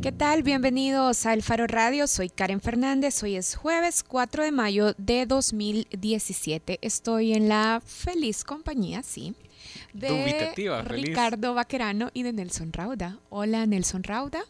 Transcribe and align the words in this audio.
¿Qué 0.00 0.12
tal? 0.12 0.44
Bienvenidos 0.44 1.26
a 1.26 1.34
El 1.34 1.42
Faro 1.42 1.66
Radio. 1.66 2.06
Soy 2.06 2.30
Karen 2.30 2.60
Fernández. 2.60 3.20
Hoy 3.24 3.34
es 3.34 3.56
jueves 3.56 4.04
4 4.04 4.44
de 4.44 4.52
mayo 4.52 4.94
de 4.98 5.26
2017. 5.26 6.78
Estoy 6.80 7.32
en 7.32 7.48
la 7.48 7.82
feliz 7.84 8.44
compañía, 8.44 9.02
sí, 9.02 9.34
de 9.94 10.52
Ricardo 10.84 11.54
Vaquerano 11.54 12.10
y 12.12 12.24
de 12.24 12.32
Nelson 12.32 12.72
Rauda. 12.72 13.18
Hola, 13.30 13.64
Nelson 13.64 14.02
Rauda. 14.02 14.42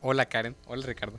Hola, 0.00 0.26
Karen. 0.26 0.54
Hola, 0.66 0.86
Ricardo. 0.86 1.18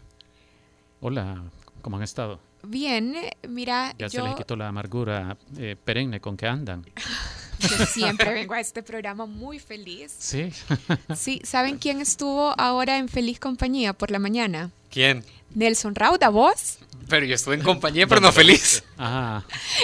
Hola, 1.02 1.44
¿cómo 1.82 1.98
han 1.98 2.04
estado? 2.04 2.40
Bien, 2.64 3.16
mira. 3.50 3.94
Ya 3.98 4.08
se 4.08 4.22
les 4.22 4.36
quitó 4.36 4.56
la 4.56 4.68
amargura 4.68 5.36
eh, 5.58 5.76
perenne 5.84 6.22
con 6.22 6.38
que 6.38 6.48
andan. 6.48 6.86
Yo 7.60 7.86
siempre 7.86 8.34
vengo 8.34 8.54
a 8.54 8.60
este 8.60 8.82
programa 8.84 9.26
muy 9.26 9.60
feliz. 9.60 10.16
Sí. 10.18 10.52
sí, 11.16 11.42
¿saben 11.44 11.78
quién 11.78 12.02
estuvo 12.02 12.54
ahora 12.60 12.98
en 12.98 13.08
feliz 13.08 13.40
compañía 13.40 13.94
por 13.94 14.12
la 14.12 14.20
mañana? 14.20 14.72
¿Quién? 14.90 15.24
Nelson 15.54 15.96
Rauda, 15.96 16.30
¿vos? 16.30 16.80
Pero 17.12 17.26
yo 17.26 17.36
estuve 17.36 17.56
en 17.56 17.62
compañía, 17.72 18.08
pero 18.08 18.22
no 18.22 18.32
feliz. 18.32 18.86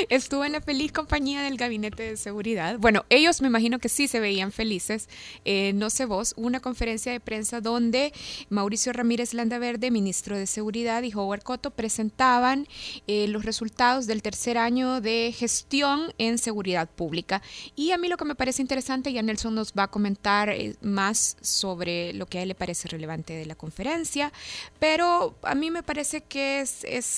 Estuve 0.07 0.45
en 0.45 0.53
la 0.53 0.61
feliz 0.61 0.93
compañía 0.93 1.41
del 1.41 1.57
gabinete 1.57 2.03
de 2.03 2.15
seguridad. 2.15 2.79
Bueno, 2.79 3.03
ellos 3.09 3.41
me 3.41 3.49
imagino 3.49 3.79
que 3.79 3.89
sí 3.89 4.07
se 4.07 4.21
veían 4.21 4.53
felices. 4.53 5.09
Eh, 5.43 5.73
no 5.75 5.89
sé 5.89 6.05
vos, 6.05 6.33
una 6.37 6.61
conferencia 6.61 7.11
de 7.11 7.19
prensa 7.19 7.59
donde 7.59 8.13
Mauricio 8.49 8.93
Ramírez 8.93 9.33
Landaverde, 9.33 9.91
ministro 9.91 10.37
de 10.37 10.47
Seguridad, 10.47 11.03
y 11.03 11.13
Howard 11.13 11.43
Cotto 11.43 11.71
presentaban 11.71 12.65
eh, 13.07 13.27
los 13.27 13.43
resultados 13.43 14.07
del 14.07 14.21
tercer 14.21 14.57
año 14.57 15.01
de 15.01 15.33
gestión 15.37 16.13
en 16.17 16.37
seguridad 16.37 16.89
pública. 16.89 17.41
Y 17.75 17.91
a 17.91 17.97
mí 17.97 18.07
lo 18.07 18.15
que 18.15 18.23
me 18.23 18.35
parece 18.35 18.61
interesante, 18.61 19.11
ya 19.11 19.21
Nelson 19.21 19.53
nos 19.53 19.73
va 19.73 19.83
a 19.83 19.87
comentar 19.89 20.47
eh, 20.47 20.75
más 20.81 21.35
sobre 21.41 22.13
lo 22.13 22.25
que 22.25 22.39
a 22.39 22.43
él 22.43 22.47
le 22.47 22.55
parece 22.55 22.87
relevante 22.87 23.33
de 23.33 23.45
la 23.45 23.55
conferencia, 23.55 24.31
pero 24.79 25.35
a 25.41 25.55
mí 25.55 25.71
me 25.71 25.83
parece 25.83 26.21
que 26.21 26.61
es 26.61 27.16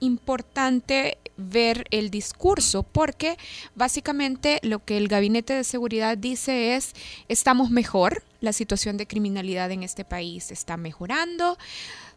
importante 0.00 1.18
ver 1.36 1.86
el 1.90 2.10
discurso 2.10 2.82
porque 2.82 3.36
básicamente 3.74 4.60
lo 4.62 4.84
que 4.84 4.96
el 4.96 5.08
Gabinete 5.08 5.54
de 5.54 5.64
Seguridad 5.64 6.16
dice 6.16 6.76
es 6.76 6.92
estamos 7.28 7.70
mejor, 7.70 8.22
la 8.40 8.52
situación 8.52 8.96
de 8.96 9.06
criminalidad 9.06 9.70
en 9.70 9.82
este 9.82 10.04
país 10.04 10.50
está 10.50 10.76
mejorando 10.76 11.58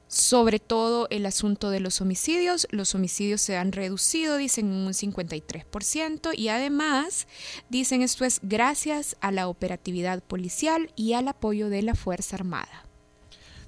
sobre 0.07 0.59
todo 0.59 1.07
el 1.09 1.25
asunto 1.25 1.69
de 1.69 1.79
los 1.79 2.01
homicidios. 2.01 2.67
Los 2.71 2.95
homicidios 2.95 3.41
se 3.41 3.57
han 3.57 3.71
reducido, 3.71 4.37
dicen, 4.37 4.67
un 4.67 4.93
53%, 4.93 6.31
y 6.35 6.47
además 6.47 7.27
dicen 7.69 8.01
esto 8.01 8.25
es 8.25 8.39
gracias 8.41 9.17
a 9.19 9.31
la 9.31 9.47
operatividad 9.47 10.23
policial 10.23 10.91
y 10.95 11.13
al 11.13 11.27
apoyo 11.27 11.69
de 11.69 11.81
la 11.81 11.95
Fuerza 11.95 12.37
Armada. 12.37 12.85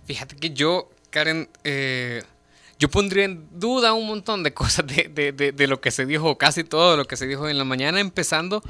Fíjate 0.06 0.36
que 0.38 0.52
yo, 0.52 0.90
Karen, 1.10 1.50
eh, 1.64 2.24
yo 2.80 2.90
pondría 2.90 3.26
en 3.26 3.46
duda 3.52 3.92
un 3.92 4.08
montón 4.08 4.42
de 4.42 4.54
cosas 4.54 4.86
de, 4.88 5.68
lo 5.68 5.82
que 5.82 5.92
se 5.92 6.06
dijo, 6.06 6.38
casi 6.38 6.64
todo 6.64 6.96
lo 6.96 7.06
que 7.06 7.18
se 7.18 7.28
dijo 7.28 7.50
en 7.50 7.58
la 7.58 7.66
mañana, 7.66 8.00
empezando 8.00 8.64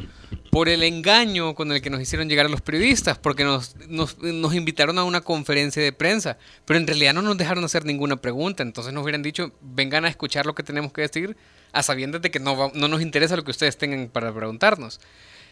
por 0.49 0.67
el 0.67 0.81
engaño 0.81 1.53
con 1.53 1.71
el 1.71 1.79
que 1.79 1.91
nos 1.91 2.01
hicieron 2.01 2.27
llegar 2.27 2.47
a 2.47 2.49
los 2.49 2.61
periodistas, 2.61 3.19
porque 3.19 3.43
nos, 3.43 3.75
nos, 3.87 4.55
invitaron 4.55 4.97
a 4.97 5.03
una 5.03 5.21
conferencia 5.21 5.83
de 5.83 5.93
prensa, 5.93 6.39
pero 6.65 6.79
en 6.79 6.87
realidad 6.87 7.13
no 7.13 7.21
nos 7.21 7.37
dejaron 7.37 7.63
hacer 7.63 7.85
ninguna 7.85 8.15
pregunta, 8.15 8.63
entonces 8.63 8.91
nos 8.93 9.03
hubieran 9.03 9.21
dicho, 9.21 9.51
vengan 9.61 10.05
a 10.05 10.09
escuchar 10.09 10.47
lo 10.47 10.55
que 10.55 10.63
tenemos 10.63 10.91
que 10.91 11.01
decir, 11.01 11.37
a 11.71 11.83
sabiendas 11.83 12.23
de 12.23 12.31
que 12.31 12.39
no, 12.39 12.71
no 12.73 12.87
nos 12.87 13.03
interesa 13.03 13.35
lo 13.35 13.43
que 13.43 13.51
ustedes 13.51 13.77
tengan 13.77 14.07
para 14.07 14.33
preguntarnos. 14.33 14.99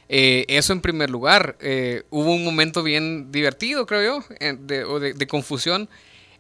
Eh, 0.10 0.46
eso 0.48 0.74
en 0.74 0.82
primer 0.82 1.10
lugar. 1.10 1.58
Eh, 1.60 2.04
hubo 2.10 2.34
un 2.34 2.44
momento 2.44 2.82
bien 2.82 3.32
divertido, 3.32 3.86
creo 3.86 4.22
yo, 4.22 4.36
de, 4.40 5.14
de 5.14 5.28
confusión 5.28 5.90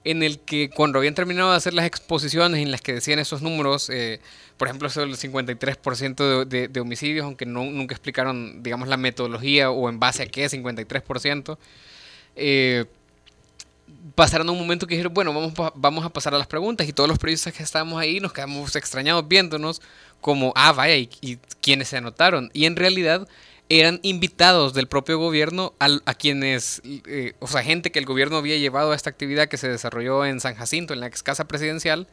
en 0.07 0.23
el 0.23 0.39
que 0.39 0.69
cuando 0.69 0.99
habían 0.99 1.15
terminado 1.15 1.51
de 1.51 1.57
hacer 1.57 1.73
las 1.73 1.85
exposiciones 1.85 2.61
en 2.61 2.71
las 2.71 2.79
que 2.79 2.93
decían 2.93 3.19
esos 3.19 3.41
números, 3.41 3.89
eh, 3.89 4.21
por 4.55 4.69
ejemplo, 4.69 4.87
eso 4.87 5.01
del 5.01 5.17
53% 5.17 6.45
de, 6.45 6.69
de, 6.69 6.79
homicidios, 6.79 7.25
aunque 7.25 7.45
nunca 7.45 7.93
explicaron, 7.93 8.63
digamos, 8.63 8.87
la 8.87 8.95
metodología 8.95 9.69
o 9.69 9.89
en 9.89 9.99
base 9.99 10.23
a 10.23 10.27
qué 10.27 10.47
53%, 10.47 11.57
eh, 12.37 12.85
pasaron 14.15 14.49
un 14.49 14.57
momento 14.57 14.87
que 14.87 14.93
dijeron, 14.95 15.13
bueno, 15.13 15.33
vamos, 15.33 15.73
vamos 15.75 16.05
a 16.05 16.09
pasar 16.09 16.33
a 16.33 16.37
las 16.37 16.47
preguntas 16.47 16.87
y 16.87 16.93
todos 16.93 17.09
los 17.09 17.19
periodistas 17.19 17.53
que 17.53 17.63
estábamos 17.63 17.99
ahí 17.99 18.21
nos 18.21 18.31
quedamos 18.31 18.77
extrañados 18.77 19.27
viéndonos 19.27 19.81
como, 20.21 20.53
ah, 20.55 20.71
vaya, 20.71 20.95
y, 20.95 21.09
y 21.19 21.35
quiénes 21.61 21.89
se 21.89 21.97
anotaron. 21.97 22.49
Y 22.53 22.63
en 22.63 22.77
realidad 22.77 23.27
eran 23.69 23.99
invitados 24.03 24.73
del 24.73 24.87
propio 24.87 25.17
gobierno 25.17 25.73
a, 25.79 26.13
quienes, 26.13 26.81
eh, 26.85 27.33
o 27.39 27.47
sea, 27.47 27.63
gente 27.63 27.91
que 27.91 27.99
el 27.99 28.05
gobierno 28.05 28.37
había 28.37 28.57
llevado 28.57 28.91
a 28.91 28.95
esta 28.95 29.09
actividad 29.09 29.47
que 29.47 29.57
se 29.57 29.67
desarrolló 29.67 30.25
en 30.25 30.39
San 30.39 30.55
Jacinto, 30.55 30.93
en 30.93 31.01
la 31.01 31.07
ex 31.07 31.21
casa 31.21 31.47
presidencial, 31.47 32.07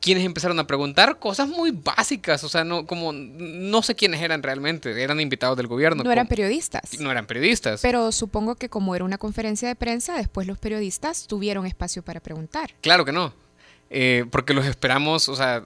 quienes 0.00 0.24
empezaron 0.24 0.58
a 0.58 0.66
preguntar 0.66 1.18
cosas 1.18 1.48
muy 1.48 1.72
básicas, 1.72 2.44
o 2.44 2.48
sea, 2.48 2.64
no 2.64 2.86
como 2.86 3.12
no 3.12 3.82
sé 3.82 3.94
quiénes 3.94 4.22
eran 4.22 4.42
realmente, 4.42 5.02
eran 5.02 5.20
invitados 5.20 5.56
del 5.56 5.66
gobierno. 5.66 6.04
No 6.04 6.12
eran 6.12 6.28
periodistas. 6.28 6.98
No 7.00 7.10
eran 7.10 7.26
periodistas. 7.26 7.80
Pero 7.82 8.12
supongo 8.12 8.54
que 8.54 8.68
como 8.68 8.94
era 8.94 9.04
una 9.04 9.18
conferencia 9.18 9.68
de 9.68 9.74
prensa, 9.74 10.16
después 10.16 10.46
los 10.46 10.58
periodistas 10.58 11.26
tuvieron 11.26 11.66
espacio 11.66 12.02
para 12.02 12.20
preguntar. 12.20 12.74
Claro 12.80 13.04
que 13.04 13.12
no. 13.12 13.32
Eh, 13.90 14.26
porque 14.30 14.54
los 14.54 14.66
esperamos, 14.66 15.28
o 15.28 15.36
sea, 15.36 15.64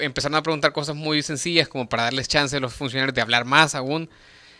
empezaron 0.00 0.36
a 0.36 0.42
preguntar 0.42 0.72
cosas 0.72 0.94
muy 0.94 1.22
sencillas 1.22 1.68
como 1.68 1.88
para 1.88 2.04
darles 2.04 2.28
chance 2.28 2.56
a 2.56 2.60
los 2.60 2.74
funcionarios 2.74 3.14
de 3.14 3.22
hablar 3.22 3.44
más 3.44 3.74
aún. 3.74 4.08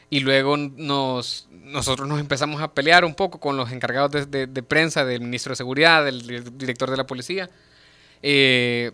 Y 0.09 0.21
luego 0.21 0.57
nos, 0.57 1.49
nosotros 1.51 2.09
nos 2.09 2.21
empezamos 2.21 2.63
a 2.63 2.73
pelear 2.73 3.05
un 3.05 3.15
poco 3.15 3.41
con 3.41 3.57
los 3.57 3.73
encargados 3.73 4.31
de, 4.31 4.63
prensa, 4.63 5.05
del 5.05 5.21
ministro 5.21 5.51
de 5.51 5.57
Seguridad, 5.57 6.05
del 6.05 6.57
director 6.57 6.91
de 6.91 6.97
la 6.97 7.07
policía. 7.07 7.51
Eh, 8.23 8.93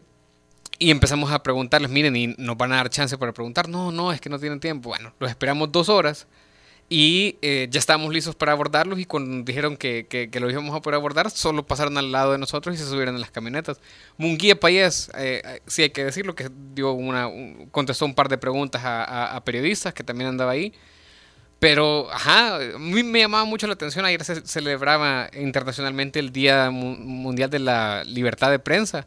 y 0.78 0.90
empezamos 0.90 1.30
a 1.30 1.42
preguntarles, 1.42 1.90
miren, 1.90 2.16
y 2.16 2.28
nos 2.38 2.56
van 2.56 2.72
a 2.72 2.76
dar 2.76 2.90
chance 2.90 3.18
para 3.18 3.32
preguntar. 3.32 3.68
No, 3.68 3.92
no, 3.92 4.10
es 4.10 4.20
que 4.20 4.30
no 4.30 4.38
tienen 4.38 4.58
tiempo. 4.58 4.88
Bueno, 4.88 5.12
los 5.18 5.30
esperamos 5.30 5.70
dos 5.70 5.88
horas 5.90 6.26
y 6.94 7.38
eh, 7.40 7.68
ya 7.70 7.78
estábamos 7.78 8.12
listos 8.12 8.34
para 8.34 8.52
abordarlos 8.52 8.98
y 8.98 9.06
cuando 9.06 9.42
dijeron 9.46 9.78
que, 9.78 10.06
que, 10.06 10.40
lo 10.40 10.50
íbamos 10.50 10.76
a 10.76 10.82
poder 10.82 10.96
abordar, 10.96 11.30
solo 11.30 11.66
pasaron 11.66 11.96
al 11.96 12.12
lado 12.12 12.32
de 12.32 12.38
nosotros 12.38 12.74
y 12.74 12.78
se 12.78 12.84
subieron 12.84 13.14
en 13.14 13.22
las 13.22 13.30
camionetas. 13.30 13.80
Munguía 14.18 14.60
Payés, 14.60 15.10
eh, 15.16 15.40
eh, 15.42 15.62
sí 15.66 15.84
hay 15.84 15.88
que 15.88 16.04
decirlo, 16.04 16.34
que 16.34 16.50
dio 16.74 16.92
una, 16.92 17.30
contestó 17.70 18.04
un 18.04 18.14
par 18.14 18.28
de 18.28 18.36
preguntas 18.36 18.82
a, 18.84 19.40
periodistas 19.42 19.94
que 19.94 20.04
también 20.04 20.28
andaba 20.28 20.50
ahí. 20.50 20.74
Pero, 21.58 22.12
ajá, 22.12 22.56
a 22.56 22.78
mí 22.78 23.02
me 23.02 23.20
llamaba 23.20 23.46
mucho 23.46 23.66
la 23.66 23.72
atención, 23.72 24.04
ayer 24.04 24.22
se 24.22 24.46
celebraba 24.46 25.30
internacionalmente 25.32 26.18
el 26.18 26.30
Día 26.30 26.70
Mundial 26.70 27.48
de 27.48 27.58
la 27.58 28.04
Libertad 28.04 28.50
de 28.50 28.58
Prensa. 28.58 29.06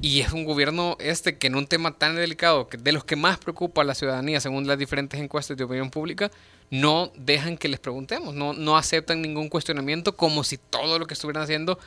Y 0.00 0.20
es 0.20 0.32
un 0.32 0.44
gobierno 0.44 0.96
este 1.00 1.38
que 1.38 1.46
en 1.46 1.56
un 1.56 1.66
tema 1.66 1.92
tan 1.92 2.16
delicado, 2.16 2.68
que 2.68 2.76
de 2.76 2.92
los 2.92 3.04
que 3.04 3.16
más 3.16 3.38
preocupa 3.38 3.82
a 3.82 3.84
la 3.84 3.94
ciudadanía, 3.94 4.40
según 4.40 4.66
las 4.66 4.78
diferentes 4.78 5.18
encuestas 5.18 5.56
de 5.56 5.64
opinión 5.64 5.90
pública, 5.90 6.30
no 6.70 7.10
dejan 7.16 7.56
que 7.56 7.68
les 7.68 7.80
preguntemos, 7.80 8.34
no, 8.34 8.52
no 8.52 8.76
aceptan 8.76 9.22
ningún 9.22 9.48
cuestionamiento 9.48 10.16
como 10.16 10.44
si 10.44 10.58
todo 10.58 10.98
lo 10.98 11.06
que 11.06 11.14
estuvieran 11.14 11.42
haciendo 11.42 11.78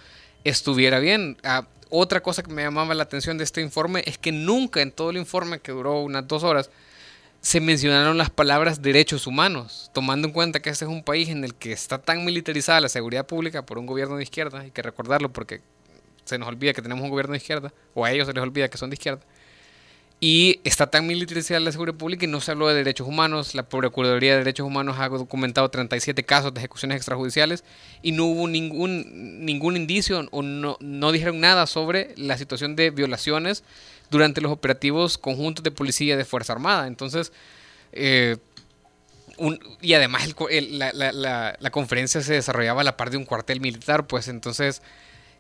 estuviera 0.44 1.00
bien. 1.00 1.38
Ah, 1.44 1.68
otra 1.90 2.22
cosa 2.22 2.44
que 2.44 2.52
me 2.52 2.64
llamaba 2.64 2.94
la 2.94 3.04
atención 3.04 3.38
de 3.38 3.44
este 3.44 3.62
informe 3.62 4.04
es 4.06 4.18
que 4.18 4.32
nunca 4.32 4.82
en 4.82 4.92
todo 4.92 5.10
el 5.10 5.18
informe, 5.18 5.60
que 5.60 5.72
duró 5.72 6.02
unas 6.02 6.28
dos 6.28 6.44
horas, 6.44 6.70
se 7.42 7.62
mencionaron 7.62 8.18
las 8.18 8.30
palabras 8.30 8.82
derechos 8.82 9.26
humanos, 9.26 9.90
tomando 9.94 10.28
en 10.28 10.34
cuenta 10.34 10.62
que 10.62 10.70
este 10.70 10.86
es 10.86 10.92
un 10.92 11.04
país 11.04 11.30
en 11.30 11.44
el 11.44 11.56
que 11.56 11.72
está 11.72 11.98
tan 11.98 12.26
militarizada 12.26 12.82
la 12.82 12.90
seguridad 12.90 13.26
pública 13.26 13.66
por 13.66 13.78
un 13.78 13.86
gobierno 13.86 14.18
de 14.18 14.24
izquierda, 14.24 14.60
hay 14.60 14.72
que 14.72 14.82
recordarlo 14.82 15.32
porque 15.32 15.62
se 16.30 16.38
nos 16.38 16.48
olvida 16.48 16.74
que 16.74 16.82
tenemos 16.82 17.04
un 17.04 17.10
gobierno 17.10 17.34
de 17.34 17.38
izquierda, 17.38 17.74
o 17.94 18.06
a 18.06 18.12
ellos 18.12 18.28
se 18.28 18.34
les 18.34 18.42
olvida 18.42 18.70
que 18.70 18.78
son 18.78 18.90
de 18.90 18.96
izquierda. 18.96 19.22
Y 20.22 20.60
está 20.66 20.88
tan 20.88 21.08
militarizada 21.08 21.62
la 21.62 21.72
seguridad 21.72 21.98
pública 21.98 22.26
y 22.26 22.28
no 22.28 22.42
se 22.42 22.52
habló 22.52 22.68
de 22.68 22.76
derechos 22.76 23.08
humanos. 23.08 23.56
La 23.56 23.70
Procuraduría 23.70 24.34
de 24.34 24.40
Derechos 24.40 24.68
Humanos 24.68 24.98
ha 25.00 25.08
documentado 25.08 25.70
37 25.70 26.24
casos 26.24 26.54
de 26.54 26.60
ejecuciones 26.60 26.98
extrajudiciales 26.98 27.64
y 28.02 28.12
no 28.12 28.26
hubo 28.26 28.50
ningún, 28.50 29.46
ningún 29.46 29.78
indicio 29.78 30.28
o 30.32 30.42
no, 30.42 30.76
no 30.82 31.12
dijeron 31.14 31.40
nada 31.40 31.68
sobre 31.68 32.14
la 32.18 32.38
situación 32.38 32.76
de 32.76 32.90
violaciones 32.90 33.64
durante 34.12 34.42
los 34.42 34.52
operativos 34.52 35.18
conjuntos 35.18 35.64
de 35.64 35.72
policía 35.72 36.18
de 36.18 36.26
Fuerza 36.26 36.52
Armada. 36.52 36.88
Entonces, 36.88 37.32
eh, 37.94 38.36
y 39.82 39.94
además 39.94 40.36
la, 40.72 40.92
la, 40.92 41.58
la, 41.58 41.70
conferencia 41.72 42.20
se 42.20 42.34
desarrollaba 42.34 42.82
a 42.82 42.84
la 42.84 42.98
par 42.98 43.10
de 43.10 43.16
un 43.16 43.24
cuartel 43.24 43.62
militar, 43.62 44.06
pues 44.06 44.28
entonces 44.28 44.82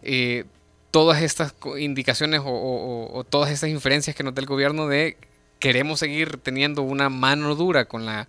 eh, 0.03 0.45
todas 0.91 1.21
estas 1.21 1.53
indicaciones 1.77 2.41
o, 2.43 3.25
todas 3.29 3.51
estas 3.51 3.69
inferencias 3.69 4.15
que 4.15 4.23
nos 4.23 4.33
da 4.33 4.41
el 4.41 4.47
gobierno 4.47 4.87
de 4.87 5.17
queremos 5.59 5.99
seguir 5.99 6.37
teniendo 6.37 6.81
una 6.81 7.09
mano 7.09 7.53
dura 7.55 7.85
con 7.85 8.05
la 8.05 8.27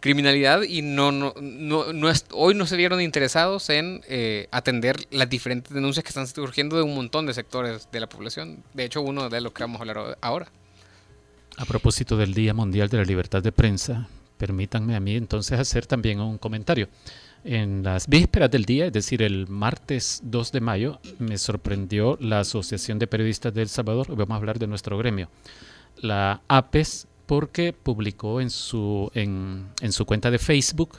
criminalidad 0.00 0.62
y 0.62 0.80
no, 0.82 1.10
no, 1.10 1.34
no, 1.40 1.92
no 1.92 2.08
es- 2.08 2.26
hoy 2.32 2.54
no 2.54 2.66
se 2.66 2.76
vieron 2.76 3.00
interesados 3.00 3.68
en 3.68 4.00
eh, 4.08 4.46
atender 4.52 4.96
las 5.10 5.28
diferentes 5.28 5.72
denuncias 5.74 6.04
que 6.04 6.10
están 6.10 6.26
surgiendo 6.28 6.76
de 6.76 6.82
un 6.82 6.94
montón 6.94 7.26
de 7.26 7.34
sectores 7.34 7.88
de 7.90 7.98
la 8.00 8.08
población. 8.08 8.62
De 8.74 8.84
hecho, 8.84 9.00
uno 9.00 9.28
de 9.28 9.40
los 9.40 9.52
que 9.52 9.64
vamos 9.64 9.80
a 9.80 9.82
hablar 9.82 10.16
ahora. 10.20 10.52
A 11.56 11.64
propósito 11.64 12.16
del 12.16 12.32
Día 12.32 12.54
Mundial 12.54 12.88
de 12.88 12.98
la 12.98 13.04
Libertad 13.04 13.42
de 13.42 13.50
Prensa, 13.50 14.08
permítanme 14.36 14.94
a 14.94 15.00
mí 15.00 15.16
entonces 15.16 15.58
hacer 15.58 15.86
también 15.86 16.20
un 16.20 16.38
comentario. 16.38 16.88
En 17.44 17.82
las 17.82 18.08
vísperas 18.08 18.50
del 18.50 18.64
día, 18.64 18.86
es 18.86 18.92
decir, 18.92 19.22
el 19.22 19.46
martes 19.48 20.20
2 20.24 20.52
de 20.52 20.60
mayo, 20.60 21.00
me 21.18 21.38
sorprendió 21.38 22.18
la 22.20 22.40
Asociación 22.40 22.98
de 22.98 23.06
Periodistas 23.06 23.54
de 23.54 23.62
El 23.62 23.68
Salvador, 23.68 24.08
vamos 24.08 24.32
a 24.32 24.36
hablar 24.36 24.58
de 24.58 24.66
nuestro 24.66 24.98
gremio, 24.98 25.28
la 26.00 26.42
APES, 26.48 27.06
porque 27.26 27.72
publicó 27.72 28.40
en 28.40 28.50
su, 28.50 29.10
en, 29.14 29.68
su 29.90 30.04
cuenta 30.06 30.30
de 30.30 30.38
Facebook 30.38 30.96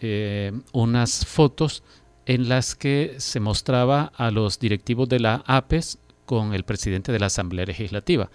eh, 0.00 0.52
unas 0.72 1.24
fotos 1.24 1.82
en 2.26 2.48
las 2.48 2.74
que 2.74 3.14
se 3.18 3.40
mostraba 3.40 4.12
a 4.16 4.30
los 4.30 4.58
directivos 4.58 5.08
de 5.08 5.20
la 5.20 5.42
APES 5.46 5.98
con 6.26 6.54
el 6.54 6.64
presidente 6.64 7.10
de 7.10 7.20
la 7.20 7.26
Asamblea 7.26 7.64
Legislativa. 7.64 8.30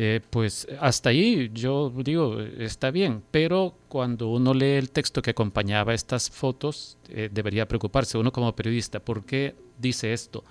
Eh, 0.00 0.20
pues 0.30 0.68
hasta 0.80 1.08
ahí 1.08 1.50
yo 1.52 1.92
digo, 2.04 2.40
está 2.40 2.92
bien, 2.92 3.20
pero 3.32 3.74
cuando 3.88 4.28
uno 4.28 4.54
lee 4.54 4.76
el 4.76 4.92
texto 4.92 5.20
que 5.20 5.30
acompañaba 5.30 5.92
estas 5.92 6.30
fotos, 6.30 6.96
eh, 7.08 7.28
debería 7.32 7.66
preocuparse 7.66 8.16
uno 8.16 8.30
como 8.30 8.54
periodista. 8.54 9.00
¿Por 9.00 9.24
qué 9.24 9.56
dice 9.76 10.12
esto? 10.12 10.44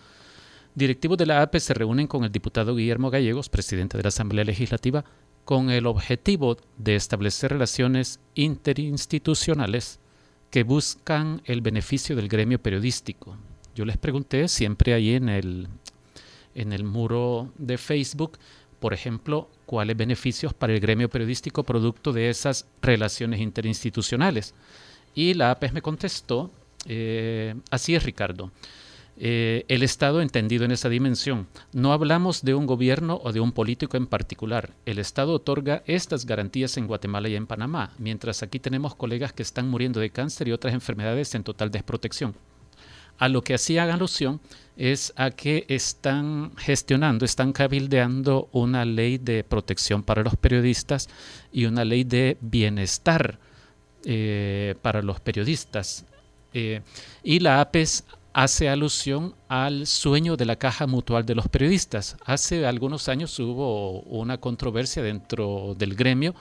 Directivos 0.76 1.18
de 1.18 1.28
la 1.28 1.42
APE 1.42 1.62
se 1.62 1.74
reúnen 1.74 2.08
con 2.08 2.26
el 2.26 2.32
diputado 2.34 2.76
Guillermo 2.76 3.10
Gallegos, 3.10 3.48
presidente 3.48 3.96
de 3.96 4.04
la 4.04 4.10
Asamblea 4.10 4.44
Legislativa, 4.44 5.06
con 5.46 5.70
el 5.70 5.86
objetivo 5.86 6.58
de 6.78 6.98
establecer 6.98 7.52
relaciones 7.52 8.20
interinstitucionales 8.36 10.02
que 10.50 10.64
buscan 10.64 11.42
el 11.46 11.62
beneficio 11.62 12.18
del 12.18 12.28
gremio 12.28 12.62
periodístico. 12.62 13.38
Yo 13.74 13.86
les 13.86 13.96
pregunté 13.98 14.50
siempre 14.50 14.94
ahí 14.94 15.14
en 15.14 15.30
el, 15.30 15.70
en 16.54 16.74
el 16.74 16.84
muro 16.84 17.54
de 17.58 17.78
Facebook, 17.78 18.38
por 18.80 18.94
ejemplo, 18.94 19.50
cuáles 19.66 19.98
beneficios 19.98 20.54
para 20.54 20.74
el 20.74 20.80
gremio 20.80 21.10
periodístico 21.10 21.64
producto 21.64 22.14
de 22.14 22.30
esas 22.30 22.68
relaciones 22.82 23.40
interinstitucionales. 23.42 24.54
Y 25.16 25.34
la 25.34 25.52
APES 25.52 25.74
me 25.74 25.82
contestó, 25.82 26.52
eh, 26.86 27.56
así 27.72 27.96
es 27.96 28.04
Ricardo, 28.04 28.52
eh, 29.20 29.66
el 29.68 29.82
Estado 29.82 30.22
entendido 30.22 30.64
en 30.64 30.72
esa 30.72 30.90
dimensión. 30.90 31.48
No 31.74 31.92
hablamos 31.92 32.44
de 32.44 32.54
un 32.54 32.68
gobierno 32.68 33.20
o 33.24 33.32
de 33.34 33.40
un 33.40 33.52
político 33.52 33.98
en 33.98 34.06
particular. 34.06 34.74
El 34.86 35.00
Estado 35.00 35.34
otorga 35.34 35.82
estas 35.88 36.28
garantías 36.28 36.78
en 36.78 36.86
Guatemala 36.86 37.28
y 37.28 37.36
en 37.36 37.48
Panamá, 37.48 37.94
mientras 37.98 38.44
aquí 38.44 38.60
tenemos 38.60 38.94
colegas 38.94 39.34
que 39.34 39.42
están 39.42 39.68
muriendo 39.70 40.00
de 40.00 40.12
cáncer 40.12 40.48
y 40.48 40.52
otras 40.52 40.76
enfermedades 40.76 41.34
en 41.34 41.44
total 41.44 41.72
desprotección. 41.72 42.36
A 43.18 43.30
lo 43.30 43.44
que 43.44 43.56
hacía 43.56 43.84
alusión 43.92 44.40
es 44.76 45.12
a 45.16 45.32
que 45.32 45.66
están 45.70 46.52
gestionando, 46.58 47.26
están 47.26 47.52
cabildeando 47.52 48.48
una 48.52 48.86
ley 48.86 49.18
de 49.18 49.44
protección 49.44 50.04
para 50.04 50.24
los 50.24 50.36
periodistas 50.36 51.10
y 51.52 51.66
una 51.66 51.84
ley 51.84 52.04
de 52.04 52.38
bienestar 52.42 53.40
eh, 54.06 54.76
para 54.82 55.02
los 55.02 55.20
periodistas. 55.20 56.06
Eh, 56.54 56.82
y 57.24 57.40
la 57.40 57.60
APES 57.60 58.04
hace 58.34 58.70
alusión 58.70 59.34
al 59.48 59.88
sueño 59.88 60.38
de 60.38 60.46
la 60.46 60.58
caja 60.58 60.86
mutual 60.86 61.26
de 61.26 61.34
los 61.34 61.48
periodistas. 61.48 62.18
Hace 62.24 62.68
algunos 62.68 63.10
años 63.10 63.40
hubo 63.40 64.02
una 64.02 64.38
controversia 64.38 65.02
dentro 65.02 65.76
del 65.76 65.96
gremio 65.96 66.36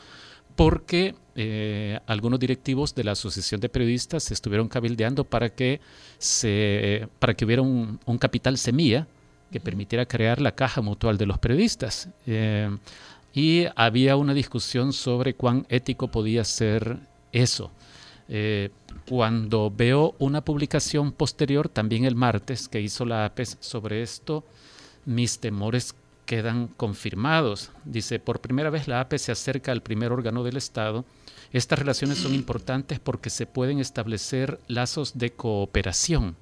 porque 0.56 1.14
eh, 1.34 2.00
algunos 2.06 2.40
directivos 2.40 2.94
de 2.94 3.04
la 3.04 3.12
Asociación 3.12 3.60
de 3.60 3.68
Periodistas 3.68 4.30
estuvieron 4.30 4.68
cabildeando 4.68 5.24
para 5.24 5.50
que, 5.50 5.80
se, 6.18 7.06
para 7.18 7.34
que 7.34 7.44
hubiera 7.44 7.62
un, 7.62 8.00
un 8.06 8.18
capital 8.18 8.58
semilla 8.58 9.06
que 9.52 9.60
permitiera 9.60 10.06
crear 10.06 10.40
la 10.40 10.54
caja 10.54 10.80
mutual 10.80 11.18
de 11.18 11.26
los 11.26 11.38
periodistas. 11.38 12.08
Eh, 12.26 12.76
y 13.32 13.66
había 13.76 14.16
una 14.16 14.34
discusión 14.34 14.92
sobre 14.92 15.34
cuán 15.34 15.66
ético 15.68 16.08
podía 16.08 16.42
ser 16.44 16.98
eso. 17.32 17.70
Eh, 18.28 18.70
cuando 19.08 19.70
veo 19.70 20.14
una 20.18 20.42
publicación 20.42 21.12
posterior, 21.12 21.68
también 21.68 22.04
el 22.04 22.16
martes, 22.16 22.66
que 22.66 22.80
hizo 22.80 23.04
la 23.04 23.26
APES 23.26 23.58
sobre 23.60 24.02
esto, 24.02 24.44
mis 25.04 25.38
temores 25.38 25.94
quedan 26.26 26.69
confirmados. 26.69 27.70
Dice, 27.84 28.19
por 28.19 28.40
primera 28.40 28.69
vez 28.69 28.88
la 28.88 29.00
APE 29.00 29.19
se 29.19 29.32
acerca 29.32 29.73
al 29.73 29.82
primer 29.82 30.12
órgano 30.12 30.44
del 30.44 30.58
Estado. 30.58 31.05
Estas 31.52 31.78
relaciones 31.78 32.19
son 32.19 32.34
importantes 32.34 33.00
porque 33.00 33.31
se 33.31 33.46
pueden 33.46 33.78
establecer 33.78 34.61
lazos 34.67 35.17
de 35.17 35.32
cooperación. 35.32 36.37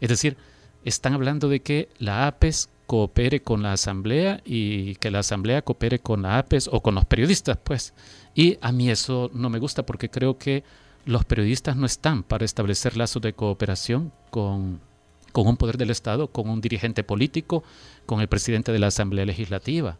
Es 0.00 0.10
decir, 0.10 0.36
están 0.84 1.14
hablando 1.14 1.48
de 1.48 1.60
que 1.60 1.88
la 1.98 2.26
APES 2.26 2.68
coopere 2.86 3.40
con 3.40 3.62
la 3.62 3.72
Asamblea 3.72 4.42
y 4.44 4.96
que 4.96 5.10
la 5.10 5.20
Asamblea 5.20 5.62
coopere 5.62 5.98
con 5.98 6.22
la 6.22 6.38
APES 6.38 6.68
o 6.70 6.82
con 6.82 6.94
los 6.94 7.06
periodistas, 7.06 7.56
pues. 7.62 7.94
Y 8.34 8.58
a 8.60 8.70
mí 8.70 8.90
eso 8.90 9.30
no 9.32 9.48
me 9.48 9.58
gusta 9.58 9.84
porque 9.86 10.10
creo 10.10 10.38
que 10.38 10.64
los 11.04 11.24
periodistas 11.24 11.76
no 11.76 11.86
están 11.86 12.22
para 12.22 12.44
establecer 12.44 12.96
lazos 12.96 13.22
de 13.22 13.32
cooperación 13.32 14.12
con 14.30 14.80
con 15.32 15.46
un 15.46 15.56
poder 15.56 15.78
del 15.78 15.90
Estado, 15.90 16.28
con 16.28 16.48
un 16.48 16.60
dirigente 16.60 17.02
político, 17.02 17.64
con 18.06 18.20
el 18.20 18.28
presidente 18.28 18.72
de 18.72 18.78
la 18.78 18.88
Asamblea 18.88 19.26
Legislativa. 19.26 19.98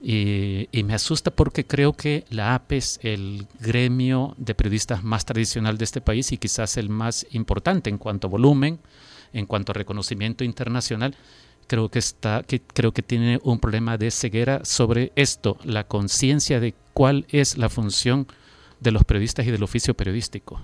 Y, 0.00 0.68
me 0.84 0.94
asusta 0.94 1.32
porque 1.32 1.66
creo 1.66 1.92
que 1.92 2.24
la 2.30 2.54
APES, 2.54 3.00
el 3.02 3.46
gremio 3.60 4.34
de 4.38 4.54
periodistas 4.54 5.02
más 5.02 5.24
tradicional 5.24 5.76
de 5.76 5.84
este 5.84 6.00
país 6.00 6.30
y 6.30 6.38
quizás 6.38 6.76
el 6.76 6.88
más 6.88 7.26
importante 7.32 7.90
en 7.90 7.98
cuanto 7.98 8.28
a 8.28 8.30
volumen, 8.30 8.78
en 9.32 9.46
cuanto 9.46 9.72
a 9.72 9.74
reconocimiento 9.74 10.44
internacional, 10.44 11.16
creo 11.66 11.88
que, 11.90 11.98
está, 11.98 12.44
que, 12.44 12.60
creo 12.60 12.92
que 12.92 13.02
tiene 13.02 13.40
un 13.42 13.58
problema 13.58 13.98
de 13.98 14.10
ceguera 14.10 14.64
sobre 14.64 15.12
esto, 15.16 15.58
la 15.64 15.84
conciencia 15.84 16.60
de 16.60 16.74
cuál 16.94 17.26
es 17.28 17.58
la 17.58 17.68
función 17.68 18.28
de 18.80 18.92
los 18.92 19.04
periodistas 19.04 19.46
y 19.46 19.50
del 19.50 19.64
oficio 19.64 19.94
periodístico. 19.94 20.60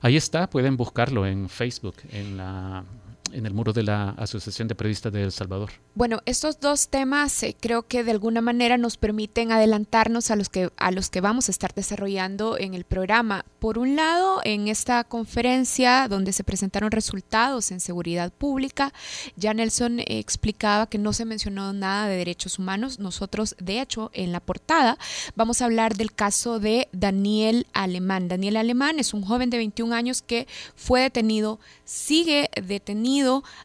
Ahí 0.00 0.16
está, 0.16 0.48
pueden 0.48 0.76
buscarlo 0.76 1.26
en 1.26 1.48
Facebook, 1.48 1.96
en 2.12 2.36
la 2.36 2.84
en 3.32 3.46
el 3.46 3.54
muro 3.54 3.72
de 3.72 3.82
la 3.82 4.10
Asociación 4.10 4.68
de 4.68 4.74
Periodistas 4.74 5.12
de 5.12 5.22
El 5.22 5.32
Salvador. 5.32 5.70
Bueno, 5.94 6.20
estos 6.26 6.60
dos 6.60 6.88
temas 6.88 7.42
eh, 7.42 7.56
creo 7.58 7.86
que 7.86 8.04
de 8.04 8.10
alguna 8.10 8.40
manera 8.40 8.78
nos 8.78 8.96
permiten 8.96 9.52
adelantarnos 9.52 10.30
a 10.30 10.36
los 10.36 10.48
que 10.48 10.70
a 10.76 10.90
los 10.90 11.10
que 11.10 11.20
vamos 11.20 11.48
a 11.48 11.52
estar 11.52 11.74
desarrollando 11.74 12.58
en 12.58 12.74
el 12.74 12.84
programa. 12.84 13.44
Por 13.58 13.78
un 13.78 13.96
lado, 13.96 14.40
en 14.44 14.68
esta 14.68 15.04
conferencia 15.04 16.08
donde 16.08 16.32
se 16.32 16.44
presentaron 16.44 16.90
resultados 16.90 17.70
en 17.70 17.80
seguridad 17.80 18.32
pública, 18.32 18.92
ya 19.36 19.54
Nelson 19.54 20.00
eh, 20.00 20.04
explicaba 20.08 20.86
que 20.86 20.98
no 20.98 21.12
se 21.12 21.24
mencionó 21.24 21.72
nada 21.72 22.08
de 22.08 22.16
derechos 22.16 22.58
humanos. 22.58 22.98
Nosotros, 22.98 23.54
de 23.60 23.80
hecho, 23.80 24.10
en 24.14 24.32
la 24.32 24.40
portada 24.40 24.98
vamos 25.36 25.60
a 25.60 25.66
hablar 25.66 25.96
del 25.96 26.12
caso 26.12 26.58
de 26.58 26.88
Daniel 26.92 27.66
Alemán. 27.72 28.28
Daniel 28.28 28.56
Alemán 28.56 28.98
es 28.98 29.14
un 29.14 29.22
joven 29.22 29.50
de 29.50 29.58
21 29.58 29.94
años 29.94 30.22
que 30.22 30.46
fue 30.74 31.02
detenido, 31.02 31.60
sigue 31.84 32.50
detenido 32.62 33.09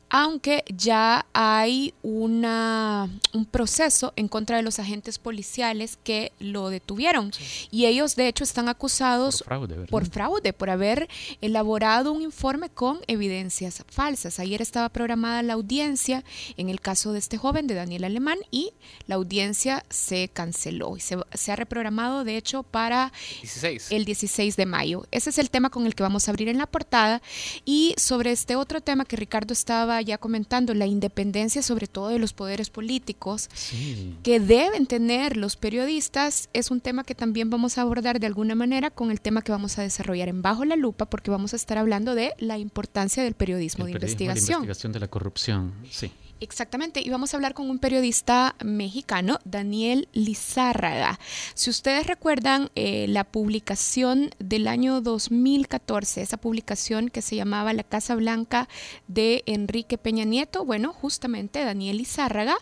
aunque 0.10 0.64
ya 0.68 1.26
hay 1.34 1.94
una, 2.02 3.10
un 3.34 3.46
proceso 3.46 4.14
en 4.16 4.28
contra 4.28 4.58
de 4.58 4.64
los 4.64 4.80
agentes 4.80 5.20
policiales 5.20 5.98
que 6.04 6.32
lo 6.40 6.70
detuvieron. 6.70 7.34
Sí. 7.34 7.68
Y 7.72 7.86
ellos, 7.86 8.16
de 8.16 8.28
hecho, 8.28 8.44
están 8.44 8.70
acusados 8.70 9.40
por 9.40 9.48
fraude, 9.48 9.76
¿verdad? 9.76 9.90
por 9.90 10.06
fraude, 10.06 10.54
por 10.54 10.70
haber 10.70 11.10
elaborado 11.42 12.12
un 12.12 12.22
informe 12.22 12.70
con 12.70 13.00
evidencias 13.08 13.84
falsas. 13.88 14.40
Ayer 14.40 14.62
estaba 14.62 14.90
programada 14.90 15.44
la 15.44 15.54
audiencia 15.54 16.24
en 16.58 16.70
el 16.70 16.80
caso 16.80 17.12
de 17.12 17.20
este 17.20 17.38
joven, 17.38 17.68
de 17.68 17.76
Daniel 17.76 18.06
Alemán, 18.06 18.40
y 18.52 18.74
la 19.08 19.16
audiencia 19.16 19.84
se 19.90 20.30
canceló 20.30 20.98
y 20.98 21.02
se, 21.02 21.18
se 21.34 21.52
ha 21.52 21.56
reprogramado, 21.56 22.24
de 22.24 22.38
hecho, 22.38 22.64
para 22.64 23.12
16. 23.42 23.92
el 23.92 24.06
16 24.06 24.56
de 24.56 24.66
mayo. 24.66 25.06
Ese 25.12 25.30
es 25.30 25.38
el 25.38 25.50
tema 25.50 25.70
con 25.70 25.86
el 25.86 25.96
que 25.96 26.04
vamos 26.04 26.28
a 26.28 26.32
abrir 26.32 26.48
en 26.48 26.58
la 26.58 26.68
portada. 26.68 27.22
Y 27.66 27.96
sobre 27.98 28.32
este 28.32 28.56
otro 28.56 28.82
tema 28.82 29.06
que 29.06 29.16
Ricardo 29.16 29.35
estaba 29.54 30.02
ya 30.02 30.18
comentando, 30.18 30.74
la 30.74 30.86
independencia 30.86 31.62
sobre 31.62 31.88
todo 31.88 32.10
de 32.10 32.20
los 32.20 32.34
poderes 32.34 32.70
políticos 32.70 33.50
Sí. 33.54 34.16
que 34.24 34.40
deben 34.40 34.86
tener 34.86 35.38
los 35.38 35.56
periodistas, 35.56 36.50
es 36.54 36.72
un 36.72 36.82
tema 36.82 37.04
que 37.04 37.16
también 37.16 37.50
vamos 37.50 37.78
a 37.78 37.82
abordar 37.82 38.20
de 38.20 38.28
alguna 38.28 38.56
manera 38.56 38.90
con 38.92 39.12
el 39.12 39.20
tema 39.22 39.42
que 39.42 39.52
vamos 39.52 39.78
a 39.78 39.82
desarrollar 39.82 40.30
en 40.30 40.42
Bajo 40.42 40.66
la 40.66 40.76
Lupa, 40.76 41.06
porque 41.06 41.32
vamos 41.32 41.54
a 41.54 41.56
estar 41.56 41.78
hablando 41.78 42.16
de 42.16 42.34
la 42.40 42.58
importancia 42.58 43.24
del 43.24 43.34
periodismo, 43.34 43.86
El 43.86 43.94
de 43.94 44.00
periodismo, 44.00 44.24
investigación. 44.24 44.62
La 44.62 44.66
investigación 44.66 44.92
de 44.94 45.00
la 45.00 45.08
corrupción, 45.08 45.74
sí. 45.90 46.12
Exactamente, 46.42 47.00
y 47.00 47.10
vamos 47.10 47.34
a 47.34 47.38
hablar 47.38 47.54
con 47.54 47.70
un 47.70 47.80
periodista 47.80 48.58
mexicano, 48.64 49.40
Daniel 49.46 50.10
Lizárraga. 50.12 51.18
Si 51.54 51.70
ustedes 51.70 52.08
recuerdan 52.08 52.72
eh, 52.76 53.06
la 53.08 53.24
publicación 53.24 54.32
del 54.40 54.68
año 54.68 55.00
2014, 55.00 56.22
esa 56.22 56.36
publicación 56.36 57.08
que 57.10 57.22
se 57.22 57.38
llamaba 57.38 57.72
La 57.72 57.84
Casa 57.84 58.16
Blanca 58.16 58.68
de 59.08 59.44
Enrique 59.46 59.98
Peña 59.98 60.26
Nieto, 60.26 60.66
bueno, 60.66 60.92
justamente 60.92 61.64
Daniel 61.64 61.96
Lizárraga 61.98 62.58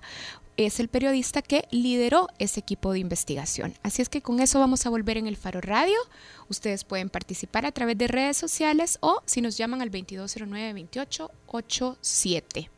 es 0.55 0.79
el 0.79 0.87
periodista 0.87 1.41
que 1.41 1.67
lideró 1.71 2.27
ese 2.37 2.59
equipo 2.59 2.93
de 2.93 2.99
investigación. 2.99 3.73
Así 3.81 4.03
es 4.03 4.09
que 4.09 4.21
con 4.21 4.39
eso 4.39 4.59
vamos 4.59 4.85
a 4.85 4.91
volver 4.91 5.17
en 5.17 5.25
el 5.25 5.35
Faro 5.35 5.61
Radio. 5.61 5.97
Ustedes 6.47 6.83
pueden 6.83 7.09
participar 7.09 7.65
a 7.65 7.71
través 7.71 7.97
de 7.97 8.07
redes 8.07 8.37
sociales 8.37 8.99
o 9.01 9.23
si 9.25 9.41
nos 9.41 9.57
llaman 9.57 9.81
al 9.81 9.89
2209-2887. 9.89 12.69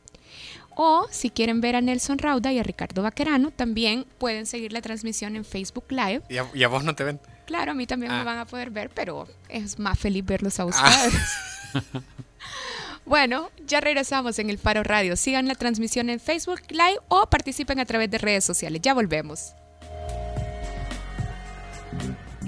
O 0.75 1.08
si 1.10 1.29
quieren 1.29 1.62
ver 1.62 1.75
a 1.75 1.82
Nelson 1.82 2.17
Rauda 2.17 2.51
y 2.51 2.60
a 2.60 2.63
Ricardo 2.63 3.01
Vaquerano, 3.01 3.51
también 3.51 4.05
pueden 4.17 4.46
seguir 4.46 4.74
la 4.74 4.82
transmisión 4.82 5.36
en 5.36 5.46
Facebook 5.46 5.86
Live. 5.89 6.24
¿Y 6.29 6.63
a, 6.63 6.67
vos 6.67 6.84
no 6.84 6.96
te 6.96 7.05
ven? 7.05 7.20
Claro, 7.46 7.72
a 7.72 7.74
mí 7.74 7.88
también 7.88 8.12
me 8.12 8.20
ah. 8.20 8.24
van 8.24 8.39
a 8.39 8.46
poder 8.46 8.72
ver, 8.72 8.89
pero 8.94 9.27
es 9.48 9.79
más 9.79 9.98
feliz 9.98 10.25
verlos 10.25 10.60
a 10.60 10.63
ah. 10.63 10.65
ustedes. 10.65 11.13
bueno, 13.05 13.50
ya 13.65 13.79
regresamos 13.79 14.38
en 14.39 14.50
el 14.50 14.58
Faro 14.58 14.84
Radio. 14.84 15.15
Sigan 15.15 15.48
la 15.48 15.55
transmisión 15.55 16.10
en 16.10 16.20
Facebook 16.20 16.62
Live 16.70 17.00
o 17.08 17.29
participen 17.29 17.79
a 17.79 17.86
través 17.86 18.12
de 18.12 18.17
redes 18.17 18.44
sociales. 18.44 18.82
Ya 18.82 18.94
volvemos. 18.94 19.53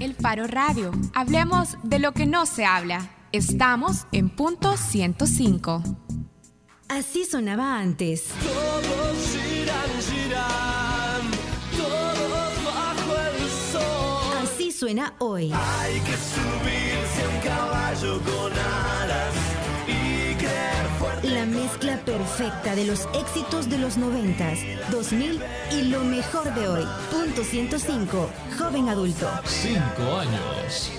El 0.00 0.14
Faro 0.14 0.46
Radio. 0.46 0.92
Hablemos 1.14 1.76
de 1.82 1.98
lo 1.98 2.12
que 2.12 2.26
no 2.26 2.46
se 2.46 2.64
habla. 2.64 3.08
Estamos 3.32 4.06
en 4.12 4.30
punto 4.30 4.76
105. 4.76 6.07
Así 6.88 7.26
sonaba 7.26 7.78
antes. 7.78 8.24
Todos 8.42 9.16
giran, 9.30 9.90
giran, 10.08 11.30
todos 11.76 12.64
bajo 12.64 13.12
el 13.36 13.50
sol. 13.72 14.38
Así 14.42 14.72
suena 14.72 15.14
hoy. 15.18 15.52
Hay 15.52 16.00
que 16.00 16.16
subirse 16.16 17.22
a 17.22 17.28
un 17.28 17.40
caballo 17.42 18.20
con 18.22 18.52
alas 18.52 19.34
y 19.86 20.34
creer 20.36 20.86
fuerte. 20.98 21.30
La 21.30 21.44
mezcla 21.44 22.02
perfecta 22.06 22.74
de 22.74 22.86
los 22.86 23.06
éxitos 23.14 23.68
de 23.68 23.78
los 23.78 23.98
noventas, 23.98 24.58
2000 24.90 25.42
y 25.72 25.82
lo 25.82 26.02
mejor 26.04 26.54
de 26.54 26.68
hoy. 26.68 26.84
Punto 27.10 27.44
105, 27.44 28.30
joven 28.58 28.88
adulto. 28.88 29.28
Cinco 29.44 30.16
años. 30.16 30.90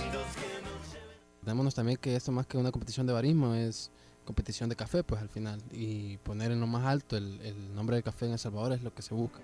Démonos 1.41 1.73
también 1.73 1.97
que 1.97 2.15
esto 2.15 2.31
más 2.31 2.45
que 2.45 2.59
una 2.59 2.71
competición 2.71 3.07
de 3.07 3.13
barismo 3.13 3.55
es 3.55 3.89
competición 4.29 4.69
de 4.69 4.75
café, 4.75 5.03
pues 5.03 5.19
al 5.19 5.29
final. 5.29 5.59
Y 5.71 6.17
poner 6.17 6.51
en 6.51 6.59
lo 6.59 6.67
más 6.67 6.85
alto 6.85 7.17
el, 7.17 7.41
el 7.41 7.73
nombre 7.73 7.95
de 7.95 8.03
café 8.03 8.27
en 8.27 8.33
El 8.33 8.39
Salvador 8.39 8.73
es 8.73 8.83
lo 8.83 8.93
que 8.93 9.01
se 9.01 9.15
busca. 9.15 9.39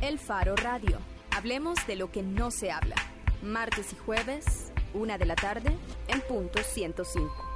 El 0.00 0.20
Faro 0.20 0.54
Radio. 0.54 1.00
Hablemos 1.36 1.84
de 1.88 1.96
lo 1.96 2.12
que 2.12 2.22
no 2.22 2.52
se 2.52 2.70
habla. 2.70 2.94
Martes 3.42 3.92
y 3.92 3.96
jueves, 3.96 4.70
una 4.94 5.18
de 5.18 5.26
la 5.26 5.34
tarde, 5.34 5.76
en 6.06 6.20
punto 6.28 6.62
105. 6.62 7.55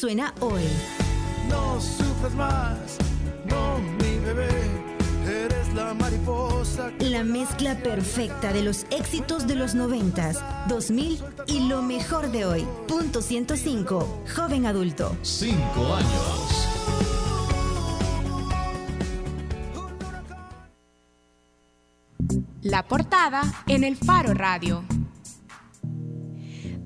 Suena 0.00 0.32
hoy. 0.40 0.62
No 1.50 1.78
sufres 1.78 2.32
más, 2.34 2.96
no 3.44 3.78
mi 3.78 4.18
bebé. 4.24 4.48
Eres 5.26 5.74
la 5.74 5.92
mariposa. 5.92 6.90
La 7.00 7.22
mezcla 7.22 7.76
perfecta 7.76 8.50
de 8.50 8.62
los 8.62 8.86
éxitos 8.90 9.46
de 9.46 9.56
los 9.56 9.74
noventas, 9.74 10.42
2000 10.68 11.22
y 11.46 11.68
lo 11.68 11.82
mejor 11.82 12.32
de 12.32 12.46
hoy. 12.46 12.66
Punto 12.88 13.20
105, 13.20 14.22
joven 14.34 14.64
adulto. 14.64 15.14
Cinco 15.20 15.94
años. 15.94 16.66
La 22.62 22.86
portada 22.88 23.42
en 23.66 23.84
el 23.84 23.96
Faro 23.96 24.32
Radio. 24.32 24.82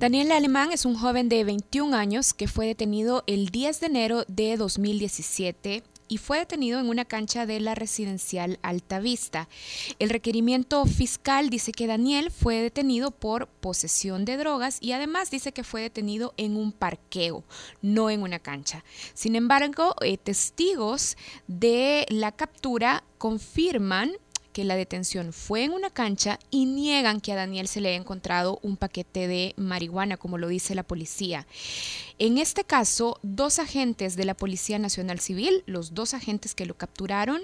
Daniel 0.04 0.32
Alemán 0.32 0.70
es 0.70 0.84
un 0.84 0.96
joven 0.96 1.30
de 1.30 1.44
21 1.44 1.96
años 1.96 2.34
que 2.34 2.46
fue 2.46 2.66
detenido 2.66 3.24
el 3.26 3.48
10 3.48 3.80
de 3.80 3.86
enero 3.86 4.24
de 4.28 4.58
2017 4.58 5.82
y 6.08 6.18
fue 6.18 6.40
detenido 6.40 6.78
en 6.78 6.90
una 6.90 7.06
cancha 7.06 7.46
de 7.46 7.58
la 7.58 7.74
residencial 7.74 8.58
Altavista. 8.60 9.48
El 9.98 10.10
requerimiento 10.10 10.84
fiscal 10.84 11.48
dice 11.48 11.72
que 11.72 11.86
Daniel 11.86 12.30
fue 12.30 12.56
detenido 12.56 13.12
por 13.12 13.46
posesión 13.46 14.26
de 14.26 14.36
drogas 14.36 14.76
y 14.82 14.92
además 14.92 15.30
dice 15.30 15.52
que 15.52 15.64
fue 15.64 15.80
detenido 15.80 16.34
en 16.36 16.58
un 16.58 16.72
parqueo, 16.72 17.42
no 17.80 18.10
en 18.10 18.20
una 18.20 18.40
cancha. 18.40 18.84
Sin 19.14 19.36
embargo, 19.36 19.94
eh, 20.02 20.18
testigos 20.18 21.16
de 21.46 22.04
la 22.10 22.30
captura 22.30 23.04
confirman 23.16 24.12
que 24.54 24.64
la 24.64 24.76
detención 24.76 25.32
fue 25.32 25.64
en 25.64 25.72
una 25.72 25.90
cancha 25.90 26.38
y 26.50 26.64
niegan 26.64 27.20
que 27.20 27.32
a 27.32 27.36
Daniel 27.36 27.66
se 27.66 27.80
le 27.80 27.88
haya 27.90 27.98
encontrado 27.98 28.60
un 28.62 28.76
paquete 28.76 29.26
de 29.26 29.52
marihuana, 29.56 30.16
como 30.16 30.38
lo 30.38 30.48
dice 30.48 30.76
la 30.76 30.84
policía. 30.84 31.46
En 32.20 32.38
este 32.38 32.62
caso, 32.62 33.18
dos 33.24 33.58
agentes 33.58 34.14
de 34.14 34.24
la 34.24 34.34
Policía 34.34 34.78
Nacional 34.78 35.18
Civil, 35.18 35.64
los 35.66 35.94
dos 35.94 36.14
agentes 36.14 36.54
que 36.54 36.64
lo 36.64 36.76
capturaron, 36.76 37.40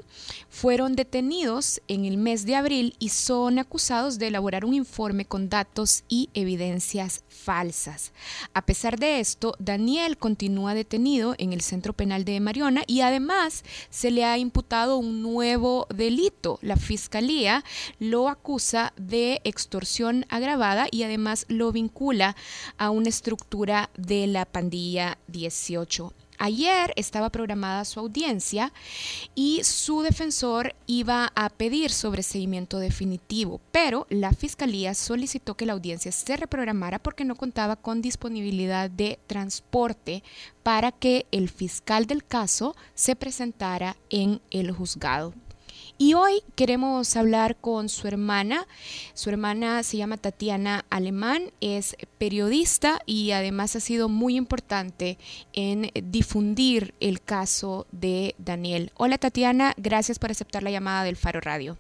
fueron 0.48 0.94
detenidos 0.94 1.82
en 1.88 2.04
el 2.04 2.16
mes 2.16 2.46
de 2.46 2.54
abril 2.54 2.94
y 3.00 3.08
son 3.08 3.58
acusados 3.58 4.20
de 4.20 4.28
elaborar 4.28 4.64
un 4.64 4.74
informe 4.74 5.24
con 5.24 5.48
datos 5.48 6.04
y 6.08 6.30
evidencias 6.34 7.24
falsas. 7.26 8.12
A 8.54 8.64
pesar 8.64 8.96
de 9.00 9.18
esto, 9.18 9.56
Daniel 9.58 10.16
continúa 10.16 10.72
detenido 10.72 11.34
en 11.38 11.52
el 11.52 11.62
Centro 11.62 11.92
Penal 11.92 12.24
de 12.24 12.38
Mariona 12.38 12.84
y 12.86 13.00
además 13.00 13.64
se 13.90 14.12
le 14.12 14.24
ha 14.24 14.38
imputado 14.38 14.98
un 14.98 15.20
nuevo 15.20 15.88
delito. 15.92 16.60
La 16.62 16.76
Fiscalía 16.76 17.64
lo 17.98 18.28
acusa 18.28 18.92
de 18.96 19.40
extorsión 19.42 20.26
agravada 20.28 20.86
y 20.92 21.02
además 21.02 21.44
lo 21.48 21.72
vincula 21.72 22.36
a 22.78 22.90
una 22.90 23.08
estructura 23.08 23.90
de 23.96 24.28
la 24.28 24.44
día 24.68 25.16
18. 25.28 26.12
Ayer 26.42 26.94
estaba 26.96 27.28
programada 27.28 27.84
su 27.84 28.00
audiencia 28.00 28.72
y 29.34 29.62
su 29.62 30.00
defensor 30.00 30.74
iba 30.86 31.30
a 31.34 31.50
pedir 31.50 31.90
sobreseimiento 31.90 32.78
definitivo, 32.78 33.60
pero 33.72 34.06
la 34.08 34.32
fiscalía 34.32 34.94
solicitó 34.94 35.54
que 35.54 35.66
la 35.66 35.74
audiencia 35.74 36.10
se 36.12 36.38
reprogramara 36.38 36.98
porque 36.98 37.26
no 37.26 37.36
contaba 37.36 37.76
con 37.76 38.00
disponibilidad 38.00 38.88
de 38.88 39.18
transporte 39.26 40.22
para 40.62 40.92
que 40.92 41.26
el 41.30 41.50
fiscal 41.50 42.06
del 42.06 42.24
caso 42.24 42.74
se 42.94 43.16
presentara 43.16 43.98
en 44.08 44.40
el 44.50 44.72
juzgado. 44.72 45.34
Y 46.02 46.14
hoy 46.14 46.42
queremos 46.56 47.14
hablar 47.14 47.56
con 47.56 47.90
su 47.90 48.08
hermana. 48.08 48.66
Su 49.12 49.28
hermana 49.28 49.82
se 49.82 49.98
llama 49.98 50.16
Tatiana 50.16 50.86
Alemán, 50.88 51.52
es 51.60 51.94
periodista 52.16 53.00
y 53.04 53.32
además 53.32 53.76
ha 53.76 53.80
sido 53.80 54.08
muy 54.08 54.36
importante 54.36 55.18
en 55.52 55.90
difundir 55.92 56.94
el 57.00 57.20
caso 57.20 57.86
de 57.92 58.34
Daniel. 58.38 58.92
Hola 58.96 59.18
Tatiana, 59.18 59.74
gracias 59.76 60.18
por 60.18 60.30
aceptar 60.30 60.62
la 60.62 60.70
llamada 60.70 61.04
del 61.04 61.16
Faro 61.16 61.38
Radio. 61.40 61.76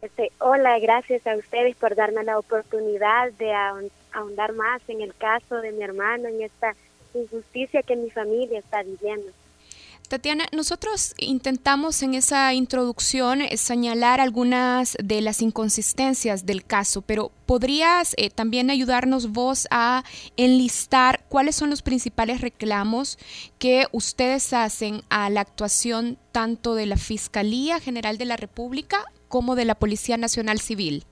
Este, 0.00 0.30
hola, 0.38 0.78
gracias 0.78 1.26
a 1.26 1.34
ustedes 1.34 1.74
por 1.74 1.96
darme 1.96 2.22
la 2.22 2.38
oportunidad 2.38 3.32
de 3.32 3.52
ahondar 4.12 4.52
más 4.52 4.80
en 4.86 5.00
el 5.00 5.12
caso 5.16 5.56
de 5.56 5.72
mi 5.72 5.82
hermano, 5.82 6.28
en 6.28 6.42
esta 6.42 6.76
injusticia 7.14 7.82
que 7.82 7.96
mi 7.96 8.10
familia 8.10 8.60
está 8.60 8.84
viviendo. 8.84 9.32
Tatiana, 10.08 10.46
nosotros 10.52 11.14
intentamos 11.18 12.02
en 12.02 12.14
esa 12.14 12.54
introducción 12.54 13.42
eh, 13.42 13.58
señalar 13.58 14.20
algunas 14.20 14.96
de 15.04 15.20
las 15.20 15.42
inconsistencias 15.42 16.46
del 16.46 16.64
caso, 16.64 17.02
pero 17.02 17.30
¿podrías 17.44 18.14
eh, 18.16 18.30
también 18.30 18.70
ayudarnos 18.70 19.32
vos 19.32 19.68
a 19.70 20.04
enlistar 20.38 21.20
cuáles 21.28 21.56
son 21.56 21.68
los 21.68 21.82
principales 21.82 22.40
reclamos 22.40 23.18
que 23.58 23.84
ustedes 23.92 24.54
hacen 24.54 25.02
a 25.10 25.28
la 25.28 25.42
actuación 25.42 26.16
tanto 26.32 26.74
de 26.74 26.86
la 26.86 26.96
Fiscalía 26.96 27.78
General 27.78 28.16
de 28.16 28.24
la 28.24 28.38
República 28.38 29.04
como 29.28 29.56
de 29.56 29.66
la 29.66 29.74
Policía 29.74 30.16
Nacional 30.16 30.58
Civil? 30.58 31.04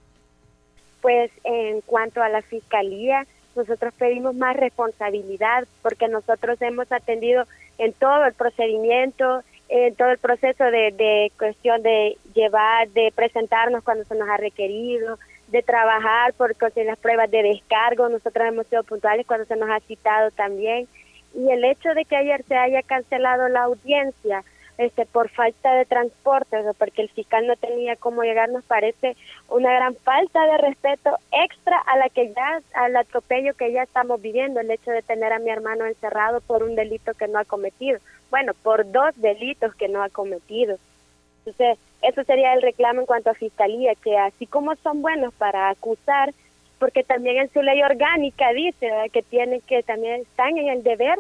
Pues 1.03 1.31
en 1.45 1.83
cuanto 1.83 2.23
a 2.23 2.31
la 2.31 2.41
Fiscalía, 2.41 3.27
nosotros 3.55 3.93
pedimos 3.99 4.35
más 4.35 4.57
responsabilidad 4.57 5.69
porque 5.83 6.09
nosotros 6.09 6.61
hemos 6.63 6.91
atendido 6.91 7.45
en 7.79 7.93
todo 7.93 8.25
el 8.25 8.35
procedimiento, 8.35 9.43
en 9.69 9.95
todo 9.95 10.11
el 10.11 10.19
proceso 10.19 10.65
de, 10.65 10.93
de 10.93 11.33
cuestión 11.39 11.83
de 11.83 12.17
llevar, 12.35 12.89
de 12.91 13.13
presentarnos 13.15 13.83
cuando 13.83 14.05
se 14.05 14.15
nos 14.15 14.29
ha 14.29 14.37
requerido, 14.37 15.19
de 15.49 15.63
trabajar 15.63 16.33
por 16.35 16.55
las 16.77 16.99
pruebas 16.99 17.31
de 17.31 17.43
descargo. 17.43 18.09
Nosotros 18.09 18.47
hemos 18.47 18.67
sido 18.67 18.85
puntuales 18.85 19.27
cuando 19.27 19.47
se 19.47 19.57
nos 19.57 19.71
ha 19.71 19.81
citado 19.81 20.31
también. 20.31 20.87
Y 21.35 21.51
el 21.51 21.65
hecho 21.65 21.91
de 21.95 22.05
que 22.05 22.17
ayer 22.17 22.43
se 22.45 22.57
haya 22.57 22.83
cancelado 22.83 23.49
la 23.49 23.65
audiencia 23.65 24.43
este, 24.79 25.07
por 25.07 25.29
falta 25.31 25.75
de 25.75 25.85
transporte, 25.87 26.59
o 26.59 26.75
porque 26.75 27.03
el 27.03 27.09
fiscal 27.09 27.47
no 27.47 27.57
tenía 27.57 27.97
cómo 27.97 28.23
llegar, 28.23 28.49
nos 28.51 28.65
parece 28.65 29.17
una 29.49 29.73
gran 29.73 29.95
falta 29.97 30.45
de 30.47 30.59
respeto 30.59 31.17
extra 31.33 31.79
a 31.79 31.97
la 31.97 32.09
que 32.09 32.33
ya, 32.35 32.61
al 32.75 32.97
atropello 32.97 33.55
que 33.55 33.73
ya 33.73 33.83
estamos 33.83 34.21
viviendo, 34.21 34.61
el 34.61 34.71
hecho 34.71 34.91
de 34.91 35.03
tener 35.03 35.33
a 35.33 35.39
mi 35.39 35.51
hermano 35.51 35.87
encerrado 35.87 36.41
por 36.41 36.63
un 36.63 36.75
delito 36.75 37.15
que 37.15 37.29
no 37.29 37.39
ha 37.39 37.45
cometido. 37.45 37.99
Bueno, 38.31 38.53
por 38.63 38.91
dos 38.91 39.15
delitos 39.17 39.75
que 39.75 39.89
no 39.89 40.03
ha 40.03 40.09
cometido. 40.09 40.79
Entonces, 41.45 41.79
eso 42.03 42.25
sería 42.25 42.53
el 42.55 42.63
reclamo 42.63 43.01
en 43.01 43.07
cuanto 43.07 43.31
a 43.31 43.35
fiscalía, 43.35 43.95
que 43.95 44.19
así 44.19 44.47
como 44.47 44.75
son 44.77 45.01
buenos 45.01 45.33
para 45.35 45.71
acusar, 45.71 46.35
porque 46.79 47.05
también 47.05 47.39
en 47.39 47.53
su 47.53 47.63
ley 47.63 47.83
orgánica 47.83 48.53
dice 48.53 48.91
que 49.13 49.23
tienen 49.23 49.61
que 49.63 49.83
también 49.83 50.23
están 50.23 50.59
en 50.59 50.69
el 50.69 50.83
deber 50.83 51.19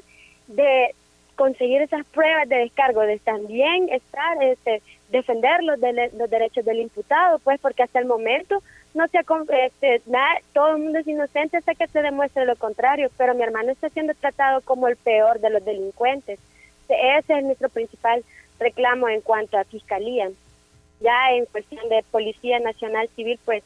de 0.48 0.94
conseguir 1.36 1.82
esas 1.82 2.04
pruebas 2.06 2.48
de 2.48 2.56
descargo, 2.56 3.02
de 3.02 3.18
también 3.18 3.88
estar, 3.90 4.42
este, 4.42 4.82
defender 5.10 5.62
los, 5.62 5.78
los 5.78 6.30
derechos 6.30 6.64
del 6.64 6.80
imputado, 6.80 7.38
pues 7.40 7.60
porque 7.60 7.84
hasta 7.84 8.00
el 8.00 8.06
momento 8.06 8.62
no 8.94 9.06
se 9.08 9.18
este, 9.18 10.00
nada, 10.06 10.40
todo 10.54 10.74
el 10.74 10.82
mundo 10.82 10.98
es 10.98 11.06
inocente 11.06 11.58
hasta 11.58 11.74
que 11.74 11.86
se 11.86 12.02
demuestre 12.02 12.46
lo 12.46 12.56
contrario, 12.56 13.10
pero 13.18 13.34
mi 13.34 13.42
hermano 13.42 13.70
está 13.70 13.90
siendo 13.90 14.14
tratado 14.14 14.62
como 14.62 14.88
el 14.88 14.96
peor 14.96 15.38
de 15.40 15.50
los 15.50 15.64
delincuentes. 15.64 16.40
Ese 16.88 17.38
es 17.38 17.44
nuestro 17.44 17.68
principal 17.68 18.24
reclamo 18.58 19.08
en 19.08 19.20
cuanto 19.20 19.58
a 19.58 19.64
fiscalía. 19.64 20.30
Ya 21.00 21.30
en 21.32 21.44
cuestión 21.46 21.86
de 21.90 22.02
Policía 22.10 22.58
Nacional 22.58 23.08
Civil, 23.14 23.38
pues 23.44 23.62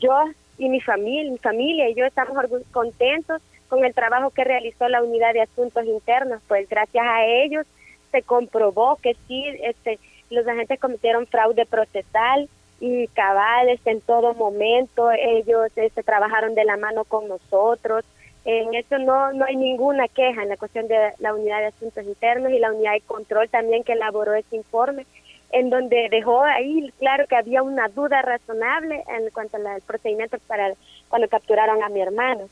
yo 0.00 0.24
y 0.58 0.68
mi 0.68 0.80
familia, 0.80 1.30
mi 1.30 1.38
familia 1.38 1.88
y 1.88 1.94
yo 1.94 2.04
estamos 2.04 2.36
contentos 2.72 3.40
con 3.68 3.84
el 3.84 3.94
trabajo 3.94 4.30
que 4.30 4.44
realizó 4.44 4.88
la 4.88 5.02
unidad 5.02 5.32
de 5.32 5.42
asuntos 5.42 5.84
internos, 5.86 6.40
pues 6.48 6.68
gracias 6.68 7.04
a 7.06 7.24
ellos 7.24 7.66
se 8.12 8.22
comprobó 8.22 8.96
que 8.96 9.16
sí, 9.26 9.44
este, 9.62 9.98
los 10.30 10.46
agentes 10.46 10.80
cometieron 10.80 11.26
fraude 11.26 11.66
procesal 11.66 12.48
y 12.80 13.08
cabales 13.08 13.80
en 13.86 14.00
todo 14.00 14.34
momento, 14.34 15.10
ellos 15.10 15.70
este, 15.76 16.02
trabajaron 16.02 16.54
de 16.54 16.64
la 16.64 16.76
mano 16.76 17.04
con 17.04 17.28
nosotros, 17.28 18.04
en 18.44 18.74
eso 18.74 18.98
no, 18.98 19.32
no 19.32 19.44
hay 19.44 19.56
ninguna 19.56 20.06
queja 20.06 20.44
en 20.44 20.50
la 20.50 20.56
cuestión 20.56 20.86
de 20.86 21.12
la 21.18 21.34
unidad 21.34 21.58
de 21.58 21.66
asuntos 21.66 22.04
internos 22.04 22.52
y 22.52 22.60
la 22.60 22.72
unidad 22.72 22.92
de 22.92 23.00
control 23.00 23.48
también 23.48 23.82
que 23.82 23.94
elaboró 23.94 24.34
ese 24.34 24.54
informe, 24.54 25.04
en 25.50 25.68
donde 25.68 26.08
dejó 26.10 26.42
ahí 26.42 26.92
claro 26.98 27.26
que 27.26 27.34
había 27.34 27.64
una 27.64 27.88
duda 27.88 28.22
razonable 28.22 29.02
en 29.08 29.30
cuanto 29.30 29.56
al 29.56 29.82
procedimiento 29.82 30.38
para 30.46 30.74
cuando 31.08 31.28
capturaron 31.28 31.82
a 31.82 31.88
mi 31.88 32.00
hermano. 32.00 32.48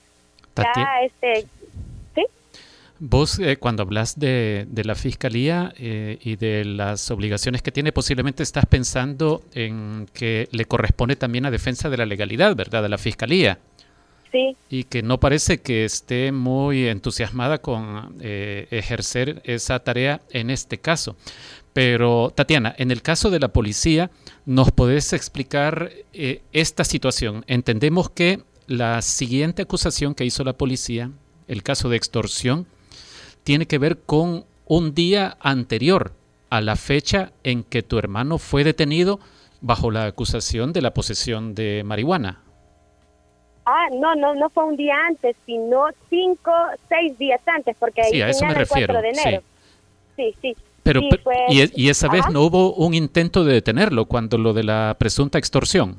Ya, 0.56 1.02
este, 1.04 1.46
¿sí? 2.14 2.24
Vos, 3.00 3.38
eh, 3.38 3.56
cuando 3.56 3.82
hablas 3.82 4.18
de, 4.18 4.66
de 4.68 4.84
la 4.84 4.94
fiscalía 4.94 5.74
eh, 5.76 6.18
y 6.22 6.36
de 6.36 6.64
las 6.64 7.10
obligaciones 7.10 7.60
que 7.60 7.72
tiene, 7.72 7.92
posiblemente 7.92 8.42
estás 8.42 8.66
pensando 8.66 9.42
en 9.52 10.08
que 10.14 10.48
le 10.52 10.64
corresponde 10.64 11.16
también 11.16 11.44
a 11.44 11.50
defensa 11.50 11.90
de 11.90 11.96
la 11.96 12.06
legalidad, 12.06 12.54
¿verdad? 12.54 12.82
De 12.82 12.88
la 12.88 12.98
fiscalía. 12.98 13.58
Sí. 14.30 14.56
Y 14.68 14.84
que 14.84 15.02
no 15.02 15.18
parece 15.20 15.58
que 15.58 15.84
esté 15.84 16.32
muy 16.32 16.88
entusiasmada 16.88 17.58
con 17.58 18.16
eh, 18.20 18.68
ejercer 18.70 19.42
esa 19.44 19.80
tarea 19.80 20.20
en 20.30 20.50
este 20.50 20.78
caso. 20.78 21.16
Pero, 21.72 22.32
Tatiana, 22.34 22.74
en 22.78 22.92
el 22.92 23.02
caso 23.02 23.30
de 23.30 23.40
la 23.40 23.48
policía, 23.48 24.10
¿nos 24.46 24.70
podés 24.70 25.12
explicar 25.12 25.90
esta 26.52 26.84
situación? 26.84 27.44
Entendemos 27.48 28.10
que 28.10 28.42
la 28.66 29.02
siguiente 29.02 29.62
acusación 29.62 30.14
que 30.14 30.24
hizo 30.24 30.44
la 30.44 30.54
policía, 30.54 31.10
el 31.48 31.62
caso 31.62 31.88
de 31.88 31.96
extorsión, 31.96 32.66
tiene 33.42 33.66
que 33.66 33.78
ver 33.78 33.98
con 33.98 34.44
un 34.66 34.94
día 34.94 35.36
anterior 35.40 36.12
a 36.50 36.60
la 36.60 36.76
fecha 36.76 37.32
en 37.42 37.62
que 37.64 37.82
tu 37.82 37.98
hermano 37.98 38.38
fue 38.38 38.64
detenido 38.64 39.20
bajo 39.60 39.90
la 39.90 40.06
acusación 40.06 40.72
de 40.72 40.82
la 40.82 40.92
posesión 40.92 41.54
de 41.54 41.82
marihuana. 41.84 42.40
Ah, 43.66 43.86
no, 43.92 44.14
no, 44.14 44.34
no 44.34 44.50
fue 44.50 44.64
un 44.64 44.76
día 44.76 44.94
antes, 45.08 45.36
sino 45.46 45.86
cinco, 46.10 46.52
seis 46.88 47.16
días 47.18 47.40
antes, 47.46 47.74
porque 47.78 48.02
ahí 48.02 48.10
sí, 48.10 48.22
a 48.22 48.28
eso 48.28 48.44
me 48.44 48.54
refiero. 48.54 49.00
de 49.00 49.08
enero. 49.08 49.42
Sí, 50.16 50.34
sí. 50.42 50.54
Pero, 50.82 51.00
y, 51.48 51.88
esa 51.88 52.08
vez 52.08 52.28
no 52.30 52.42
hubo 52.42 52.74
un 52.74 52.92
intento 52.92 53.42
de 53.42 53.54
detenerlo 53.54 54.04
cuando 54.04 54.36
lo 54.36 54.52
de 54.52 54.64
la 54.64 54.94
presunta 54.98 55.38
extorsión. 55.38 55.96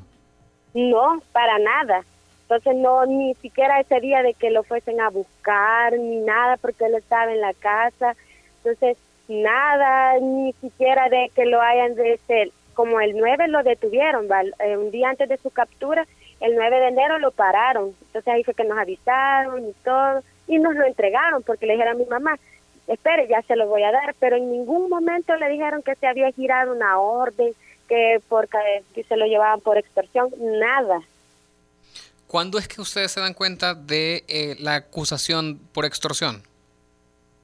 No, 0.74 1.20
para 1.32 1.58
nada. 1.58 2.04
Entonces 2.48 2.76
no, 2.76 3.04
ni 3.06 3.34
siquiera 3.34 3.80
ese 3.80 3.98
día 3.98 4.22
de 4.22 4.34
que 4.34 4.50
lo 4.50 4.62
fuesen 4.62 5.00
a 5.00 5.10
buscar, 5.10 5.98
ni 5.98 6.18
nada, 6.20 6.56
porque 6.56 6.84
él 6.84 6.94
estaba 6.94 7.32
en 7.32 7.40
la 7.40 7.52
casa. 7.54 8.14
Entonces, 8.58 8.96
nada, 9.26 10.20
ni 10.20 10.52
siquiera 10.52 11.08
de 11.08 11.32
que 11.34 11.44
lo 11.44 11.60
hayan 11.60 11.96
de 11.96 12.18
ser, 12.28 12.50
como 12.74 13.00
el 13.00 13.16
9 13.16 13.48
lo 13.48 13.64
detuvieron, 13.64 14.28
eh, 14.60 14.76
un 14.76 14.92
día 14.92 15.08
antes 15.08 15.28
de 15.28 15.38
su 15.38 15.50
captura, 15.50 16.06
el 16.40 16.54
9 16.54 16.78
de 16.78 16.88
enero 16.88 17.18
lo 17.18 17.32
pararon. 17.32 17.94
Entonces 18.06 18.32
ahí 18.32 18.44
fue 18.44 18.54
que 18.54 18.62
nos 18.62 18.78
avisaron 18.78 19.68
y 19.68 19.72
todo, 19.84 20.20
y 20.46 20.58
nos 20.58 20.76
lo 20.76 20.84
entregaron 20.84 21.42
porque 21.42 21.66
le 21.66 21.72
dijeron 21.72 21.96
a 21.96 21.98
mi 21.98 22.04
mamá, 22.04 22.38
espere, 22.86 23.26
ya 23.26 23.42
se 23.42 23.56
lo 23.56 23.66
voy 23.66 23.82
a 23.82 23.90
dar, 23.90 24.14
pero 24.20 24.36
en 24.36 24.52
ningún 24.52 24.88
momento 24.88 25.34
le 25.34 25.48
dijeron 25.48 25.82
que 25.82 25.96
se 25.96 26.06
había 26.06 26.30
girado 26.30 26.72
una 26.72 27.00
orden, 27.00 27.54
que 27.88 28.20
porque 28.28 28.58
que 28.94 29.02
se 29.04 29.16
lo 29.16 29.26
llevaban 29.26 29.60
por 29.60 29.78
extorsión, 29.78 30.30
nada. 30.38 31.00
¿Cuándo 32.26 32.58
es 32.58 32.68
que 32.68 32.80
ustedes 32.80 33.12
se 33.12 33.20
dan 33.20 33.34
cuenta 33.34 33.74
de 33.74 34.24
eh, 34.28 34.56
la 34.58 34.76
acusación 34.76 35.60
por 35.72 35.84
extorsión? 35.84 36.42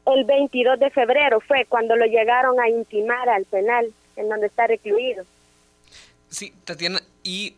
El 0.06 0.24
22 0.24 0.80
de 0.80 0.90
febrero 0.90 1.40
fue 1.40 1.64
cuando 1.68 1.94
lo 1.94 2.06
llegaron 2.06 2.58
a 2.60 2.68
intimar 2.68 3.28
al 3.28 3.44
penal, 3.44 3.92
en 4.16 4.28
donde 4.28 4.48
está 4.48 4.66
recluido. 4.66 5.24
Sí, 6.28 6.52
Tatiana, 6.64 7.00
y 7.22 7.54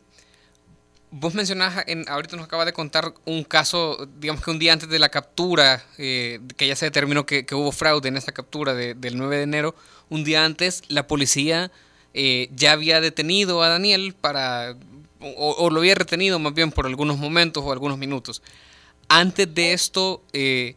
vos 1.10 1.32
mencionás, 1.34 1.84
en, 1.87 2.04
ahorita 2.08 2.37
nos 2.37 2.44
acaba 2.44 2.64
de 2.64 2.72
contar 2.72 3.14
un 3.24 3.44
caso, 3.44 4.06
digamos 4.18 4.44
que 4.44 4.50
un 4.50 4.58
día 4.58 4.72
antes 4.72 4.88
de 4.88 4.98
la 4.98 5.08
captura, 5.08 5.82
eh, 5.96 6.40
que 6.56 6.66
ya 6.66 6.76
se 6.76 6.87
determinó 6.87 7.24
que, 7.24 7.46
hubo 7.52 7.72
fraude 7.72 8.08
en 8.08 8.16
esa 8.16 8.32
captura 8.32 8.74
del 8.74 9.16
9 9.16 9.37
de 9.38 9.42
enero, 9.42 9.74
un 10.10 10.24
día 10.24 10.44
antes 10.44 10.82
la 10.88 11.06
policía 11.06 11.70
eh, 12.12 12.48
ya 12.54 12.72
había 12.72 13.00
detenido 13.00 13.62
a 13.62 13.68
Daniel 13.68 14.14
para 14.20 14.76
o, 15.37 15.70
lo 15.70 15.80
había 15.80 15.94
retenido 15.94 16.38
más 16.38 16.54
bien 16.54 16.70
por 16.70 16.87
algunos 16.87 17.18
momentos 17.18 17.64
o 17.64 17.72
algunos 17.72 17.98
minutos. 17.98 18.42
Antes 19.08 19.54
de 19.54 19.72
esto, 19.72 20.22
eh, 20.32 20.76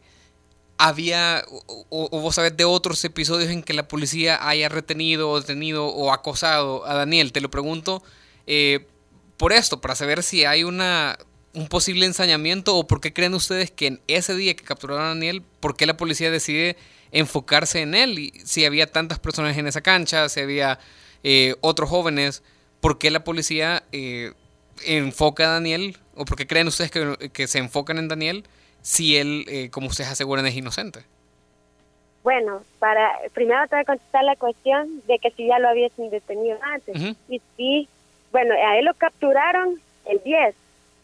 había, 0.77 1.43
o, 1.89 2.09
vos 2.09 2.35
sabés 2.35 2.55
de 2.55 2.65
otros 2.65 3.03
episodios 3.03 3.49
en 3.49 3.63
que 3.63 3.73
la 3.73 3.87
policía 3.87 4.47
haya 4.47 4.69
retenido 4.69 5.29
o 5.29 5.39
detenido 5.39 5.87
o 5.87 6.11
acosado 6.11 6.85
a 6.85 6.93
Daniel. 6.93 7.31
Te 7.31 7.41
lo 7.41 7.49
pregunto 7.49 8.03
eh, 8.45 8.85
por 9.37 9.53
esto, 9.53 9.81
para 9.81 9.95
saber 9.95 10.23
si 10.23 10.45
hay 10.45 10.63
una, 10.63 11.17
un 11.53 11.67
posible 11.67 12.05
ensañamiento 12.05 12.75
o 12.75 12.87
por 12.87 13.01
qué 13.01 13.13
creen 13.13 13.33
ustedes 13.33 13.71
que 13.71 13.87
en 13.87 14.01
ese 14.07 14.35
día 14.35 14.55
que 14.55 14.63
capturaron 14.63 15.03
a 15.03 15.09
Daniel, 15.09 15.43
por 15.59 15.75
qué 15.75 15.85
la 15.85 15.97
policía 15.97 16.31
decide 16.31 16.77
enfocarse 17.11 17.81
en 17.81 17.95
él 17.95 18.19
y 18.19 18.33
si 18.45 18.65
había 18.65 18.91
tantas 18.91 19.19
personas 19.19 19.57
en 19.57 19.67
esa 19.67 19.81
cancha, 19.81 20.29
si 20.29 20.39
había 20.39 20.79
eh, 21.23 21.55
otros 21.61 21.89
jóvenes. 21.89 22.43
¿Por 22.87 22.99
qué 22.99 23.11
la 23.11 23.19
policía 23.19 23.83
eh, 23.91 24.31
enfoca 24.85 25.43
a 25.43 25.53
Daniel? 25.55 25.97
¿O 26.15 26.23
por 26.23 26.37
qué 26.37 26.47
creen 26.47 26.67
ustedes 26.67 26.89
que, 26.89 27.47
se 27.47 27.59
enfocan 27.59 27.97
en 27.97 28.07
Daniel 28.07 28.45
si 28.81 29.17
él, 29.17 29.43
eh, 29.49 29.69
como 29.71 29.87
ustedes 29.87 30.09
aseguran, 30.09 30.45
es 30.45 30.55
inocente? 30.55 31.01
Bueno, 32.23 32.63
para 32.79 33.11
primero 33.33 33.67
te 33.67 33.75
voy 33.75 33.81
a 33.81 33.85
contestar 33.85 34.23
la 34.23 34.37
cuestión 34.37 35.01
de 35.05 35.19
que 35.19 35.31
si 35.31 35.47
ya 35.47 35.59
lo 35.59 35.69
hubiesen 35.73 36.09
detenido 36.11 36.59
antes. 36.61 37.17
Y 37.27 37.41
sí, 37.57 37.89
bueno, 38.31 38.53
a 38.53 38.77
él 38.77 38.85
lo 38.85 38.93
capturaron 38.93 39.81
el 40.05 40.21
10, 40.23 40.55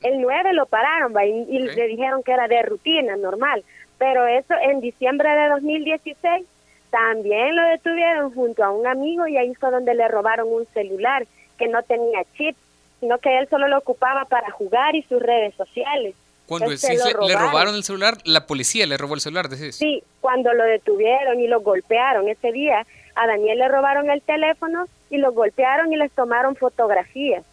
el 0.04 0.22
9 0.22 0.54
lo 0.54 0.66
pararon 0.68 1.14
y, 1.22 1.60
le 1.60 1.88
dijeron 1.88 2.24
que 2.24 2.32
era 2.32 2.48
de 2.48 2.62
rutina, 2.62 3.18
normal. 3.18 3.62
Pero 3.98 4.26
eso 4.26 4.54
en 4.70 4.80
diciembre 4.80 5.30
de 5.30 5.50
2016 5.50 6.46
también 6.92 7.58
lo 7.58 7.64
detuvieron 7.68 8.34
junto 8.34 8.64
a 8.64 8.72
un 8.72 8.88
amigo 8.88 9.28
y 9.28 9.36
ahí 9.36 9.54
fue 9.56 9.70
donde 9.70 9.94
le 9.96 10.08
robaron 10.08 10.48
un 10.48 10.66
celular 10.68 11.28
que 11.58 11.68
no 11.68 11.82
tenía 11.84 12.24
chip, 12.38 12.56
sino 13.00 13.18
que 13.18 13.38
él 13.38 13.48
solo 13.50 13.68
lo 13.68 13.78
ocupaba 13.80 14.26
para 14.26 14.52
jugar 14.52 14.96
y 14.96 15.04
sus 15.04 15.22
redes 15.22 15.54
sociales. 15.56 16.16
Cuando 16.46 16.70
le 16.70 17.36
robaron 17.36 17.76
el 17.76 17.84
celular, 17.84 18.18
la 18.26 18.46
policía 18.46 18.86
le 18.86 18.98
robó 18.98 19.16
el 19.16 19.22
celular, 19.22 19.48
decís. 19.48 19.76
Sí, 19.76 20.04
cuando 20.20 20.54
lo 20.54 20.64
detuvieron 20.64 21.40
y 21.40 21.48
lo 21.48 21.62
golpearon 21.62 22.28
ese 22.28 22.52
día, 22.52 22.86
a 23.16 23.28
Daniel 23.28 23.60
le 23.60 23.68
robaron 23.70 24.10
el 24.10 24.22
teléfono 24.22 24.86
y 25.10 25.18
lo 25.18 25.32
golpearon 25.32 25.92
y 25.94 25.98
les 25.98 26.12
tomaron 26.12 26.56
fotografías. 26.56 27.46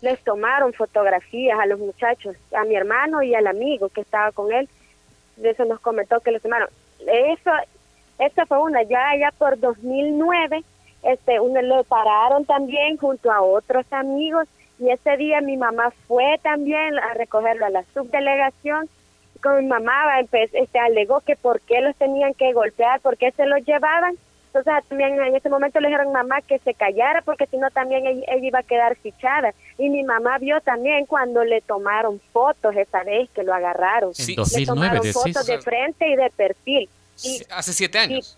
Les 0.00 0.18
tomaron 0.24 0.72
fotografías 0.72 1.58
a 1.58 1.66
los 1.66 1.78
muchachos, 1.78 2.34
a 2.56 2.64
mi 2.64 2.74
hermano 2.74 3.22
y 3.22 3.34
al 3.34 3.46
amigo 3.46 3.88
que 3.88 4.00
estaba 4.00 4.32
con 4.32 4.52
él. 4.52 4.68
De 5.36 5.50
eso 5.50 5.64
nos 5.64 5.80
comentó 5.80 6.20
que 6.20 6.32
les 6.32 6.42
tomaron. 6.42 6.68
Eso, 7.06 7.50
eso 8.18 8.46
fue 8.46 8.58
una, 8.58 8.82
ya, 8.82 9.16
ya 9.18 9.30
por 9.32 9.58
2009 9.58 10.64
este, 11.02 11.40
uno 11.40 11.60
lo 11.62 11.84
pararon 11.84 12.44
también 12.44 12.96
junto 12.96 13.32
a 13.32 13.42
otros 13.42 13.84
amigos 13.90 14.46
Y 14.78 14.90
ese 14.90 15.16
día 15.16 15.40
mi 15.40 15.56
mamá 15.56 15.92
fue 16.06 16.38
también 16.42 16.98
a 16.98 17.14
recogerlo 17.14 17.66
a 17.66 17.70
la 17.70 17.84
subdelegación. 17.94 18.88
Con 19.42 19.58
mi 19.58 19.66
mamá 19.66 20.20
este, 20.20 20.78
alegó 20.78 21.20
que 21.20 21.36
por 21.36 21.60
qué 21.60 21.80
los 21.80 21.96
tenían 21.96 22.34
que 22.34 22.52
golpear, 22.52 23.00
por 23.00 23.16
qué 23.16 23.32
se 23.32 23.46
los 23.46 23.64
llevaban. 23.64 24.16
Entonces 24.46 24.88
también 24.88 25.20
en 25.20 25.34
ese 25.34 25.48
momento 25.48 25.80
le 25.80 25.88
dijeron 25.88 26.08
a 26.08 26.22
mamá 26.22 26.42
que 26.42 26.58
se 26.58 26.74
callara 26.74 27.22
porque 27.22 27.46
si 27.46 27.56
no 27.56 27.70
también 27.70 28.06
ella, 28.06 28.36
iba 28.36 28.58
a 28.58 28.62
quedar 28.62 28.96
fichada. 28.96 29.54
Y 29.78 29.88
mi 29.88 30.04
mamá 30.04 30.38
vio 30.38 30.60
también 30.60 31.06
cuando 31.06 31.42
le 31.44 31.60
tomaron 31.62 32.20
fotos 32.32 32.76
esa 32.76 33.02
vez 33.02 33.30
que 33.30 33.42
lo 33.42 33.54
agarraron. 33.54 34.14
Sí. 34.14 34.36
le 34.36 34.66
tomaron 34.66 35.04
fotos 35.12 35.46
de 35.46 35.58
frente 35.58 36.08
y 36.08 36.16
de 36.16 36.30
perfil. 36.30 36.88
Y, 37.24 37.42
Hace 37.50 37.72
siete 37.72 37.98
años. 37.98 38.36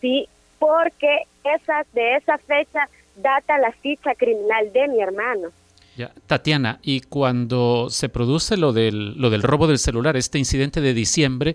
sí, 0.00 0.28
porque 0.58 1.24
esas 1.44 1.86
de 1.92 2.16
esa 2.16 2.38
fecha 2.38 2.88
data 3.16 3.58
la 3.58 3.72
ficha 3.72 4.14
criminal 4.14 4.72
de 4.72 4.88
mi 4.88 5.00
hermano. 5.00 5.48
Ya. 5.96 6.10
Tatiana, 6.26 6.80
y 6.82 7.02
cuando 7.02 7.88
se 7.88 8.08
produce 8.08 8.56
lo 8.56 8.72
del, 8.72 9.20
lo 9.20 9.30
del 9.30 9.42
robo 9.42 9.68
del 9.68 9.78
celular, 9.78 10.16
este 10.16 10.38
incidente 10.38 10.80
de 10.80 10.92
diciembre, 10.92 11.54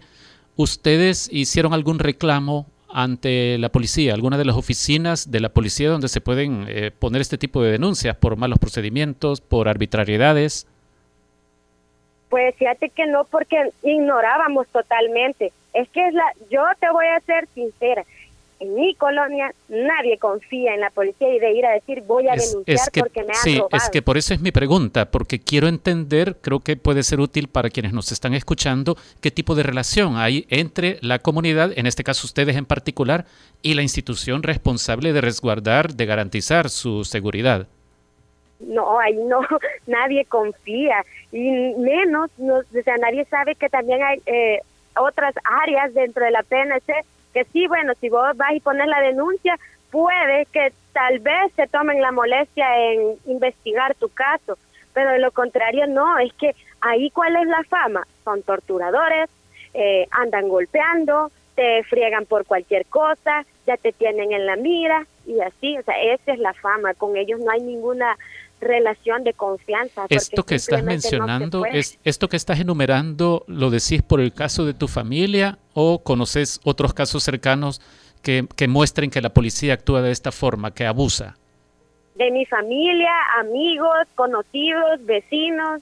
¿ustedes 0.55 1.29
hicieron 1.31 1.73
algún 1.73 1.99
reclamo 1.99 2.65
ante 2.91 3.57
la 3.57 3.69
policía, 3.69 4.13
alguna 4.13 4.37
de 4.37 4.45
las 4.45 4.55
oficinas 4.55 5.29
de 5.29 5.39
la 5.41 5.49
policía 5.49 5.89
donde 5.89 6.07
se 6.07 6.21
pueden 6.21 6.65
eh, 6.67 6.91
poner 6.91 7.21
este 7.21 7.37
tipo 7.37 7.61
de 7.61 7.71
denuncias 7.71 8.15
por 8.15 8.35
malos 8.37 8.59
procedimientos, 8.59 9.41
por 9.41 9.67
arbitrariedades? 9.67 10.67
Pues 12.29 12.55
fíjate 12.55 12.89
que 12.89 13.07
no, 13.07 13.25
porque 13.25 13.71
ignorábamos 13.83 14.67
totalmente. 14.69 15.51
Es 15.73 15.89
que 15.89 16.07
es 16.07 16.13
la, 16.13 16.25
yo 16.49 16.63
te 16.79 16.89
voy 16.91 17.05
a 17.07 17.19
ser 17.21 17.47
sincera, 17.53 18.05
en 18.59 18.75
mi 18.75 18.93
colonia 18.95 19.53
nadie 19.69 20.17
confía 20.17 20.73
en 20.73 20.81
la 20.81 20.89
policía 20.89 21.33
y 21.33 21.39
de 21.39 21.51
ir 21.51 21.65
a 21.65 21.71
decir 21.71 22.03
voy 22.05 22.27
a 22.27 22.35
denunciar 22.35 22.89
porque 22.99 23.23
me 23.23 23.29
han 23.29 23.35
sí, 23.35 23.61
es 23.71 23.89
que 23.89 24.01
por 24.01 24.17
eso 24.17 24.33
es 24.33 24.41
mi 24.41 24.51
pregunta, 24.51 25.09
porque 25.11 25.39
quiero 25.39 25.67
entender, 25.67 26.35
creo 26.41 26.59
que 26.59 26.75
puede 26.75 27.03
ser 27.03 27.19
útil 27.21 27.47
para 27.47 27.69
quienes 27.69 27.93
nos 27.93 28.11
están 28.11 28.33
escuchando, 28.33 28.97
qué 29.21 29.31
tipo 29.31 29.55
de 29.55 29.63
relación 29.63 30.17
hay 30.17 30.45
entre 30.49 30.97
la 31.01 31.19
comunidad, 31.19 31.71
en 31.77 31.87
este 31.87 32.03
caso 32.03 32.27
ustedes 32.27 32.57
en 32.57 32.65
particular, 32.65 33.25
y 33.61 33.75
la 33.75 33.81
institución 33.81 34.43
responsable 34.43 35.13
de 35.13 35.21
resguardar, 35.21 35.93
de 35.93 36.05
garantizar 36.05 36.69
su 36.69 37.05
seguridad. 37.05 37.67
No, 38.59 38.99
ahí 38.99 39.15
no, 39.15 39.39
nadie 39.87 40.25
confía 40.25 41.05
y 41.31 41.49
menos, 41.77 42.29
no, 42.37 42.55
o 42.57 42.83
sea, 42.83 42.97
nadie 42.97 43.23
sabe 43.25 43.55
que 43.55 43.69
también 43.69 44.03
hay 44.03 44.21
eh, 44.25 44.59
otras 44.97 45.33
áreas 45.63 45.93
dentro 45.93 46.25
de 46.25 46.31
la 46.31 46.43
PNC 46.43 47.05
que 47.33 47.45
sí, 47.45 47.67
bueno, 47.67 47.93
si 47.99 48.09
vos 48.09 48.35
vas 48.35 48.53
y 48.53 48.59
pones 48.59 48.87
la 48.87 49.01
denuncia, 49.01 49.57
puede 49.91 50.45
que 50.47 50.73
tal 50.93 51.19
vez 51.19 51.51
se 51.55 51.67
tomen 51.67 52.01
la 52.01 52.11
molestia 52.11 52.65
en 52.91 53.17
investigar 53.25 53.95
tu 53.95 54.09
caso, 54.09 54.57
pero 54.93 55.11
de 55.11 55.19
lo 55.19 55.31
contrario 55.31 55.87
no, 55.87 56.17
es 56.19 56.33
que 56.33 56.55
ahí 56.81 57.09
cuál 57.11 57.35
es 57.35 57.47
la 57.47 57.63
fama, 57.63 58.07
son 58.23 58.41
torturadores, 58.43 59.29
eh, 59.73 60.07
andan 60.11 60.47
golpeando, 60.49 61.31
te 61.55 61.83
friegan 61.83 62.25
por 62.25 62.45
cualquier 62.45 62.85
cosa, 62.85 63.45
ya 63.67 63.77
te 63.77 63.91
tienen 63.91 64.31
en 64.31 64.45
la 64.45 64.55
mira 64.55 65.05
y 65.25 65.39
así, 65.41 65.77
o 65.77 65.83
sea, 65.83 66.01
esa 66.01 66.33
es 66.33 66.39
la 66.39 66.53
fama, 66.53 66.93
con 66.93 67.17
ellos 67.17 67.39
no 67.39 67.51
hay 67.51 67.61
ninguna 67.61 68.17
relación 68.59 69.23
de 69.23 69.33
confianza. 69.33 70.05
Esto 70.09 70.43
que 70.43 70.55
estás 70.55 70.83
mencionando, 70.83 71.65
es, 71.65 71.99
esto 72.03 72.27
que 72.27 72.37
estás 72.37 72.59
enumerando, 72.59 73.43
¿lo 73.47 73.69
decís 73.69 74.01
por 74.01 74.19
el 74.19 74.33
caso 74.33 74.65
de 74.65 74.73
tu 74.73 74.87
familia 74.87 75.57
o 75.73 76.03
conoces 76.03 76.59
otros 76.63 76.93
casos 76.93 77.23
cercanos 77.23 77.81
que, 78.21 78.47
que 78.55 78.67
muestren 78.67 79.09
que 79.09 79.21
la 79.21 79.29
policía 79.29 79.73
actúa 79.73 80.01
de 80.01 80.11
esta 80.11 80.31
forma, 80.31 80.73
que 80.73 80.85
abusa? 80.85 81.37
De 82.15 82.31
mi 82.31 82.45
familia, 82.45 83.11
amigos, 83.39 84.07
conocidos, 84.15 85.05
vecinos, 85.05 85.81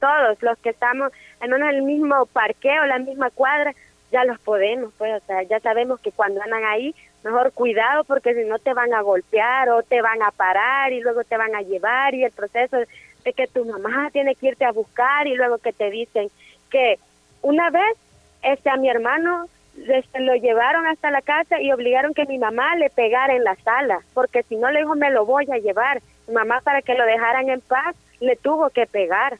todos 0.00 0.42
los 0.42 0.58
que 0.58 0.70
estamos 0.70 1.12
en 1.40 1.52
el 1.52 1.82
mismo 1.82 2.26
parqueo, 2.26 2.86
la 2.86 2.98
misma 2.98 3.30
cuadra, 3.30 3.74
ya 4.10 4.24
los 4.24 4.38
podemos, 4.40 4.92
pues, 4.96 5.22
o 5.22 5.26
sea, 5.26 5.42
ya 5.42 5.60
sabemos 5.60 6.00
que 6.00 6.12
cuando 6.12 6.40
andan 6.40 6.64
ahí 6.64 6.94
mejor 7.24 7.52
cuidado 7.52 8.04
porque 8.04 8.34
si 8.34 8.44
no 8.44 8.58
te 8.58 8.74
van 8.74 8.92
a 8.92 9.00
golpear 9.00 9.70
o 9.70 9.82
te 9.82 10.02
van 10.02 10.22
a 10.22 10.30
parar 10.30 10.92
y 10.92 11.00
luego 11.00 11.24
te 11.24 11.36
van 11.36 11.54
a 11.54 11.62
llevar 11.62 12.14
y 12.14 12.22
el 12.22 12.30
proceso 12.30 12.76
de 13.24 13.32
que 13.32 13.46
tu 13.46 13.64
mamá 13.64 14.10
tiene 14.12 14.34
que 14.34 14.48
irte 14.48 14.64
a 14.64 14.72
buscar 14.72 15.26
y 15.26 15.34
luego 15.34 15.58
que 15.58 15.72
te 15.72 15.90
dicen 15.90 16.30
que 16.70 16.98
una 17.40 17.70
vez 17.70 17.96
este 18.42 18.68
a 18.68 18.76
mi 18.76 18.90
hermano 18.90 19.48
este, 19.88 20.20
lo 20.20 20.34
llevaron 20.34 20.86
hasta 20.86 21.10
la 21.10 21.22
casa 21.22 21.60
y 21.60 21.72
obligaron 21.72 22.14
que 22.14 22.26
mi 22.26 22.38
mamá 22.38 22.76
le 22.76 22.90
pegara 22.90 23.34
en 23.34 23.42
la 23.42 23.56
sala 23.56 24.00
porque 24.12 24.42
si 24.42 24.56
no 24.56 24.70
le 24.70 24.80
dijo 24.80 24.94
me 24.94 25.10
lo 25.10 25.24
voy 25.24 25.46
a 25.50 25.58
llevar. 25.58 26.02
Mi 26.28 26.34
mamá 26.34 26.60
para 26.62 26.82
que 26.82 26.94
lo 26.94 27.04
dejaran 27.04 27.48
en 27.48 27.60
paz 27.62 27.96
le 28.20 28.36
tuvo 28.36 28.68
que 28.70 28.86
pegar. 28.86 29.38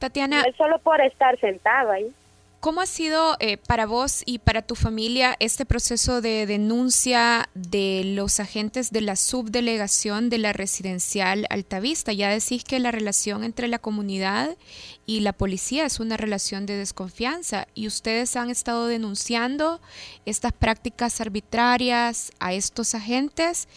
Tatiana 0.00 0.44
solo 0.56 0.78
por 0.78 1.00
estar 1.00 1.38
sentado 1.38 1.92
ahí 1.92 2.12
¿Cómo 2.60 2.82
ha 2.82 2.86
sido 2.86 3.38
eh, 3.40 3.56
para 3.56 3.86
vos 3.86 4.22
y 4.26 4.38
para 4.38 4.60
tu 4.60 4.74
familia 4.74 5.34
este 5.40 5.64
proceso 5.64 6.20
de 6.20 6.44
denuncia 6.44 7.48
de 7.54 8.02
los 8.04 8.38
agentes 8.38 8.90
de 8.90 9.00
la 9.00 9.16
subdelegación 9.16 10.28
de 10.28 10.36
la 10.36 10.52
residencial 10.52 11.46
Altavista? 11.48 12.12
Ya 12.12 12.28
decís 12.28 12.62
que 12.64 12.78
la 12.78 12.90
relación 12.90 13.44
entre 13.44 13.66
la 13.66 13.78
comunidad 13.78 14.58
y 15.06 15.20
la 15.20 15.32
policía 15.32 15.86
es 15.86 16.00
una 16.00 16.18
relación 16.18 16.66
de 16.66 16.76
desconfianza 16.76 17.66
y 17.74 17.86
ustedes 17.86 18.36
han 18.36 18.50
estado 18.50 18.88
denunciando 18.88 19.80
estas 20.26 20.52
prácticas 20.52 21.18
arbitrarias 21.22 22.30
a 22.40 22.52
estos 22.52 22.94
agentes, 22.94 23.68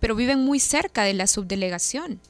pero 0.00 0.16
viven 0.16 0.40
muy 0.40 0.58
cerca 0.58 1.04
de 1.04 1.14
la 1.14 1.28
subdelegación. 1.28 2.20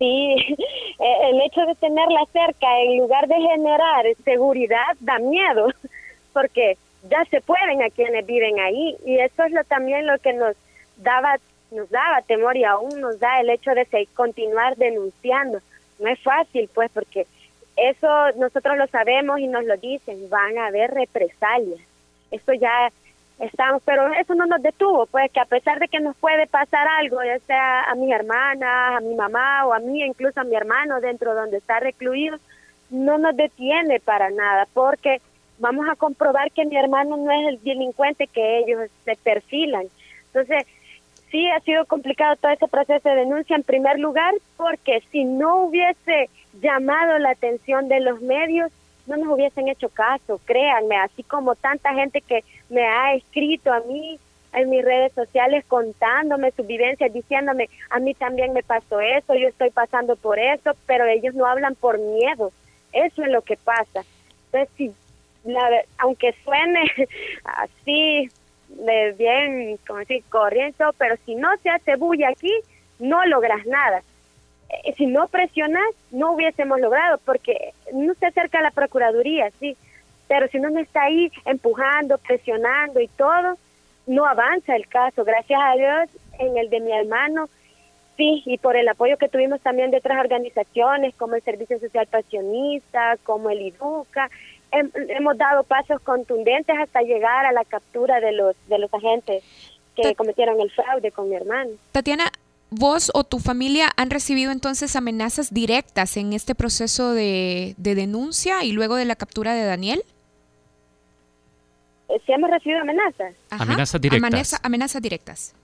Sí, 0.00 0.34
eh, 0.98 1.16
el 1.30 1.40
hecho 1.42 1.60
de 1.66 1.74
tenerla 1.76 2.24
cerca 2.32 2.66
en 2.80 2.98
lugar 2.98 3.28
de 3.28 3.36
generar 3.36 4.06
seguridad 4.24 4.96
da 4.98 5.18
miedo, 5.18 5.68
porque 6.32 6.76
ya 7.08 7.24
se 7.26 7.40
pueden 7.42 7.82
a 7.82 7.90
quienes 7.90 8.26
viven 8.26 8.58
ahí 8.58 8.96
y 9.06 9.18
eso 9.18 9.44
es 9.44 9.52
lo 9.52 9.62
también 9.64 10.06
lo 10.06 10.18
que 10.18 10.32
nos 10.32 10.56
daba 10.96 11.36
nos 11.70 11.88
daba 11.90 12.22
temor 12.22 12.56
y 12.56 12.64
aún 12.64 13.00
nos 13.00 13.20
da 13.20 13.40
el 13.40 13.50
hecho 13.50 13.70
de 13.72 13.86
continuar 14.14 14.76
denunciando. 14.76 15.60
No 16.00 16.08
es 16.08 16.18
fácil, 16.20 16.68
pues, 16.74 16.90
porque 16.92 17.26
eso 17.76 18.08
nosotros 18.36 18.76
lo 18.76 18.86
sabemos 18.88 19.38
y 19.38 19.46
nos 19.46 19.64
lo 19.64 19.76
dicen, 19.76 20.28
van 20.28 20.58
a 20.58 20.66
haber 20.66 20.90
represalias. 20.90 21.80
Esto 22.30 22.54
ya 22.54 22.90
estamos, 23.40 23.82
pero 23.84 24.12
eso 24.12 24.34
no 24.34 24.46
nos 24.46 24.62
detuvo, 24.62 25.06
pues 25.06 25.30
que 25.32 25.40
a 25.40 25.46
pesar 25.46 25.78
de 25.78 25.88
que 25.88 26.00
nos 26.00 26.14
puede 26.16 26.46
pasar 26.46 26.86
algo, 26.86 27.22
ya 27.24 27.38
sea 27.40 27.84
a 27.84 27.94
mi 27.94 28.12
hermana, 28.12 28.98
a 28.98 29.00
mi 29.00 29.14
mamá 29.14 29.66
o 29.66 29.72
a 29.72 29.78
mí, 29.78 30.02
incluso 30.02 30.40
a 30.40 30.44
mi 30.44 30.54
hermano 30.54 31.00
dentro 31.00 31.34
donde 31.34 31.56
está 31.56 31.80
recluido, 31.80 32.38
no 32.90 33.18
nos 33.18 33.36
detiene 33.36 33.98
para 34.00 34.30
nada, 34.30 34.66
porque 34.74 35.20
vamos 35.58 35.86
a 35.88 35.96
comprobar 35.96 36.50
que 36.52 36.66
mi 36.66 36.76
hermano 36.76 37.16
no 37.16 37.30
es 37.30 37.48
el 37.48 37.62
delincuente 37.62 38.26
que 38.26 38.58
ellos 38.58 38.90
se 39.04 39.16
perfilan. 39.16 39.86
Entonces, 40.26 40.66
sí 41.30 41.48
ha 41.50 41.60
sido 41.60 41.86
complicado 41.86 42.36
todo 42.36 42.52
ese 42.52 42.68
proceso 42.68 43.08
de 43.08 43.14
denuncia 43.14 43.56
en 43.56 43.62
primer 43.62 43.98
lugar, 43.98 44.34
porque 44.56 45.02
si 45.10 45.24
no 45.24 45.64
hubiese 45.64 46.28
llamado 46.60 47.18
la 47.18 47.30
atención 47.30 47.88
de 47.88 48.00
los 48.00 48.20
medios, 48.20 48.70
no 49.10 49.16
nos 49.16 49.34
hubiesen 49.34 49.68
hecho 49.68 49.88
caso, 49.88 50.40
créanme, 50.44 50.96
así 50.96 51.22
como 51.24 51.56
tanta 51.56 51.92
gente 51.94 52.20
que 52.20 52.44
me 52.68 52.86
ha 52.86 53.14
escrito 53.14 53.72
a 53.72 53.80
mí 53.80 54.18
en 54.52 54.70
mis 54.70 54.84
redes 54.84 55.12
sociales 55.12 55.64
contándome 55.66 56.52
sus 56.52 56.66
vivencias, 56.66 57.12
diciéndome, 57.12 57.68
a 57.90 57.98
mí 57.98 58.14
también 58.14 58.52
me 58.52 58.62
pasó 58.62 59.00
eso, 59.00 59.34
yo 59.34 59.48
estoy 59.48 59.70
pasando 59.70 60.16
por 60.16 60.38
eso, 60.38 60.72
pero 60.86 61.06
ellos 61.06 61.34
no 61.34 61.46
hablan 61.46 61.74
por 61.74 61.98
miedo, 61.98 62.52
eso 62.92 63.22
es 63.22 63.30
lo 63.30 63.42
que 63.42 63.56
pasa. 63.56 64.04
Entonces, 64.46 64.68
si, 64.76 64.92
aunque 65.98 66.34
suene 66.44 66.80
así, 67.44 68.30
de 68.68 69.12
bien, 69.18 69.76
como 69.86 70.00
decir, 70.00 70.22
corriendo, 70.28 70.92
pero 70.98 71.16
si 71.26 71.34
no 71.34 71.48
se 71.62 71.70
hace 71.70 71.96
bulla 71.96 72.28
aquí, 72.28 72.52
no 73.00 73.24
logras 73.26 73.66
nada. 73.66 74.02
Eh, 74.84 74.94
si 74.96 75.06
no 75.06 75.28
presionas, 75.28 75.88
no 76.10 76.32
hubiésemos 76.32 76.80
logrado, 76.80 77.18
porque 77.24 77.72
no 77.92 78.14
se 78.14 78.26
acerca 78.26 78.58
a 78.58 78.62
la 78.62 78.70
Procuraduría, 78.70 79.50
sí, 79.58 79.76
pero 80.28 80.46
si 80.48 80.58
uno 80.58 80.70
no 80.70 80.80
está 80.80 81.02
ahí 81.02 81.30
empujando, 81.44 82.18
presionando 82.18 83.00
y 83.00 83.08
todo, 83.08 83.56
no 84.06 84.26
avanza 84.26 84.76
el 84.76 84.86
caso. 84.86 85.24
Gracias 85.24 85.60
a 85.60 85.74
Dios, 85.74 86.08
en 86.38 86.56
el 86.56 86.70
de 86.70 86.80
mi 86.80 86.92
hermano, 86.92 87.48
sí, 88.16 88.42
y 88.46 88.58
por 88.58 88.76
el 88.76 88.88
apoyo 88.88 89.16
que 89.16 89.28
tuvimos 89.28 89.60
también 89.60 89.90
de 89.90 89.98
otras 89.98 90.20
organizaciones, 90.20 91.14
como 91.16 91.34
el 91.34 91.42
Servicio 91.42 91.78
Social 91.78 92.06
Pasionista, 92.06 93.16
como 93.24 93.50
el 93.50 93.60
IDUCA, 93.60 94.30
hemos 94.72 95.36
dado 95.36 95.64
pasos 95.64 96.00
contundentes 96.02 96.76
hasta 96.78 97.02
llegar 97.02 97.44
a 97.46 97.52
la 97.52 97.64
captura 97.64 98.20
de 98.20 98.32
los, 98.32 98.54
de 98.68 98.78
los 98.78 98.92
agentes 98.94 99.42
que 99.96 100.14
cometieron 100.14 100.60
el 100.60 100.70
fraude 100.70 101.10
con 101.10 101.28
mi 101.28 101.34
hermano. 101.34 101.70
Tatiana, 101.92 102.30
¿Vos 102.70 103.10
o 103.14 103.24
tu 103.24 103.40
familia 103.40 103.90
han 103.96 104.10
recibido 104.10 104.52
entonces 104.52 104.94
amenazas 104.94 105.52
directas 105.52 106.16
en 106.16 106.32
este 106.32 106.54
proceso 106.54 107.12
de, 107.12 107.74
denuncia 107.76 108.62
y 108.62 108.72
luego 108.72 108.94
de 108.94 109.04
la 109.04 109.16
captura 109.16 109.54
de 109.54 109.64
Daniel? 109.64 110.02
Eh, 112.08 112.20
sí 112.24 112.32
hemos 112.32 112.48
recibido 112.48 112.80
amenazas. 112.80 113.34
amenazas 113.50 114.00
directas. 114.00 114.60
amenazas 114.62 115.02
directas. 115.02 115.54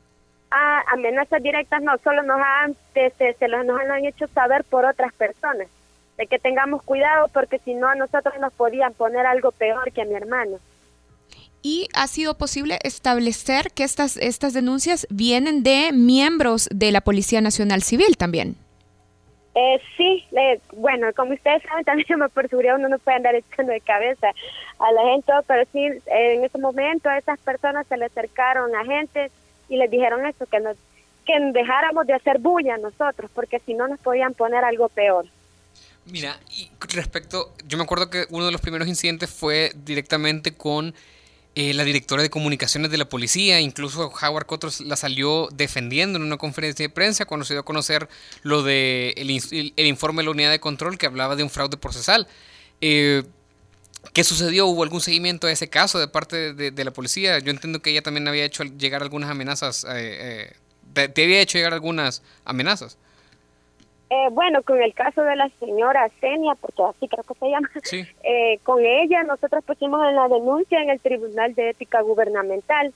Ah, 0.51 0.83
amenazas 0.93 1.43
directas 1.43 1.81
no, 1.83 1.97
solo 1.99 2.23
nos 2.25 2.41
han, 2.41 2.75
se, 2.93 3.11
se, 3.17 3.49
nos 3.49 3.81
han 3.81 4.05
hecho 4.05 4.27
saber 4.29 4.65
por 4.65 4.85
otras 4.85 5.13
personas, 5.13 5.69
de 6.17 6.27
que 6.27 6.39
tengamos 6.41 6.83
cuidado 6.83 7.29
porque 7.33 7.61
si 7.61 7.75
no 7.75 7.89
a 7.89 7.95
nosotros 7.95 8.35
nos 8.41 8.53
podían 8.53 8.95
poner 8.95 9.27
algo 9.27 9.53
peor 9.53 9.93
que 9.93 10.03
a 10.03 10.07
mi 10.07 10.15
hermano. 10.15 10.59
¿Y 11.69 11.89
ha 11.95 12.07
sido 12.07 12.39
posible 12.39 12.79
establecer 12.85 13.73
que 13.73 13.83
estas, 13.83 14.17
estas 14.19 14.55
denuncias 14.55 15.05
vienen 15.11 15.65
de 15.65 15.91
miembros 15.93 16.69
de 16.71 16.93
la 16.93 17.01
Policía 17.01 17.41
Nacional 17.41 17.83
Civil 17.83 18.17
también? 18.17 18.55
Eh, 19.57 19.81
sí, 19.97 20.25
bueno, 20.77 21.09
como 21.17 21.35
ustedes 21.35 21.65
saben, 21.65 21.85
también 21.85 22.07
por 22.35 22.49
seguridad 22.49 22.77
uno 22.77 22.89
no 22.89 23.01
puede 23.01 23.17
andar 23.17 23.35
echando 23.35 23.73
de 23.73 23.81
cabeza 23.81 24.29
a 24.79 24.93
la 24.93 25.11
gente, 25.11 25.33
pero 25.49 25.65
sí, 25.73 25.89
en 26.07 26.45
ese 26.45 26.57
momento 26.59 27.09
a 27.09 27.19
esas 27.19 27.41
personas 27.41 27.85
se 27.89 27.97
le 27.97 28.05
acercaron 28.05 28.73
a 28.77 28.85
gente 28.85 29.33
y 29.69 29.77
les 29.77 29.91
dijeron 29.91 30.25
eso, 30.25 30.47
que 30.47 30.61
nos 30.61 30.77
que 31.27 31.33
dejáramos 31.53 32.07
de 32.07 32.15
hacer 32.15 32.39
bulla 32.39 32.77
nosotros, 32.77 33.29
porque 33.35 33.59
si 33.67 33.75
no 33.75 33.89
nos 33.89 33.99
podían 33.99 34.35
poner 34.35 34.63
algo 34.63 34.89
peor. 34.89 35.27
Mira, 36.05 36.39
y 36.49 36.71
respecto, 36.95 37.53
yo 37.67 37.77
me 37.77 37.83
acuerdo 37.83 38.09
que 38.09 38.27
uno 38.31 38.47
de 38.47 38.53
los 38.53 38.61
primeros 38.61 38.87
incidentes 38.87 39.29
fue 39.29 39.73
directamente 39.75 40.57
con 40.57 40.95
eh, 41.59 41.73
la 41.73 41.85
directora 41.85 42.23
de 42.23 42.29
comunicaciones 42.29 42.91
de 42.91 42.99
la 42.99 43.09
policía, 43.09 43.63
incluso 43.63 44.13
Howard 44.13 44.45
Cotros 44.45 44.83
la 44.83 44.95
salió 44.95 45.49
defendiendo 45.55 46.19
en 46.19 46.23
una 46.23 46.37
conferencia 46.37 46.85
de 46.85 46.91
prensa 46.91 47.25
cuando 47.25 47.47
se 47.47 47.55
dio 47.55 47.63
a 47.63 47.65
conocer 47.65 48.11
lo 48.43 48.63
de 48.63 49.15
el, 49.17 49.87
informe 49.87 50.21
de 50.21 50.25
la 50.25 50.33
unidad 50.33 50.51
de 50.51 50.61
control 50.61 50.99
que 50.99 51.07
hablaba 51.07 51.35
de 51.35 51.43
un 51.43 51.49
fraude 51.49 51.79
procesal. 51.79 52.29
Eh, 52.83 53.23
¿Qué 54.13 54.23
sucedió? 54.23 54.67
¿Hubo 54.67 54.83
algún 54.83 55.01
seguimiento 55.01 55.47
a 55.47 55.51
ese 55.51 55.71
caso 55.71 55.99
de 55.99 56.09
parte 56.09 56.53
de, 56.53 56.85
la 56.85 56.91
policía? 56.91 57.39
Yo 57.39 57.53
entiendo 57.53 57.81
que 57.81 57.89
ella 57.89 58.03
también 58.03 58.29
había 58.29 58.45
hecho 58.45 58.63
llegar 58.65 59.03
algunas 59.03 59.31
amenazas, 59.31 59.87
eh, 59.89 60.53
te 60.93 61.25
había 61.25 61.41
hecho 61.41 61.57
llegar 61.57 61.73
algunas 61.73 62.23
amenazas. 62.45 62.99
Eh, 64.09 64.29
bueno, 64.31 64.63
con 64.63 64.81
el 64.81 64.95
caso 64.95 65.23
de 65.23 65.35
la 65.35 65.49
señora 65.59 66.09
Senia, 66.21 66.55
porque 66.55 66.83
así 66.83 67.09
creo 67.09 67.25
que 67.25 67.35
se 67.35 67.51
llama, 67.51 67.69
eh, 68.23 68.59
con 68.63 68.85
ella 68.85 69.25
nosotros 69.25 69.65
pusimos 69.65 70.07
en 70.09 70.15
la 70.15 70.29
denuncia 70.29 70.81
en 70.81 70.91
el 70.91 71.01
Tribunal 71.01 71.55
de 71.55 71.71
Ética 71.71 72.03
Gubernamental. 72.03 72.93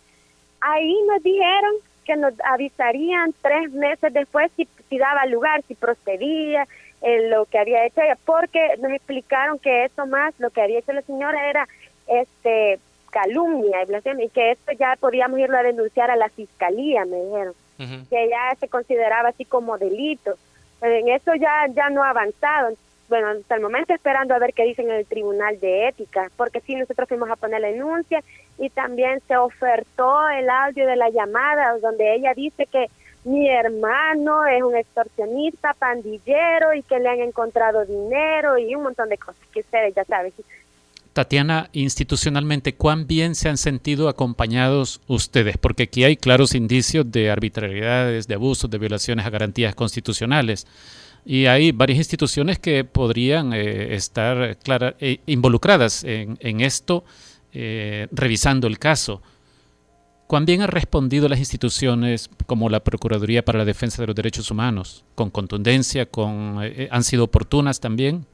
Ahí 0.61 0.97
nos 1.09 1.23
dijeron 1.23 1.75
que 2.05 2.17
nos 2.17 2.35
avisarían 2.45 3.35
tres 3.43 3.73
meses 3.73 4.13
después 4.13 4.53
si, 4.57 4.69
si 4.89 4.99
daba 4.99 5.27
lugar, 5.27 5.63
si 5.67 5.75
procedía, 5.75 6.67
en 7.03 7.31
lo 7.31 7.47
que 7.47 7.59
había 7.59 7.87
hecho 7.87 8.03
ella, 8.03 8.19
porque 8.25 8.77
nos 8.79 8.93
explicaron 8.93 9.59
que 9.59 9.85
eso 9.85 10.07
más, 10.07 10.39
lo 10.39 10.51
que 10.51 10.61
había 10.61 10.81
hecho 10.81 10.93
la 10.93 11.03
señora 11.03 11.49
era 11.49 11.67
este 12.07 12.79
calumnia 13.11 13.79
y 13.83 14.29
que 14.29 14.53
esto 14.53 14.73
ya 14.73 14.97
podíamos 15.01 15.41
irlo 15.41 15.57
a 15.57 15.63
denunciar 15.63 16.11
a 16.11 16.17
la 16.17 16.29
fiscalía, 16.29 17.05
me 17.05 17.17
dijeron, 17.25 17.55
que 17.79 18.29
ya 18.29 18.55
se 18.61 18.69
consideraba 18.69 19.31
así 19.31 19.45
como 19.45 19.79
delito 19.79 20.37
en 20.83 21.09
eso 21.09 21.35
ya, 21.35 21.67
ya 21.75 21.91
no 21.91 22.03
ha 22.03 22.11
avanzado. 22.11 22.75
Bueno, 23.09 23.29
hasta 23.29 23.57
el 23.57 23.61
momento 23.61 23.93
esperando 23.93 24.35
a 24.35 24.39
ver 24.39 24.55
qué 24.55 24.65
dicen 24.65 24.89
en 24.89 24.97
el 24.97 25.07
Tribunal 25.07 25.59
de 25.59 25.89
Ética, 25.89 26.31
porque 26.37 26.61
sí, 26.61 26.77
nosotros 26.77 27.09
fuimos 27.09 27.29
a 27.29 27.37
poner 27.37 27.61
la 27.61 27.69
denuncia 27.69 28.23
y 28.57 28.71
también 28.71 29.21
se 29.27 29.37
ofertó 29.37 30.29
el 30.29 30.49
audio 30.49 30.87
de 30.87 30.97
la 30.97 31.11
llamada 31.11 31.77
donde 31.79 32.15
ella 32.15 32.35
dice 32.35 32.67
que 32.67 32.87
mi 33.25 33.51
hermano 33.51 34.47
es 34.47 34.63
un 34.63 34.77
extorsionista, 34.77 35.75
pandillero 35.75 36.73
y 36.73 36.83
que 36.83 37.01
le 37.01 37.09
han 37.09 37.21
encontrado 37.21 37.85
dinero 37.85 38.57
y 38.57 38.75
un 38.75 38.85
montón 38.85 39.09
de 39.09 39.19
cosas 39.19 39.43
que 39.53 39.61
ustedes 39.61 39.95
ya 39.95 40.05
saben. 40.05 40.33
Tatiana, 41.13 41.71
institucionalmente, 41.73 42.77
¿cuán 42.77 43.09
bien 43.09 43.35
se 43.35 43.49
han 43.49 43.57
sentido 43.57 44.09
acompañados 44.09 45.01
ustedes? 45.09 45.59
Porque 45.59 45.85
aquí 45.85 46.05
hay 46.05 46.17
claros 46.17 46.55
indicios 46.55 47.11
de 47.11 47.31
arbitrariedades, 47.31 48.29
de 48.29 48.35
abusos, 48.35 48.71
de 48.71 48.79
violaciones 48.79 49.27
a 49.27 49.31
garantías 49.31 49.75
constitucionales. 49.75 50.69
Y 51.25 51.47
hay 51.47 51.73
varias 51.73 51.99
instituciones 51.99 52.61
que 52.61 52.85
podrían 52.85 53.53
eh, 53.53 53.95
estar 53.95 54.57
eh, 55.01 55.21
involucradas 55.27 56.05
en, 56.05 56.61
esto, 56.61 57.05
eh, 57.53 58.07
revisando 58.13 58.69
el 58.69 58.79
caso. 58.79 59.21
¿Cuán 60.29 60.47
bien 60.47 60.63
han 60.63 60.69
respondido 60.69 61.29
las 61.29 61.41
instituciones 61.41 62.31
como 62.47 62.69
la 62.69 62.81
Procuraduría 62.81 63.45
para 63.45 63.59
la 63.59 63.65
Defensa 63.65 64.01
de 64.01 64.07
los 64.07 64.15
Derechos 64.15 64.49
Humanos? 64.53 65.05
¿Con 65.17 65.31
contundencia? 65.31 66.07
Con, 66.07 66.59
¿Han 66.89 67.05
sido 67.05 67.25
oportunas 67.25 67.81
también? 67.81 68.27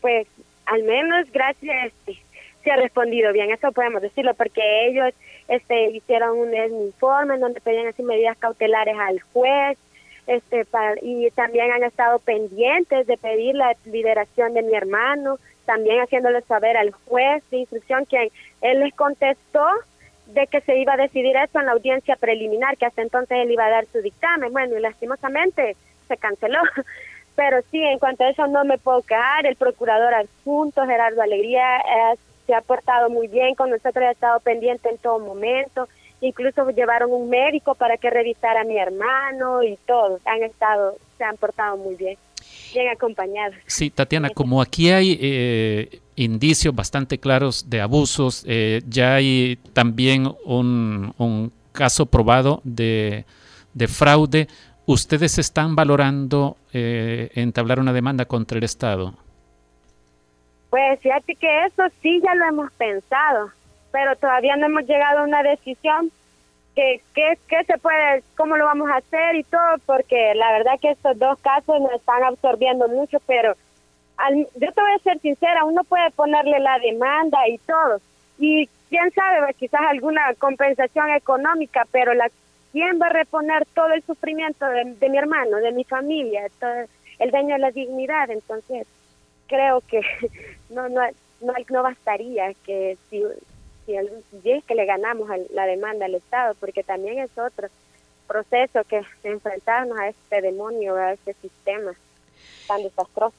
pues 0.00 0.26
al 0.70 0.84
menos 0.84 1.30
gracias 1.32 1.86
este, 1.86 2.22
se 2.62 2.70
ha 2.70 2.76
respondido 2.76 3.32
bien, 3.32 3.50
eso 3.50 3.72
podemos 3.72 4.02
decirlo, 4.02 4.34
porque 4.34 4.86
ellos 4.86 5.12
este, 5.48 5.90
hicieron 5.90 6.38
un, 6.38 6.54
informe 6.54 7.34
en 7.34 7.40
donde 7.40 7.60
pedían 7.60 7.88
así 7.88 8.02
medidas 8.02 8.38
cautelares 8.38 8.96
al 8.98 9.20
juez, 9.20 9.78
este, 10.26 10.64
y 11.02 11.28
también 11.32 11.72
han 11.72 11.82
estado 11.82 12.20
pendientes 12.20 13.06
de 13.06 13.16
pedir 13.16 13.56
la 13.56 13.74
liberación 13.84 14.54
de 14.54 14.62
mi 14.62 14.74
hermano, 14.74 15.38
también 15.64 16.00
haciéndole 16.00 16.40
saber 16.42 16.76
al 16.76 16.92
juez 16.92 17.42
de 17.50 17.58
instrucción 17.58 18.06
que 18.06 18.30
él 18.60 18.80
les 18.80 18.94
contestó 18.94 19.66
de 20.26 20.46
que 20.46 20.60
se 20.60 20.78
iba 20.78 20.94
a 20.94 20.98
decidir 20.98 21.36
eso 21.36 21.58
en 21.58 21.66
la 21.66 21.72
audiencia 21.72 22.14
preliminar, 22.14 22.76
que 22.76 22.86
hasta 22.86 23.02
entonces 23.02 23.38
él 23.40 23.50
iba 23.50 23.66
a 23.66 23.70
dar 23.70 23.86
su 23.86 24.00
dictamen. 24.00 24.52
Bueno, 24.52 24.78
y 24.78 24.80
lastimosamente 24.80 25.74
se 26.06 26.16
canceló. 26.16 26.60
Pero 27.36 27.58
sí, 27.70 27.78
en 27.82 27.98
cuanto 27.98 28.24
a 28.24 28.30
eso 28.30 28.46
no 28.46 28.64
me 28.64 28.78
puedo 28.78 29.02
quejar. 29.02 29.46
El 29.46 29.56
procurador 29.56 30.14
adjunto, 30.14 30.84
Gerardo 30.86 31.22
Alegría, 31.22 31.78
eh, 31.78 32.16
se 32.46 32.54
ha 32.54 32.60
portado 32.60 33.08
muy 33.08 33.28
bien 33.28 33.54
con 33.54 33.70
nosotros, 33.70 34.04
ha 34.04 34.10
estado 34.10 34.40
pendiente 34.40 34.88
en 34.88 34.98
todo 34.98 35.18
momento. 35.18 35.88
Incluso 36.20 36.68
llevaron 36.70 37.12
un 37.12 37.30
médico 37.30 37.74
para 37.74 37.96
que 37.96 38.10
revisara 38.10 38.60
a 38.60 38.64
mi 38.64 38.76
hermano 38.76 39.62
y 39.62 39.78
todos 39.86 40.20
han 40.26 40.42
estado, 40.42 40.96
se 41.16 41.24
han 41.24 41.36
portado 41.36 41.78
muy 41.78 41.94
bien, 41.94 42.18
bien 42.74 42.88
acompañados. 42.88 43.56
Sí, 43.66 43.88
Tatiana, 43.88 44.28
como 44.28 44.60
aquí 44.60 44.90
hay 44.90 45.18
eh, 45.20 46.00
indicios 46.16 46.74
bastante 46.74 47.18
claros 47.18 47.70
de 47.70 47.80
abusos, 47.80 48.44
eh, 48.46 48.82
ya 48.86 49.14
hay 49.14 49.56
también 49.72 50.30
un, 50.44 51.14
un 51.16 51.52
caso 51.72 52.04
probado 52.04 52.60
de, 52.64 53.24
de 53.72 53.88
fraude. 53.88 54.48
¿Ustedes 54.92 55.38
están 55.38 55.76
valorando 55.76 56.56
eh, 56.72 57.30
entablar 57.36 57.78
una 57.78 57.92
demanda 57.92 58.24
contra 58.24 58.58
el 58.58 58.64
Estado? 58.64 59.14
Pues 60.68 60.98
fíjate 60.98 61.36
que 61.36 61.66
eso 61.66 61.84
sí 62.02 62.20
ya 62.20 62.34
lo 62.34 62.44
hemos 62.46 62.72
pensado, 62.72 63.52
pero 63.92 64.16
todavía 64.16 64.56
no 64.56 64.66
hemos 64.66 64.82
llegado 64.88 65.20
a 65.20 65.22
una 65.22 65.44
decisión 65.44 66.10
que 66.74 67.00
qué 67.14 67.64
se 67.68 67.78
puede, 67.78 68.24
cómo 68.36 68.56
lo 68.56 68.64
vamos 68.64 68.90
a 68.90 68.96
hacer 68.96 69.36
y 69.36 69.44
todo, 69.44 69.78
porque 69.86 70.34
la 70.34 70.50
verdad 70.54 70.80
que 70.82 70.90
estos 70.90 71.16
dos 71.20 71.38
casos 71.38 71.80
nos 71.80 71.92
están 71.92 72.24
absorbiendo 72.24 72.88
mucho, 72.88 73.18
pero 73.28 73.54
yo 74.56 74.72
te 74.72 74.80
voy 74.80 74.92
a 74.92 75.04
ser 75.04 75.20
sincera, 75.20 75.66
uno 75.66 75.84
puede 75.84 76.10
ponerle 76.10 76.58
la 76.58 76.80
demanda 76.80 77.38
y 77.46 77.58
todo, 77.58 78.00
y 78.40 78.68
quién 78.88 79.12
sabe, 79.12 79.54
quizás 79.54 79.82
alguna 79.88 80.34
compensación 80.36 81.10
económica, 81.10 81.86
pero 81.92 82.12
la 82.12 82.28
¿Quién 82.72 83.00
va 83.00 83.06
a 83.06 83.12
reponer 83.12 83.66
todo 83.74 83.92
el 83.92 84.02
sufrimiento 84.02 84.66
de, 84.66 85.08
mi 85.08 85.18
hermano, 85.18 85.56
de 85.58 85.72
mi 85.72 85.84
familia, 85.84 86.46
todo 86.58 86.86
el 87.18 87.30
daño 87.30 87.54
a 87.54 87.58
la 87.58 87.70
dignidad? 87.70 88.30
Entonces, 88.30 88.86
creo 89.48 89.80
que 89.82 90.00
no 90.70 90.88
no 90.88 91.02
no, 91.40 91.54
no 91.68 91.82
bastaría 91.82 92.54
que 92.64 92.98
si, 93.08 93.22
si, 93.86 94.62
que 94.66 94.74
le 94.74 94.84
ganamos 94.84 95.28
la 95.52 95.66
demanda 95.66 96.06
al 96.06 96.14
Estado, 96.14 96.54
porque 96.60 96.82
también 96.82 97.18
es 97.18 97.30
otro 97.36 97.68
proceso 98.26 98.84
que 98.84 99.02
enfrentarnos 99.24 99.98
a 99.98 100.08
este 100.08 100.40
demonio, 100.40 100.96
a 100.96 101.12
este 101.12 101.34
sistema 101.34 101.92
tan 102.68 102.82
desastroso. 102.82 103.34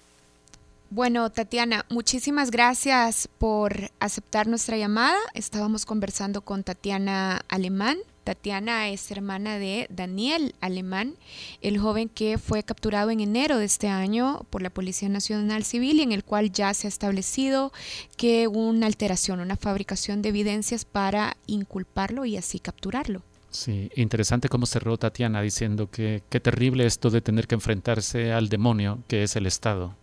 Bueno, 0.89 1.29
Tatiana, 1.29 1.85
muchísimas 1.89 2.51
gracias 2.51 3.29
por 3.37 3.73
aceptar 4.01 4.47
nuestra 4.47 4.75
llamada. 4.75 5.17
Estábamos 5.33 5.85
conversando 5.85 6.41
con 6.41 6.63
Tatiana 6.63 7.45
Alemán. 7.47 7.97
Tatiana 8.31 8.87
es 8.87 9.11
hermana 9.11 9.59
de 9.59 9.87
Daniel 9.89 10.55
Alemán, 10.61 11.15
el 11.61 11.77
joven 11.77 12.07
que 12.07 12.37
fue 12.37 12.63
capturado 12.63 13.09
en 13.09 13.19
enero 13.19 13.57
de 13.57 13.65
este 13.65 13.89
año 13.89 14.45
por 14.49 14.61
la 14.61 14.69
Policía 14.69 15.09
Nacional 15.09 15.65
Civil 15.65 15.99
y 15.99 16.03
en 16.03 16.13
el 16.13 16.23
cual 16.23 16.49
ya 16.49 16.73
se 16.73 16.87
ha 16.87 16.89
establecido 16.89 17.73
que 18.15 18.47
una 18.47 18.87
alteración, 18.87 19.41
una 19.41 19.57
fabricación 19.57 20.21
de 20.21 20.29
evidencias 20.29 20.85
para 20.85 21.35
inculparlo 21.45 22.23
y 22.23 22.37
así 22.37 22.61
capturarlo. 22.61 23.21
Sí, 23.49 23.89
interesante 23.97 24.47
cómo 24.47 24.65
cerró 24.65 24.97
Tatiana 24.97 25.41
diciendo 25.41 25.91
que 25.91 26.23
qué 26.29 26.39
terrible 26.39 26.85
esto 26.85 27.09
de 27.09 27.19
tener 27.19 27.47
que 27.47 27.55
enfrentarse 27.55 28.31
al 28.31 28.47
demonio 28.47 28.99
que 29.09 29.23
es 29.23 29.35
el 29.35 29.45
Estado. 29.45 29.93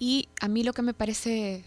Y 0.00 0.28
a 0.40 0.48
mí 0.48 0.64
lo 0.64 0.72
que 0.72 0.82
me 0.82 0.94
parece 0.94 1.62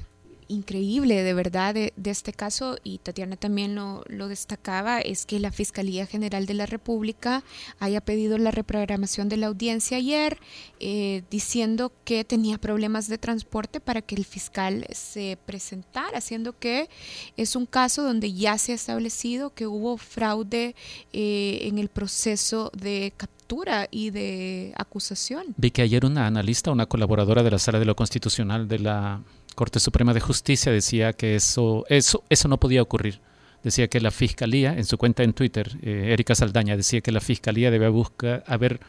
increíble 0.49 1.23
de 1.23 1.33
verdad 1.33 1.73
de, 1.73 1.93
este 2.05 2.33
caso, 2.33 2.77
y 2.83 2.97
Tatiana 2.97 3.37
también 3.37 3.75
lo, 3.75 4.03
lo, 4.07 4.27
destacaba, 4.27 4.99
es 4.99 5.25
que 5.25 5.39
la 5.39 5.51
Fiscalía 5.51 6.05
General 6.05 6.45
de 6.45 6.55
la 6.55 6.65
República 6.65 7.43
haya 7.79 8.01
pedido 8.01 8.37
la 8.37 8.51
reprogramación 8.51 9.29
de 9.29 9.37
la 9.37 9.47
audiencia 9.47 9.97
ayer, 9.97 10.39
eh, 10.79 11.23
diciendo 11.29 11.91
que 12.03 12.25
tenía 12.25 12.57
problemas 12.57 13.07
de 13.07 13.17
transporte 13.17 13.79
para 13.79 14.01
que 14.01 14.15
el 14.15 14.25
fiscal 14.25 14.85
se 14.91 15.37
presentara, 15.45 16.19
siendo 16.19 16.57
que 16.57 16.89
es 17.37 17.55
un 17.55 17.65
caso 17.65 18.03
donde 18.03 18.33
ya 18.33 18.57
se 18.57 18.71
ha 18.71 18.75
establecido 18.75 19.53
que 19.53 19.67
hubo 19.67 19.97
fraude 19.97 20.75
eh, 21.13 21.59
en 21.61 21.77
el 21.77 21.89
proceso 21.89 22.71
de 22.75 23.13
captura 23.15 23.87
y 23.91 24.09
de 24.09 24.73
acusación. 24.77 25.53
Vi 25.57 25.71
que 25.71 25.83
ayer 25.83 26.05
una 26.05 26.27
analista, 26.27 26.71
una 26.71 26.87
colaboradora 26.87 27.43
de 27.43 27.51
la 27.51 27.59
Sala 27.59 27.79
de 27.79 27.85
lo 27.85 27.95
Constitucional 27.95 28.67
de 28.67 28.79
la 28.79 29.21
Corte 29.55 29.79
Suprema 29.79 30.13
de 30.13 30.19
Justicia 30.19 30.71
decía 30.71 31.13
que 31.13 31.35
eso, 31.35 31.85
eso, 31.89 32.23
eso 32.29 32.47
no 32.47 32.59
podía 32.59 32.81
ocurrir. 32.81 33.21
Decía 33.63 33.89
que 33.89 33.99
la 33.99 34.11
Fiscalía, 34.11 34.73
en 34.73 34.85
su 34.85 34.97
cuenta 34.97 35.23
en 35.23 35.33
Twitter, 35.33 35.77
eh, 35.81 36.11
Erika 36.13 36.33
Saldaña, 36.33 36.77
decía 36.77 37.01
que 37.01 37.11
la 37.11 37.19
Fiscalía 37.19 37.71
debe 37.71 37.89
buscar, 37.89 38.43
haber 38.47 38.79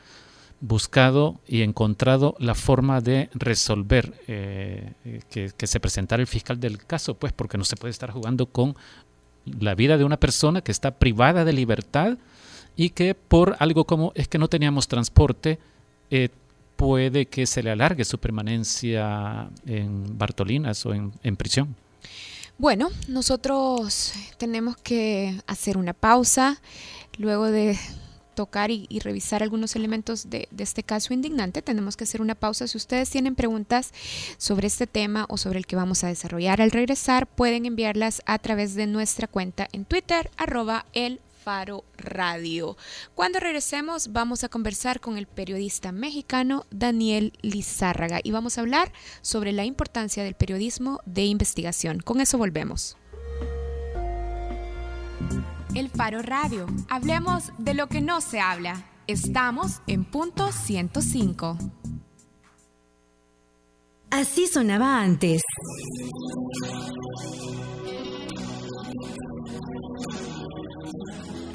buscado 0.60 1.40
y 1.48 1.62
encontrado 1.62 2.36
la 2.38 2.54
forma 2.54 3.00
de 3.00 3.30
resolver 3.32 4.14
eh, 4.28 4.92
que, 5.30 5.50
que, 5.56 5.66
se 5.66 5.80
presentara 5.80 6.20
el 6.20 6.26
fiscal 6.26 6.60
del 6.60 6.78
caso, 6.78 7.14
pues 7.14 7.32
porque 7.32 7.58
no 7.58 7.64
se 7.64 7.76
puede 7.76 7.90
estar 7.90 8.10
jugando 8.10 8.46
con 8.46 8.76
la 9.46 9.74
vida 9.74 9.96
de 9.96 10.04
una 10.04 10.18
persona 10.18 10.60
que 10.60 10.70
está 10.70 10.98
privada 10.98 11.44
de 11.44 11.52
libertad 11.52 12.18
y 12.76 12.90
que 12.90 13.14
por 13.14 13.56
algo 13.58 13.84
como 13.84 14.12
es 14.14 14.28
que 14.28 14.38
no 14.38 14.48
teníamos 14.48 14.86
transporte, 14.86 15.58
eh, 16.10 16.28
puede 16.80 17.26
que 17.26 17.44
se 17.44 17.62
le 17.62 17.70
alargue 17.70 18.06
su 18.06 18.16
permanencia 18.16 19.50
en 19.66 20.16
Bartolinas 20.16 20.86
o 20.86 20.94
en, 20.94 21.36
prisión. 21.36 21.76
Bueno, 22.56 22.88
nosotros 23.06 24.14
tenemos 24.38 24.78
que 24.78 25.38
hacer 25.46 25.76
una 25.76 25.92
pausa 25.92 26.58
luego 27.18 27.50
de 27.50 27.78
tocar 28.34 28.70
y, 28.70 28.86
revisar 29.00 29.42
algunos 29.42 29.76
elementos 29.76 30.30
de, 30.30 30.48
de, 30.50 30.64
este 30.64 30.82
caso 30.82 31.12
indignante, 31.12 31.60
tenemos 31.60 31.98
que 31.98 32.04
hacer 32.04 32.22
una 32.22 32.34
pausa. 32.34 32.66
Si 32.66 32.78
ustedes 32.78 33.10
tienen 33.10 33.34
preguntas 33.34 33.92
sobre 34.38 34.66
este 34.66 34.86
tema 34.86 35.26
o 35.28 35.36
sobre 35.36 35.58
el 35.58 35.66
que 35.66 35.76
vamos 35.76 36.02
a 36.02 36.08
desarrollar 36.08 36.62
al 36.62 36.70
regresar, 36.70 37.26
pueden 37.26 37.66
enviarlas 37.66 38.22
a 38.24 38.38
través 38.38 38.74
de 38.74 38.86
nuestra 38.86 39.26
cuenta 39.26 39.68
en 39.72 39.84
Twitter, 39.84 40.30
arroba 40.38 40.86
el 40.94 41.20
Faro 41.42 41.84
Radio. 41.96 42.76
Cuando 43.14 43.40
regresemos 43.40 44.12
vamos 44.12 44.44
a 44.44 44.48
conversar 44.48 45.00
con 45.00 45.16
el 45.16 45.26
periodista 45.26 45.92
mexicano 45.92 46.66
Daniel 46.70 47.32
Lizárraga 47.42 48.20
y 48.22 48.30
vamos 48.30 48.58
a 48.58 48.60
hablar 48.60 48.92
sobre 49.22 49.52
la 49.52 49.64
importancia 49.64 50.22
del 50.22 50.34
periodismo 50.34 51.00
de 51.06 51.24
investigación. 51.24 52.00
Con 52.00 52.20
eso 52.20 52.38
volvemos. 52.38 52.96
El 55.74 55.88
Faro 55.88 56.20
Radio. 56.22 56.66
Hablemos 56.88 57.52
de 57.58 57.74
lo 57.74 57.88
que 57.88 58.00
no 58.00 58.20
se 58.20 58.40
habla. 58.40 58.84
Estamos 59.06 59.80
en 59.86 60.04
punto 60.04 60.52
105. 60.52 61.56
Así 64.10 64.46
sonaba 64.48 65.00
antes. 65.00 65.40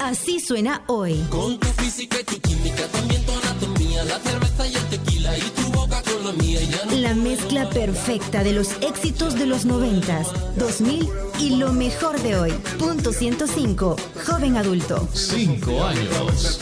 Así 0.00 0.40
suena 0.40 0.82
hoy. 0.86 1.20
Con 1.30 1.58
tu 1.58 1.66
física 1.68 2.18
y 2.20 2.24
tu 2.24 2.40
química, 2.40 2.86
también 2.88 3.24
tu 3.24 3.32
anatomía, 3.32 4.04
la 4.04 4.18
cerveza 4.20 4.66
y 4.66 4.74
el 4.74 4.84
tequila 4.88 5.38
y 5.38 5.40
tu 5.40 5.72
boca 5.72 6.02
con 6.02 6.24
la 6.26 6.32
mía. 6.32 6.60
Ya 6.62 6.84
no 6.84 6.92
la 6.96 7.14
mezcla 7.14 7.68
perfecta 7.70 8.44
de 8.44 8.52
los 8.52 8.80
éxitos 8.82 9.34
de 9.34 9.46
los 9.46 9.64
noventas, 9.64 10.28
2000 10.56 11.08
y 11.40 11.56
lo 11.56 11.72
mejor 11.72 12.20
de 12.20 12.36
hoy. 12.36 12.52
Punto 12.78 13.12
105, 13.12 13.96
joven 14.26 14.56
adulto. 14.56 15.08
Cinco 15.12 15.84
años. 15.84 16.60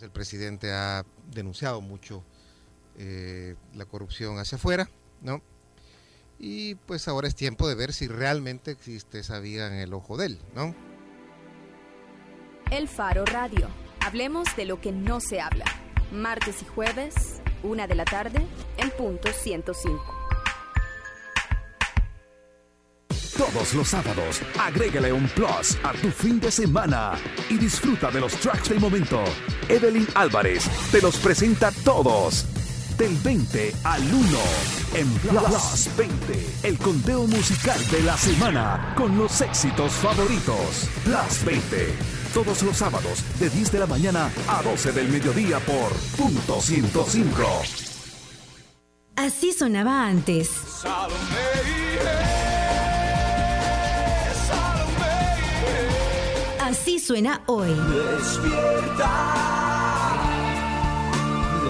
El 0.00 0.10
presidente 0.10 0.72
ha 0.72 1.04
denunciado 1.32 1.80
mucho 1.80 2.24
eh, 2.98 3.56
la 3.74 3.84
corrupción 3.84 4.38
hacia 4.38 4.56
afuera, 4.56 4.88
¿no? 5.22 5.42
Y 6.38 6.76
pues 6.76 7.08
ahora 7.08 7.26
es 7.26 7.34
tiempo 7.34 7.68
de 7.68 7.74
ver 7.74 7.92
si 7.92 8.06
realmente 8.06 8.70
existe 8.70 9.18
esa 9.18 9.40
vía 9.40 9.66
en 9.66 9.74
el 9.74 9.92
ojo 9.92 10.16
de 10.16 10.26
él, 10.26 10.38
¿no? 10.54 10.74
El 12.70 12.86
Faro 12.86 13.24
Radio. 13.24 13.66
Hablemos 14.04 14.54
de 14.54 14.66
lo 14.66 14.78
que 14.78 14.92
no 14.92 15.20
se 15.20 15.40
habla. 15.40 15.64
Martes 16.12 16.60
y 16.60 16.66
jueves, 16.66 17.40
una 17.62 17.86
de 17.86 17.94
la 17.94 18.04
tarde, 18.04 18.46
en 18.76 18.90
punto 18.90 19.28
105. 19.32 20.14
Todos 23.38 23.72
los 23.72 23.88
sábados, 23.88 24.42
agrégale 24.60 25.12
un 25.12 25.26
plus 25.28 25.78
a 25.82 25.92
tu 25.92 26.10
fin 26.10 26.38
de 26.40 26.50
semana 26.50 27.12
y 27.48 27.56
disfruta 27.56 28.10
de 28.10 28.20
los 28.20 28.34
tracks 28.34 28.68
del 28.68 28.80
momento. 28.80 29.24
Evelyn 29.68 30.06
Álvarez 30.14 30.68
te 30.90 31.00
los 31.00 31.16
presenta 31.16 31.72
todos. 31.84 32.44
Del 32.98 33.14
20 33.16 33.74
al 33.84 34.02
1 34.02 34.38
en 34.94 35.08
Plus 35.20 35.88
20, 35.96 36.46
el 36.64 36.78
conteo 36.78 37.26
musical 37.28 37.78
de 37.90 38.02
la 38.02 38.16
semana 38.16 38.92
con 38.96 39.16
los 39.16 39.40
éxitos 39.40 39.92
favoritos. 39.92 40.88
Plus 41.04 41.44
20 41.44 42.17
todos 42.32 42.62
los 42.62 42.76
sábados 42.76 43.24
de 43.38 43.50
10 43.50 43.72
de 43.72 43.78
la 43.78 43.86
mañana 43.86 44.30
a 44.48 44.62
12 44.62 44.92
del 44.92 45.08
mediodía 45.08 45.58
por 45.60 45.92
punto 46.16 46.60
105. 46.60 47.42
Así 49.16 49.52
sonaba 49.52 50.06
antes. 50.06 50.50
Así 56.60 56.98
suena 56.98 57.42
hoy. 57.46 57.70
Despierta. 58.18 59.10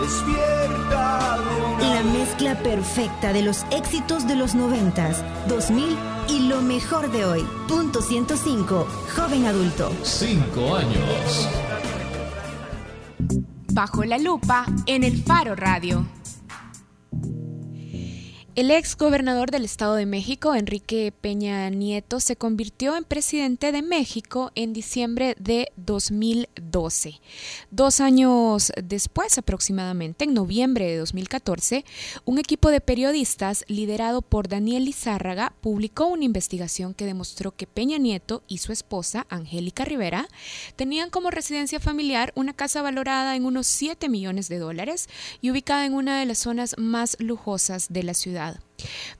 Despierta. 0.00 1.38
La 1.77 1.77
mezcla 2.28 2.62
perfecta 2.62 3.32
de 3.32 3.40
los 3.40 3.64
éxitos 3.70 4.28
de 4.28 4.36
los 4.36 4.54
90, 4.54 5.46
2000 5.48 5.96
y 6.28 6.40
lo 6.40 6.60
mejor 6.60 7.10
de 7.10 7.24
hoy. 7.24 7.42
Punto 7.66 8.02
105. 8.02 8.86
Joven 9.16 9.46
adulto. 9.46 9.90
Cinco 10.02 10.76
años. 10.76 11.48
Bajo 13.72 14.04
la 14.04 14.18
lupa 14.18 14.66
en 14.84 15.04
el 15.04 15.22
Faro 15.22 15.54
Radio. 15.54 16.06
El 18.58 18.72
ex 18.72 18.96
gobernador 18.96 19.52
del 19.52 19.64
Estado 19.64 19.94
de 19.94 20.04
México, 20.04 20.56
Enrique 20.56 21.12
Peña 21.12 21.70
Nieto, 21.70 22.18
se 22.18 22.34
convirtió 22.34 22.96
en 22.96 23.04
presidente 23.04 23.70
de 23.70 23.82
México 23.82 24.50
en 24.56 24.72
diciembre 24.72 25.36
de 25.38 25.70
2012. 25.76 27.20
Dos 27.70 28.00
años 28.00 28.72
después, 28.82 29.38
aproximadamente, 29.38 30.24
en 30.24 30.34
noviembre 30.34 30.86
de 30.86 30.96
2014, 30.96 31.84
un 32.24 32.38
equipo 32.40 32.72
de 32.72 32.80
periodistas 32.80 33.64
liderado 33.68 34.22
por 34.22 34.48
Daniel 34.48 34.86
Lizárraga 34.86 35.54
publicó 35.60 36.08
una 36.08 36.24
investigación 36.24 36.94
que 36.94 37.06
demostró 37.06 37.54
que 37.54 37.68
Peña 37.68 37.98
Nieto 37.98 38.42
y 38.48 38.58
su 38.58 38.72
esposa, 38.72 39.24
Angélica 39.30 39.84
Rivera, 39.84 40.26
tenían 40.74 41.10
como 41.10 41.30
residencia 41.30 41.78
familiar 41.78 42.32
una 42.34 42.54
casa 42.54 42.82
valorada 42.82 43.36
en 43.36 43.44
unos 43.44 43.68
7 43.68 44.08
millones 44.08 44.48
de 44.48 44.58
dólares 44.58 45.08
y 45.40 45.52
ubicada 45.52 45.86
en 45.86 45.94
una 45.94 46.18
de 46.18 46.26
las 46.26 46.38
zonas 46.38 46.74
más 46.76 47.16
lujosas 47.20 47.86
de 47.90 48.02
la 48.02 48.14
ciudad 48.14 48.47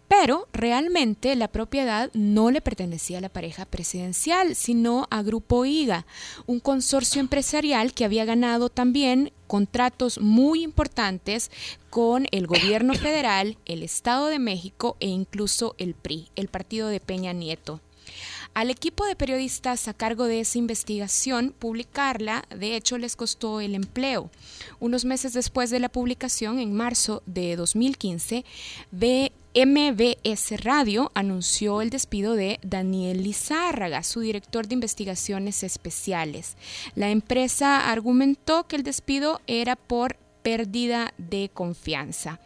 pero 0.08 0.48
realmente 0.52 1.36
la 1.36 1.48
propiedad 1.48 2.10
no 2.14 2.50
le 2.50 2.60
pertenecía 2.60 3.18
a 3.18 3.20
la 3.20 3.28
pareja 3.28 3.66
presidencial, 3.66 4.54
sino 4.54 5.06
a 5.10 5.22
Grupo 5.22 5.64
IGA, 5.64 6.06
un 6.46 6.60
consorcio 6.60 7.20
empresarial 7.20 7.92
que 7.92 8.04
había 8.04 8.24
ganado 8.24 8.70
también 8.70 9.32
contratos 9.46 10.18
muy 10.20 10.62
importantes 10.62 11.50
con 11.90 12.26
el 12.30 12.46
gobierno 12.46 12.94
federal, 12.94 13.58
el 13.64 13.82
Estado 13.82 14.26
de 14.26 14.38
México 14.38 14.96
e 15.00 15.08
incluso 15.08 15.74
el 15.78 15.94
PRI, 15.94 16.28
el 16.36 16.48
partido 16.48 16.88
de 16.88 17.00
Peña 17.00 17.32
Nieto. 17.32 17.80
Al 18.54 18.70
equipo 18.70 19.04
de 19.04 19.14
periodistas 19.14 19.86
a 19.88 19.94
cargo 19.94 20.24
de 20.24 20.40
esa 20.40 20.58
investigación, 20.58 21.54
publicarla, 21.56 22.44
de 22.50 22.76
hecho, 22.76 22.98
les 22.98 23.14
costó 23.14 23.60
el 23.60 23.74
empleo. 23.74 24.30
Unos 24.80 25.04
meses 25.04 25.32
después 25.32 25.70
de 25.70 25.78
la 25.78 25.88
publicación, 25.88 26.58
en 26.58 26.74
marzo 26.74 27.22
de 27.26 27.54
2015, 27.56 28.44
MBS 29.66 30.62
Radio 30.62 31.10
anunció 31.14 31.82
el 31.82 31.90
despido 31.90 32.34
de 32.34 32.60
Daniel 32.62 33.24
Lizárraga, 33.24 34.04
su 34.04 34.20
director 34.20 34.68
de 34.68 34.74
investigaciones 34.74 35.64
especiales. 35.64 36.56
La 36.94 37.10
empresa 37.10 37.90
argumentó 37.90 38.68
que 38.68 38.76
el 38.76 38.84
despido 38.84 39.40
era 39.48 39.74
por 39.74 40.16
pérdida 40.42 41.12
de 41.18 41.50
confianza. 41.52 42.38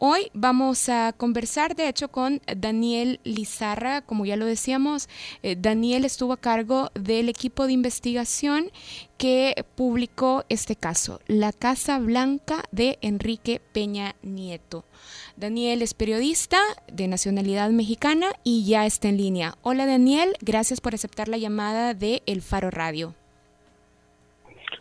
Hoy 0.00 0.30
vamos 0.34 0.88
a 0.88 1.12
conversar, 1.16 1.76
de 1.76 1.88
hecho, 1.88 2.08
con 2.08 2.40
Daniel 2.56 3.20
Lizarra. 3.22 4.00
Como 4.02 4.26
ya 4.26 4.36
lo 4.36 4.46
decíamos, 4.46 5.08
eh, 5.44 5.56
Daniel 5.56 6.04
estuvo 6.04 6.32
a 6.32 6.36
cargo 6.36 6.90
del 6.94 7.28
equipo 7.28 7.66
de 7.66 7.72
investigación 7.72 8.70
que 9.16 9.64
publicó 9.74 10.44
este 10.48 10.76
caso, 10.76 11.20
La 11.26 11.52
Casa 11.52 11.98
Blanca 11.98 12.64
de 12.70 12.98
Enrique 13.00 13.60
Peña 13.72 14.14
Nieto. 14.22 14.84
Daniel 15.38 15.82
es 15.82 15.94
periodista 15.94 16.58
de 16.92 17.06
nacionalidad 17.06 17.70
mexicana 17.70 18.26
y 18.42 18.68
ya 18.68 18.86
está 18.86 19.08
en 19.08 19.18
línea. 19.18 19.54
Hola 19.62 19.86
Daniel, 19.86 20.30
gracias 20.40 20.80
por 20.80 20.94
aceptar 20.94 21.28
la 21.28 21.38
llamada 21.38 21.94
de 21.94 22.22
El 22.26 22.42
Faro 22.42 22.70
Radio. 22.70 23.14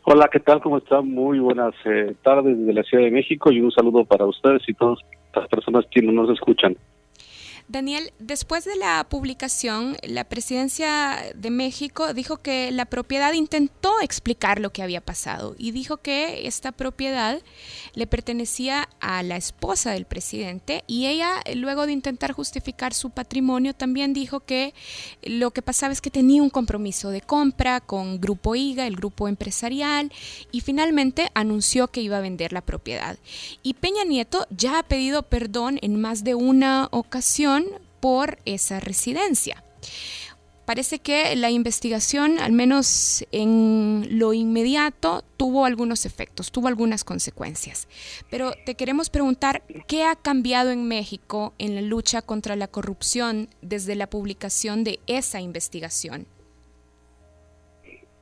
Hola, 0.03 0.27
¿qué 0.31 0.39
tal? 0.39 0.59
¿Cómo 0.61 0.79
están? 0.79 1.11
Muy 1.11 1.37
buenas 1.37 1.75
eh, 1.85 2.15
tardes 2.23 2.57
desde 2.57 2.73
la 2.73 2.81
Ciudad 2.81 3.03
de 3.03 3.11
México 3.11 3.51
y 3.51 3.61
un 3.61 3.71
saludo 3.71 4.03
para 4.03 4.25
ustedes 4.25 4.63
y 4.67 4.73
todas 4.73 4.97
las 5.35 5.47
personas 5.47 5.85
que 5.91 6.01
nos 6.01 6.27
escuchan. 6.31 6.75
Daniel, 7.69 8.13
después 8.17 8.63
de 8.63 8.77
la 8.77 9.05
publicación, 9.09 9.97
la 10.01 10.23
presidencia 10.23 11.17
de 11.35 11.49
México 11.49 12.13
dijo 12.13 12.37
que 12.37 12.71
la 12.71 12.85
propiedad 12.85 13.33
intentó 13.33 13.99
explicar 14.01 14.61
lo 14.61 14.71
que 14.71 14.83
había 14.83 15.01
pasado 15.01 15.53
y 15.57 15.71
dijo 15.71 15.97
que 15.97 16.47
esta 16.47 16.71
propiedad 16.71 17.41
le 17.93 18.07
pertenecía 18.07 18.87
a 19.01 19.21
la 19.21 19.35
esposa 19.35 19.91
del 19.91 20.05
presidente 20.05 20.85
y 20.87 21.07
ella, 21.07 21.41
luego 21.55 21.85
de 21.85 21.91
intentar 21.91 22.31
justificar 22.31 22.93
su 22.93 23.09
patrimonio, 23.09 23.73
también 23.73 24.13
dijo 24.13 24.39
que 24.39 24.73
lo 25.23 25.51
que 25.51 25.61
pasaba 25.61 25.91
es 25.91 25.99
que 25.99 26.09
tenía 26.09 26.41
un 26.41 26.49
compromiso 26.49 27.09
de 27.09 27.19
compra 27.19 27.81
con 27.81 28.21
Grupo 28.21 28.55
IGA, 28.55 28.87
el 28.87 28.95
grupo 28.95 29.27
empresarial, 29.27 30.09
y 30.53 30.61
finalmente 30.61 31.31
anunció 31.33 31.89
que 31.89 31.99
iba 32.01 32.17
a 32.17 32.21
vender 32.21 32.53
la 32.53 32.61
propiedad. 32.61 33.17
Y 33.61 33.73
Peña 33.73 34.05
Nieto 34.05 34.47
ya 34.51 34.79
ha 34.79 34.83
pedido 34.83 35.23
perdón 35.23 35.79
en 35.81 35.99
más 35.99 36.23
de 36.23 36.33
una 36.33 36.87
ocasión 36.91 37.56
por 37.99 38.37
esa 38.45 38.79
residencia. 38.79 39.63
Parece 40.67 40.99
que 40.99 41.33
la 41.37 41.49
investigación, 41.49 42.39
al 42.39 42.51
menos 42.51 43.25
en 43.31 44.19
lo 44.19 44.33
inmediato, 44.33 45.23
tuvo 45.37 45.63
algunos 45.63 46.05
efectos, 46.05 46.51
tuvo 46.51 46.67
algunas 46.67 47.05
consecuencias. 47.05 47.87
Pero 48.29 48.51
te 48.65 48.75
queremos 48.75 49.09
preguntar, 49.09 49.63
¿qué 49.87 50.03
ha 50.03 50.17
cambiado 50.17 50.71
en 50.71 50.85
México 50.85 51.53
en 51.57 51.73
la 51.73 51.81
lucha 51.81 52.21
contra 52.21 52.57
la 52.57 52.67
corrupción 52.67 53.47
desde 53.61 53.95
la 53.95 54.09
publicación 54.09 54.83
de 54.83 54.99
esa 55.07 55.39
investigación? 55.39 56.25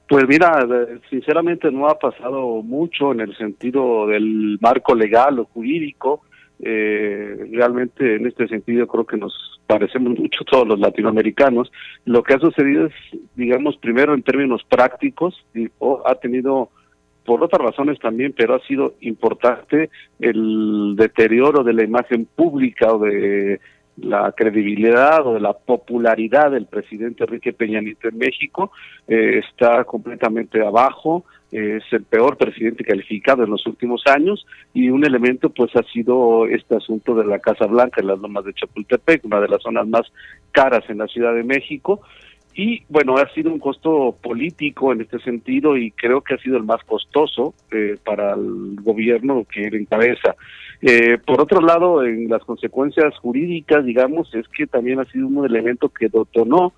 Pues 0.07 0.27
mira, 0.27 0.67
sinceramente 1.09 1.71
no 1.71 1.87
ha 1.87 1.97
pasado 1.97 2.61
mucho 2.61 3.11
en 3.11 3.21
el 3.21 3.35
sentido 3.37 4.05
del 4.05 4.59
marco 4.61 4.93
legal 4.93 5.39
o 5.39 5.45
jurídico 5.45 6.21
eh, 6.59 7.49
realmente 7.51 8.15
en 8.15 8.27
este 8.27 8.47
sentido 8.47 8.87
creo 8.87 9.05
que 9.05 9.17
nos 9.17 9.59
parecemos 9.67 10.17
mucho 10.19 10.43
todos 10.43 10.67
los 10.67 10.79
latinoamericanos. 10.79 11.71
Lo 12.05 12.23
que 12.23 12.33
ha 12.33 12.39
sucedido 12.39 12.87
es, 12.87 12.93
digamos, 13.35 13.77
primero 13.77 14.13
en 14.13 14.23
términos 14.23 14.63
prácticos, 14.67 15.45
y, 15.53 15.69
ha 16.05 16.15
tenido 16.15 16.69
por 17.25 17.43
otras 17.43 17.61
razones 17.61 17.99
también, 17.99 18.33
pero 18.37 18.53
ha 18.53 18.59
sido 18.67 18.95
importante 19.01 19.89
el 20.19 20.95
deterioro 20.95 21.63
de 21.63 21.73
la 21.73 21.83
imagen 21.83 22.25
pública 22.25 22.93
o 22.93 22.99
de 22.99 23.59
la 23.97 24.31
credibilidad 24.33 25.25
o 25.25 25.33
de 25.33 25.39
la 25.39 25.53
popularidad 25.53 26.51
del 26.51 26.65
presidente 26.65 27.23
Enrique 27.23 27.53
Peña 27.53 27.81
Nieto 27.81 28.09
en 28.09 28.17
México 28.17 28.71
eh, 29.07 29.41
está 29.47 29.85
completamente 29.85 30.61
abajo 30.61 31.23
es 31.55 31.83
el 31.91 32.03
peor 32.03 32.37
presidente 32.37 32.83
calificado 32.83 33.43
en 33.43 33.51
los 33.51 33.65
últimos 33.65 34.03
años 34.07 34.45
y 34.73 34.89
un 34.89 35.05
elemento 35.05 35.49
pues 35.49 35.75
ha 35.75 35.83
sido 35.83 36.45
este 36.47 36.75
asunto 36.75 37.15
de 37.15 37.25
la 37.25 37.39
Casa 37.39 37.65
Blanca 37.65 38.01
en 38.01 38.07
las 38.07 38.19
lomas 38.19 38.45
de 38.45 38.53
Chapultepec, 38.53 39.23
una 39.25 39.39
de 39.39 39.47
las 39.47 39.61
zonas 39.61 39.87
más 39.87 40.11
caras 40.51 40.83
en 40.89 40.97
la 40.97 41.07
Ciudad 41.07 41.33
de 41.33 41.43
México 41.43 42.01
y 42.57 42.83
bueno, 42.87 43.17
ha 43.17 43.27
sido 43.33 43.51
un 43.51 43.59
costo 43.59 44.17
político 44.21 44.93
en 44.93 45.01
este 45.01 45.19
sentido 45.19 45.75
y 45.75 45.91
creo 45.91 46.21
que 46.21 46.35
ha 46.35 46.37
sido 46.37 46.55
el 46.55 46.63
más 46.63 46.81
costoso 46.85 47.53
eh, 47.71 47.97
para 48.03 48.33
el 48.33 48.77
gobierno 48.81 49.45
que 49.51 49.65
él 49.65 49.75
encabeza. 49.75 50.35
Eh, 50.81 51.17
por 51.25 51.41
otro 51.41 51.59
lado, 51.59 52.05
en 52.05 52.29
las 52.29 52.43
consecuencias 52.45 53.17
jurídicas, 53.17 53.83
digamos, 53.85 54.33
es 54.33 54.47
que 54.47 54.67
también 54.67 54.99
ha 54.99 55.05
sido 55.05 55.27
un 55.27 55.45
elemento 55.45 55.89
que 55.89 56.07
detonó 56.07 56.73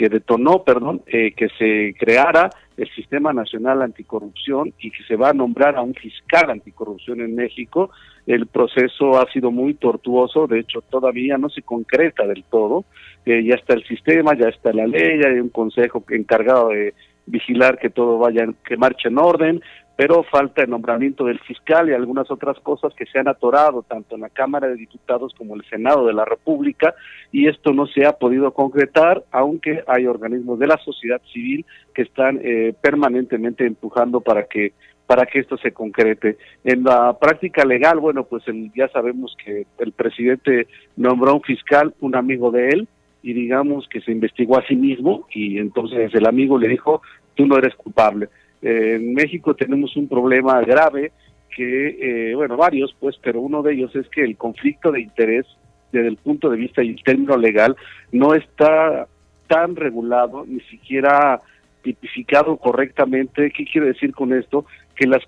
que 0.00 0.08
detonó, 0.08 0.64
perdón, 0.64 1.02
eh, 1.06 1.32
que 1.32 1.48
se 1.58 1.94
creara 1.98 2.48
el 2.80 2.88
Sistema 2.94 3.34
Nacional 3.34 3.82
Anticorrupción 3.82 4.72
y 4.80 4.90
que 4.90 5.02
se 5.04 5.14
va 5.14 5.28
a 5.28 5.34
nombrar 5.34 5.76
a 5.76 5.82
un 5.82 5.94
fiscal 5.94 6.50
anticorrupción 6.50 7.20
en 7.20 7.34
México. 7.34 7.90
El 8.26 8.46
proceso 8.46 9.20
ha 9.20 9.30
sido 9.30 9.50
muy 9.50 9.74
tortuoso, 9.74 10.46
de 10.46 10.60
hecho 10.60 10.80
todavía 10.80 11.36
no 11.36 11.50
se 11.50 11.60
concreta 11.60 12.26
del 12.26 12.42
todo. 12.44 12.86
Eh, 13.26 13.44
ya 13.44 13.56
está 13.56 13.74
el 13.74 13.84
sistema, 13.84 14.34
ya 14.34 14.48
está 14.48 14.72
la 14.72 14.86
ley, 14.86 15.20
ya 15.20 15.28
hay 15.28 15.40
un 15.40 15.50
consejo 15.50 16.02
encargado 16.08 16.70
de 16.70 16.94
vigilar 17.26 17.78
que 17.78 17.90
todo 17.90 18.16
vaya, 18.16 18.46
que 18.64 18.78
marche 18.78 19.08
en 19.08 19.18
orden, 19.18 19.60
pero 20.00 20.22
falta 20.22 20.62
el 20.62 20.70
nombramiento 20.70 21.26
del 21.26 21.38
fiscal 21.40 21.90
y 21.90 21.92
algunas 21.92 22.30
otras 22.30 22.58
cosas 22.60 22.94
que 22.94 23.04
se 23.04 23.18
han 23.18 23.28
atorado 23.28 23.82
tanto 23.82 24.14
en 24.14 24.22
la 24.22 24.30
Cámara 24.30 24.66
de 24.66 24.76
Diputados 24.76 25.34
como 25.36 25.52
en 25.52 25.60
el 25.60 25.68
Senado 25.68 26.06
de 26.06 26.14
la 26.14 26.24
República 26.24 26.94
y 27.30 27.48
esto 27.48 27.74
no 27.74 27.86
se 27.86 28.06
ha 28.06 28.14
podido 28.14 28.50
concretar, 28.54 29.22
aunque 29.30 29.84
hay 29.86 30.06
organismos 30.06 30.58
de 30.58 30.68
la 30.68 30.78
sociedad 30.78 31.20
civil 31.30 31.66
que 31.92 32.00
están 32.00 32.40
eh, 32.42 32.72
permanentemente 32.80 33.66
empujando 33.66 34.22
para 34.22 34.44
que 34.44 34.72
para 35.04 35.26
que 35.26 35.40
esto 35.40 35.58
se 35.58 35.72
concrete. 35.72 36.38
En 36.64 36.82
la 36.84 37.18
práctica 37.18 37.66
legal, 37.66 37.98
bueno, 37.98 38.24
pues 38.24 38.44
ya 38.74 38.88
sabemos 38.88 39.36
que 39.44 39.66
el 39.80 39.92
presidente 39.92 40.66
nombró 40.96 41.32
a 41.32 41.34
un 41.34 41.42
fiscal, 41.42 41.92
un 42.00 42.16
amigo 42.16 42.50
de 42.50 42.70
él, 42.70 42.88
y 43.22 43.34
digamos 43.34 43.86
que 43.88 44.00
se 44.00 44.12
investigó 44.12 44.56
a 44.56 44.66
sí 44.66 44.76
mismo 44.76 45.26
y 45.30 45.58
entonces 45.58 46.14
el 46.14 46.26
amigo 46.26 46.58
le 46.58 46.68
dijo, 46.68 47.02
tú 47.34 47.44
no 47.44 47.58
eres 47.58 47.74
culpable 47.74 48.30
en 48.62 49.14
México 49.14 49.54
tenemos 49.54 49.96
un 49.96 50.08
problema 50.08 50.60
grave 50.60 51.12
que, 51.54 52.30
eh, 52.30 52.34
bueno, 52.34 52.56
varios, 52.56 52.94
pues, 52.98 53.16
pero 53.22 53.40
uno 53.40 53.62
de 53.62 53.74
ellos 53.74 53.94
es 53.96 54.08
que 54.08 54.22
el 54.22 54.36
conflicto 54.36 54.92
de 54.92 55.00
interés 55.00 55.46
desde 55.92 56.08
el 56.08 56.16
punto 56.16 56.48
de 56.48 56.56
vista 56.56 56.82
y 56.82 56.94
término 56.96 57.36
legal 57.36 57.76
no 58.12 58.34
está 58.34 59.08
tan 59.48 59.74
regulado, 59.74 60.44
ni 60.46 60.60
siquiera 60.60 61.40
tipificado 61.82 62.56
correctamente. 62.56 63.50
¿Qué 63.50 63.64
quiere 63.64 63.88
decir 63.88 64.12
con 64.14 64.32
esto? 64.32 64.64
Que 64.94 65.06
las 65.06 65.22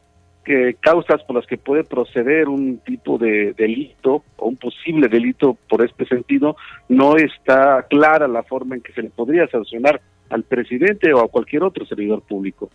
causas 0.80 1.22
por 1.24 1.36
las 1.36 1.46
que 1.46 1.56
puede 1.56 1.84
proceder 1.84 2.48
un 2.48 2.78
tipo 2.78 3.16
de 3.16 3.52
delito 3.52 4.24
o 4.36 4.48
un 4.48 4.56
posible 4.56 5.08
delito 5.08 5.56
por 5.68 5.84
este 5.84 6.04
sentido 6.06 6.56
no 6.88 7.16
está 7.16 7.86
clara 7.88 8.26
la 8.26 8.42
forma 8.42 8.74
en 8.74 8.82
que 8.82 8.92
se 8.92 9.02
le 9.02 9.10
podría 9.10 9.46
sancionar 9.48 10.00
al 10.30 10.42
presidente 10.42 11.12
o 11.12 11.20
a 11.20 11.28
cualquier 11.28 11.62
otro 11.62 11.86
servidor 11.86 12.22
público. 12.22 12.70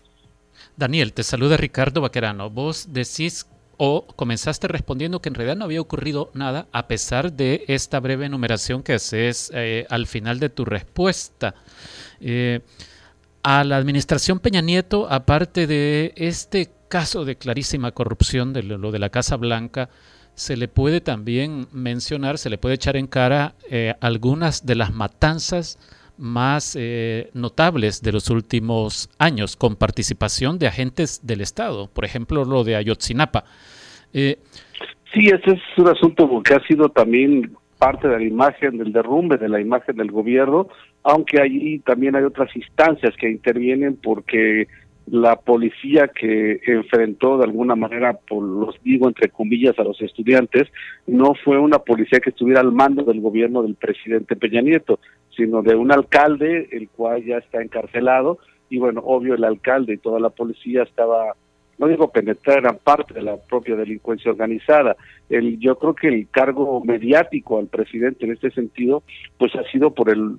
Daniel, 0.76 1.14
te 1.14 1.24
saluda 1.24 1.58
Ricardo 1.58 2.02
Vaquerano. 2.02 2.50
Vos 2.50 2.88
decís 2.90 3.48
o 3.78 4.08
comenzaste 4.16 4.68
respondiendo 4.68 5.22
que 5.22 5.30
en 5.30 5.36
realidad 5.36 5.56
no 5.56 5.66
había 5.66 5.82
ocurrido 5.82 6.32
nada 6.34 6.68
a 6.72 6.88
pesar 6.88 7.34
de 7.34 7.64
esta 7.68 8.00
breve 8.00 8.26
enumeración 8.26 8.84
que 8.84 8.94
haces 8.94 9.52
eh, 9.54 9.86
al 9.90 10.08
final 10.08 10.40
de 10.40 10.50
tu 10.50 10.66
respuesta. 10.66 11.56
Eh, 12.20 12.62
a 13.44 13.64
la 13.64 13.78
administración 13.78 14.40
Peña 14.40 14.62
Nieto, 14.62 15.08
aparte 15.10 15.68
de 15.68 16.14
este 16.18 16.72
caso 16.90 17.24
de 17.24 17.38
clarísima 17.38 17.92
corrupción 17.92 18.52
de 18.52 18.64
lo 18.64 18.92
de 18.92 19.00
la 19.00 19.10
Casa 19.10 19.38
Blanca, 19.38 19.90
se 20.38 20.56
le 20.56 20.68
puede 20.68 21.02
también 21.02 21.68
mencionar, 21.72 22.38
se 22.38 22.50
le 22.50 22.58
puede 22.58 22.76
echar 22.76 22.96
en 22.96 23.08
cara 23.08 23.56
eh, 23.70 23.96
algunas 24.02 24.66
de 24.66 24.76
las 24.76 24.94
matanzas 24.94 25.80
más 26.18 26.76
eh, 26.80 27.30
notables 27.34 28.02
de 28.02 28.12
los 28.12 28.30
últimos 28.30 29.10
años, 29.20 29.56
con 29.56 29.76
participación 29.76 30.60
de 30.60 30.68
agentes 30.68 31.26
del 31.26 31.42
Estado, 31.42 31.90
por 31.94 32.06
ejemplo, 32.06 32.46
lo 32.46 32.64
de 32.64 32.76
Ayotzinapa. 32.76 33.46
Eh, 34.14 34.38
sí, 35.14 35.28
ese 35.28 35.52
es 35.52 35.62
un 35.78 35.90
asunto 35.90 36.42
que 36.44 36.54
ha 36.54 36.60
sido 36.68 36.90
también 36.90 37.56
parte 37.78 38.08
de 38.08 38.18
la 38.18 38.24
imagen 38.24 38.78
del 38.78 38.92
derrumbe 38.92 39.38
de 39.38 39.50
la 39.50 39.62
imagen 39.62 39.96
del 39.98 40.12
gobierno, 40.12 40.68
aunque 41.04 41.42
allí 41.42 41.80
también 41.80 42.16
hay 42.16 42.24
otras 42.24 42.54
instancias 42.56 43.16
que 43.18 43.30
intervienen 43.30 43.98
porque 44.02 44.68
la 45.10 45.38
policía 45.38 46.10
que 46.10 46.60
enfrentó 46.66 47.38
de 47.38 47.46
alguna 47.46 47.76
manera, 47.76 48.18
por 48.28 48.44
los 48.44 48.76
digo 48.84 49.08
entre 49.08 49.30
comillas, 49.30 49.78
a 49.80 49.84
los 49.84 50.02
estudiantes, 50.02 50.68
no 51.06 51.34
fue 51.46 51.58
una 51.58 51.80
policía 51.80 52.20
que 52.20 52.32
estuviera 52.32 52.60
al 52.60 52.74
mando 52.74 53.04
del 53.04 53.22
gobierno 53.22 53.64
del 53.64 53.76
presidente 53.76 54.36
Peña 54.36 54.62
Nieto, 54.62 55.00
sino 55.38 55.62
de 55.62 55.76
un 55.76 55.92
alcalde, 55.92 56.68
el 56.72 56.90
cual 56.90 57.24
ya 57.24 57.38
está 57.38 57.62
encarcelado, 57.62 58.40
y 58.70 58.80
bueno, 58.80 59.02
obvio 59.06 59.36
el 59.36 59.44
alcalde 59.44 59.94
y 59.94 59.98
toda 59.98 60.20
la 60.20 60.30
policía 60.30 60.84
estaba, 60.84 61.36
no 61.78 61.88
digo 61.88 62.12
penetrar, 62.12 62.58
eran 62.58 62.80
parte 62.84 63.14
de 63.14 63.22
la 63.22 63.38
propia 63.38 63.76
delincuencia 63.76 64.32
organizada. 64.32 64.98
El, 65.30 65.60
yo 65.60 65.78
creo 65.78 65.94
que 65.94 66.08
el 66.08 66.28
cargo 66.30 66.84
mediático 66.84 67.60
al 67.60 67.68
presidente 67.68 68.26
en 68.26 68.34
este 68.34 68.52
sentido, 68.52 69.04
pues 69.38 69.56
ha 69.56 69.64
sido 69.72 69.92
por 69.92 70.10
el 70.10 70.38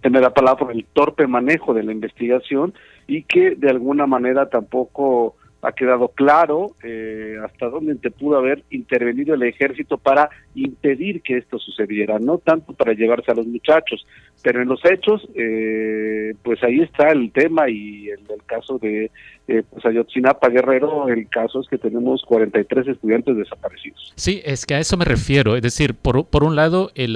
tener 0.00 0.22
la 0.22 0.34
palabra 0.34 0.66
por 0.66 0.72
el 0.72 0.84
torpe 0.92 1.26
manejo 1.26 1.72
de 1.74 1.82
la 1.82 1.92
investigación 1.92 2.74
y 3.06 3.22
que 3.22 3.54
de 3.54 3.70
alguna 3.70 4.06
manera 4.06 4.48
tampoco 4.48 5.36
ha 5.62 5.72
quedado 5.72 6.08
claro 6.08 6.72
eh, 6.82 7.36
hasta 7.42 7.68
dónde 7.68 7.94
te 7.94 8.10
pudo 8.10 8.36
haber 8.36 8.64
intervenido 8.70 9.34
el 9.34 9.44
ejército 9.44 9.96
para 9.96 10.28
impedir 10.54 11.22
que 11.22 11.38
esto 11.38 11.58
sucediera, 11.58 12.18
no 12.18 12.38
tanto 12.38 12.72
para 12.72 12.92
llevarse 12.92 13.30
a 13.30 13.34
los 13.34 13.46
muchachos, 13.46 14.06
pero 14.42 14.62
en 14.62 14.68
los 14.68 14.84
hechos, 14.84 15.26
eh, 15.34 16.34
pues 16.42 16.62
ahí 16.62 16.80
está 16.80 17.08
el 17.08 17.30
tema 17.32 17.70
y 17.70 18.08
el, 18.08 18.20
el 18.28 18.42
caso 18.44 18.78
de 18.78 19.10
eh, 19.48 19.62
pues 19.68 19.84
Ayotzinapa 19.84 20.48
Guerrero, 20.48 21.08
el 21.08 21.28
caso 21.28 21.60
es 21.60 21.68
que 21.68 21.76
tenemos 21.76 22.22
43 22.26 22.86
estudiantes 22.88 23.36
desaparecidos. 23.36 24.12
Sí, 24.14 24.40
es 24.44 24.66
que 24.66 24.74
a 24.74 24.78
eso 24.78 24.96
me 24.96 25.04
refiero, 25.04 25.56
es 25.56 25.62
decir, 25.62 25.94
por, 25.94 26.26
por 26.26 26.44
un 26.44 26.54
lado 26.54 26.90
el 26.94 27.12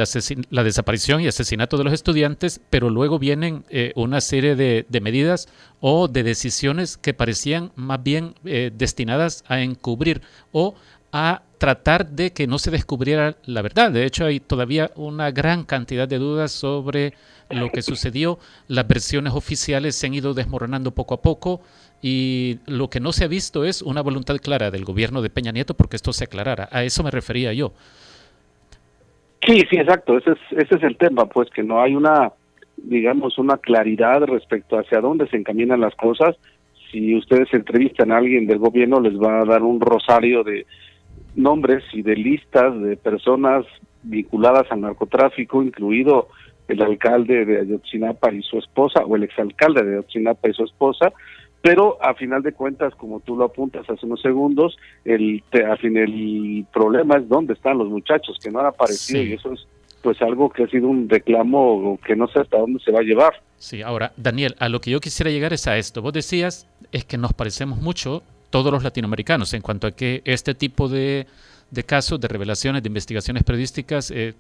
la 0.51 0.65
desaparición 0.65 1.21
y 1.21 1.29
asesinato 1.29 1.79
de 1.79 1.85
los 1.85 1.93
estudiantes, 1.93 2.61
pero 2.69 2.91
luego 2.91 3.19
vienen 3.19 3.63
eh, 3.71 3.93
una 3.95 4.21
serie 4.21 4.57
de, 4.57 4.87
de, 4.89 5.01
medidas 5.01 5.49
o 5.81 6.09
de 6.09 6.25
decisiones 6.25 6.97
que 6.97 7.15
parecían 7.15 7.71
más 7.77 8.03
bien 8.03 8.35
eh, 8.45 8.71
destinadas 8.75 9.45
a 9.47 9.61
encubrir 9.61 10.21
o 10.53 10.75
a 11.13 11.43
tratar 11.59 12.07
de 12.07 12.33
que 12.33 12.47
no 12.47 12.59
se 12.59 12.71
descubriera 12.71 13.37
la 13.47 13.63
verdad. 13.63 13.91
De 13.91 14.05
hecho, 14.05 14.27
hay 14.27 14.41
todavía 14.41 14.91
una 14.95 15.31
gran 15.31 15.65
cantidad 15.65 16.07
de 16.07 16.19
dudas 16.19 16.53
sobre 16.53 17.15
lo 17.51 17.71
que 17.71 17.83
sucedió. 17.83 18.39
Las 18.69 18.87
versiones 18.87 19.33
oficiales 19.33 19.95
se 19.95 20.07
han 20.07 20.15
ido 20.15 20.35
desmoronando 20.35 20.91
poco 20.91 21.15
a 21.15 21.23
poco 21.23 21.61
y 22.03 22.59
lo 22.67 22.89
que 22.91 23.01
no 23.01 23.13
se 23.13 23.25
ha 23.25 23.29
visto 23.29 23.65
es 23.65 23.83
una 23.83 24.03
voluntad 24.03 24.37
clara 24.37 24.71
del 24.71 24.85
gobierno 24.85 25.23
de 25.23 25.31
Peña 25.31 25.53
Nieto 25.53 25.75
porque 25.75 25.97
esto 25.97 26.13
se 26.13 26.25
aclarara. 26.25 26.69
A 26.71 26.85
eso 26.85 27.03
me 27.03 27.11
refería 27.11 27.53
yo. 27.53 27.73
Sí, 29.47 29.63
sí, 29.71 29.77
exacto. 29.77 30.19
Ese 30.19 30.33
es, 30.33 30.39
ese 30.51 30.77
es 30.77 30.83
el 30.83 30.97
tema, 30.97 31.27
pues 31.27 31.49
que 31.51 31.63
no 31.63 31.81
hay 31.81 31.95
una, 31.95 32.33
digamos, 32.77 33.39
una 33.39 33.57
claridad 33.59 34.23
respecto 34.23 34.79
hacia 34.79 35.01
dónde 35.01 35.29
se 35.29 35.37
encaminan 35.37 35.81
las 35.81 35.95
cosas. 35.95 36.37
Si 36.91 37.15
ustedes 37.15 37.53
entrevistan 37.53 38.13
a 38.13 38.19
alguien 38.19 38.47
del 38.47 38.59
gobierno, 38.59 39.01
les 39.01 39.15
va 39.15 39.43
a 39.43 39.45
dar 39.45 39.63
un 39.63 39.81
rosario 39.81 40.43
de 40.43 40.67
nombres 41.37 41.85
y 41.93 42.03
de 42.03 42.17
listas 42.17 42.81
de 42.81 42.97
personas 42.97 43.65
vinculadas 44.03 44.67
al 44.71 44.81
narcotráfico, 44.81 45.63
incluido 45.63 46.29
el 46.69 46.83
alcalde 46.83 47.45
de 47.45 47.61
Ayotzinapa 47.61 48.33
y 48.33 48.43
su 48.43 48.59
esposa, 48.59 49.05
o 49.05 49.15
el 49.17 49.23
exalcalde 49.23 49.85
de 49.85 49.93
Ayotzinapa 49.95 50.49
y 50.49 50.55
su 50.55 50.65
esposa, 50.65 51.13
pero 51.63 51.99
a 52.01 52.15
final 52.15 52.43
de 52.43 52.53
cuentas, 52.53 52.95
como 52.95 53.21
tú 53.21 53.37
lo 53.37 53.45
apuntas 53.45 53.89
hace 53.91 54.07
unos 54.07 54.23
segundos, 54.23 54.77
el, 55.05 55.43
el 55.53 56.67
problema 56.73 57.17
es 57.17 57.29
dónde 57.29 57.55
están 57.55 57.79
los 57.79 57.89
muchachos 57.89 58.39
que 58.43 58.51
no 58.51 58.61
han 58.61 58.67
aparecido 58.67 59.23
y 59.23 59.33
eso 59.33 59.53
es 59.53 59.67
pues 60.01 60.23
algo 60.23 60.51
que 60.51 60.63
ha 60.63 60.69
sido 60.69 60.87
un 60.87 61.09
reclamo 61.09 61.99
que 62.07 62.15
no 62.15 62.29
sé 62.29 62.39
hasta 62.39 62.59
dónde 62.59 62.79
se 62.85 62.93
va 62.93 63.01
a 63.01 63.03
llevar. 63.03 63.43
Sí, 63.57 63.83
ahora, 63.83 64.13
Daniel, 64.17 64.55
a 64.61 64.69
lo 64.69 64.81
que 64.81 64.93
yo 64.93 65.01
quisiera 65.01 65.33
llegar 65.33 65.53
es 65.53 65.67
a 65.67 65.77
esto. 65.77 66.03
Vos 66.03 66.13
decías, 66.13 66.69
es 66.93 67.05
que 67.05 67.19
nos 67.19 67.33
parecemos 67.33 67.81
mucho 67.81 68.23
todos 68.51 68.73
los 68.73 68.83
latinoamericanos 68.83 69.53
en 69.55 69.63
cuanto 69.63 69.87
a 69.87 69.93
que 69.93 70.23
este 70.25 70.55
tipo 70.55 70.89
de, 70.89 71.27
de 71.71 71.85
casos, 71.85 72.21
de 72.21 72.29
revelaciones, 72.29 72.83
de 72.83 72.89
investigaciones 72.89 73.43
periodísticas 73.43 74.11
eh, 74.11 74.35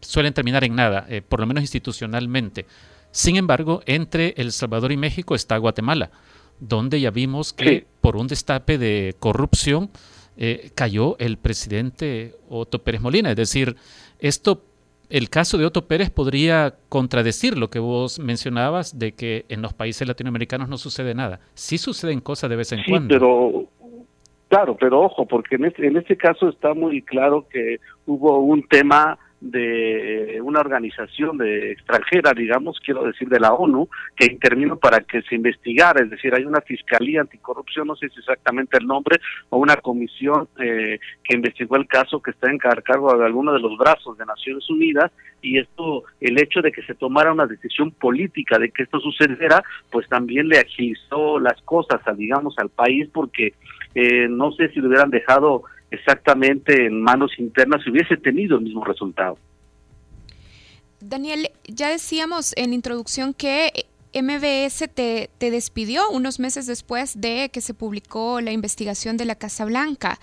suelen 0.00 0.34
terminar 0.34 0.64
en 0.64 0.74
nada, 0.74 1.06
eh, 1.08 1.22
por 1.22 1.40
lo 1.40 1.46
menos 1.46 1.62
institucionalmente. 1.62 2.66
Sin 3.10 3.36
embargo, 3.36 3.82
entre 3.86 4.34
El 4.36 4.52
Salvador 4.52 4.92
y 4.92 4.96
México 4.96 5.34
está 5.34 5.56
Guatemala, 5.56 6.10
donde 6.58 7.00
ya 7.00 7.10
vimos 7.10 7.52
que 7.52 7.86
por 8.00 8.16
un 8.16 8.26
destape 8.26 8.78
de 8.78 9.14
corrupción 9.18 9.90
eh, 10.36 10.70
cayó 10.74 11.16
el 11.18 11.36
presidente 11.38 12.34
Otto 12.48 12.82
Pérez 12.82 13.00
Molina. 13.00 13.30
Es 13.30 13.36
decir, 13.36 13.76
esto 14.18 14.64
el 15.10 15.28
caso 15.30 15.58
de 15.58 15.66
Otto 15.66 15.86
Pérez 15.86 16.10
podría 16.10 16.74
contradecir 16.88 17.58
lo 17.58 17.70
que 17.70 17.78
vos 17.78 18.18
mencionabas 18.18 18.98
de 18.98 19.12
que 19.12 19.44
en 19.48 19.62
los 19.62 19.72
países 19.72 20.06
latinoamericanos 20.06 20.68
no 20.68 20.78
sucede 20.78 21.14
nada. 21.14 21.40
Sí 21.54 21.78
suceden 21.78 22.20
cosas 22.20 22.50
de 22.50 22.56
vez 22.56 22.72
en 22.72 22.80
sí, 22.80 22.90
cuando. 22.90 23.08
Pero, 23.08 23.64
claro, 24.48 24.76
pero 24.78 25.02
ojo, 25.02 25.26
porque 25.26 25.56
en 25.56 25.66
este, 25.66 25.86
en 25.86 25.96
este 25.96 26.16
caso 26.16 26.48
está 26.48 26.74
muy 26.74 27.02
claro 27.02 27.46
que 27.48 27.78
hubo 28.06 28.38
un 28.40 28.66
tema 28.68 29.18
de 29.50 30.40
una 30.42 30.60
organización 30.60 31.36
de 31.36 31.72
extranjera, 31.72 32.32
digamos, 32.32 32.80
quiero 32.80 33.04
decir 33.04 33.28
de 33.28 33.38
la 33.38 33.52
ONU, 33.52 33.88
que 34.16 34.26
intervino 34.26 34.76
para 34.76 35.00
que 35.00 35.20
se 35.22 35.34
investigara, 35.34 36.02
es 36.02 36.10
decir, 36.10 36.34
hay 36.34 36.44
una 36.44 36.62
fiscalía 36.62 37.20
anticorrupción, 37.20 37.86
no 37.86 37.94
sé 37.94 38.08
si 38.08 38.20
exactamente 38.20 38.78
el 38.78 38.86
nombre, 38.86 39.20
o 39.50 39.58
una 39.58 39.76
comisión 39.76 40.48
eh, 40.58 40.98
que 41.22 41.36
investigó 41.36 41.76
el 41.76 41.86
caso 41.86 42.22
que 42.22 42.30
está 42.30 42.50
en 42.50 42.58
de 42.58 43.24
alguno 43.24 43.52
de 43.52 43.60
los 43.60 43.76
brazos 43.76 44.16
de 44.16 44.24
Naciones 44.24 44.68
Unidas, 44.70 45.12
y 45.42 45.58
esto, 45.58 46.04
el 46.20 46.40
hecho 46.40 46.62
de 46.62 46.72
que 46.72 46.82
se 46.82 46.94
tomara 46.94 47.30
una 47.30 47.46
decisión 47.46 47.90
política 47.90 48.58
de 48.58 48.70
que 48.70 48.84
esto 48.84 48.98
sucediera, 48.98 49.62
pues 49.90 50.08
también 50.08 50.48
le 50.48 50.58
agilizó 50.58 51.38
las 51.38 51.60
cosas, 51.62 52.00
a, 52.06 52.14
digamos, 52.14 52.58
al 52.58 52.70
país, 52.70 53.08
porque 53.12 53.52
eh, 53.94 54.26
no 54.28 54.52
sé 54.52 54.70
si 54.70 54.80
lo 54.80 54.88
hubieran 54.88 55.10
dejado 55.10 55.64
exactamente 55.94 56.86
en 56.86 57.02
manos 57.02 57.32
internas 57.38 57.86
hubiese 57.86 58.16
tenido 58.16 58.58
el 58.58 58.64
mismo 58.64 58.84
resultado. 58.84 59.38
Daniel, 61.00 61.50
ya 61.66 61.90
decíamos 61.90 62.54
en 62.56 62.70
la 62.70 62.74
introducción 62.76 63.34
que 63.34 63.86
MBS 64.14 64.88
te, 64.94 65.28
te, 65.38 65.50
despidió 65.50 66.08
unos 66.10 66.38
meses 66.38 66.66
después 66.66 67.20
de 67.20 67.50
que 67.52 67.60
se 67.60 67.74
publicó 67.74 68.40
la 68.40 68.52
investigación 68.52 69.16
de 69.16 69.24
la 69.24 69.34
Casa 69.34 69.64
Blanca. 69.64 70.18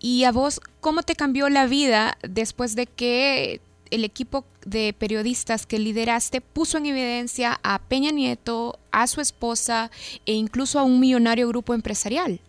¿Y 0.00 0.24
a 0.24 0.32
vos 0.32 0.60
cómo 0.80 1.02
te 1.02 1.14
cambió 1.14 1.48
la 1.48 1.66
vida 1.66 2.18
después 2.22 2.74
de 2.74 2.86
que 2.86 3.60
el 3.90 4.04
equipo 4.04 4.44
de 4.64 4.92
periodistas 4.92 5.64
que 5.64 5.78
lideraste 5.78 6.40
puso 6.40 6.78
en 6.78 6.86
evidencia 6.86 7.60
a 7.62 7.78
Peña 7.78 8.10
Nieto, 8.10 8.78
a 8.90 9.06
su 9.06 9.20
esposa 9.20 9.90
e 10.26 10.32
incluso 10.32 10.78
a 10.78 10.82
un 10.82 11.00
millonario 11.00 11.48
grupo 11.48 11.72
empresarial? 11.72 12.40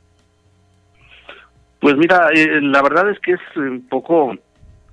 Pues 1.88 1.96
mira, 1.96 2.32
eh, 2.36 2.60
la 2.62 2.82
verdad 2.82 3.10
es 3.10 3.18
que 3.22 3.32
es 3.32 3.40
un 3.56 3.88
poco 3.88 4.36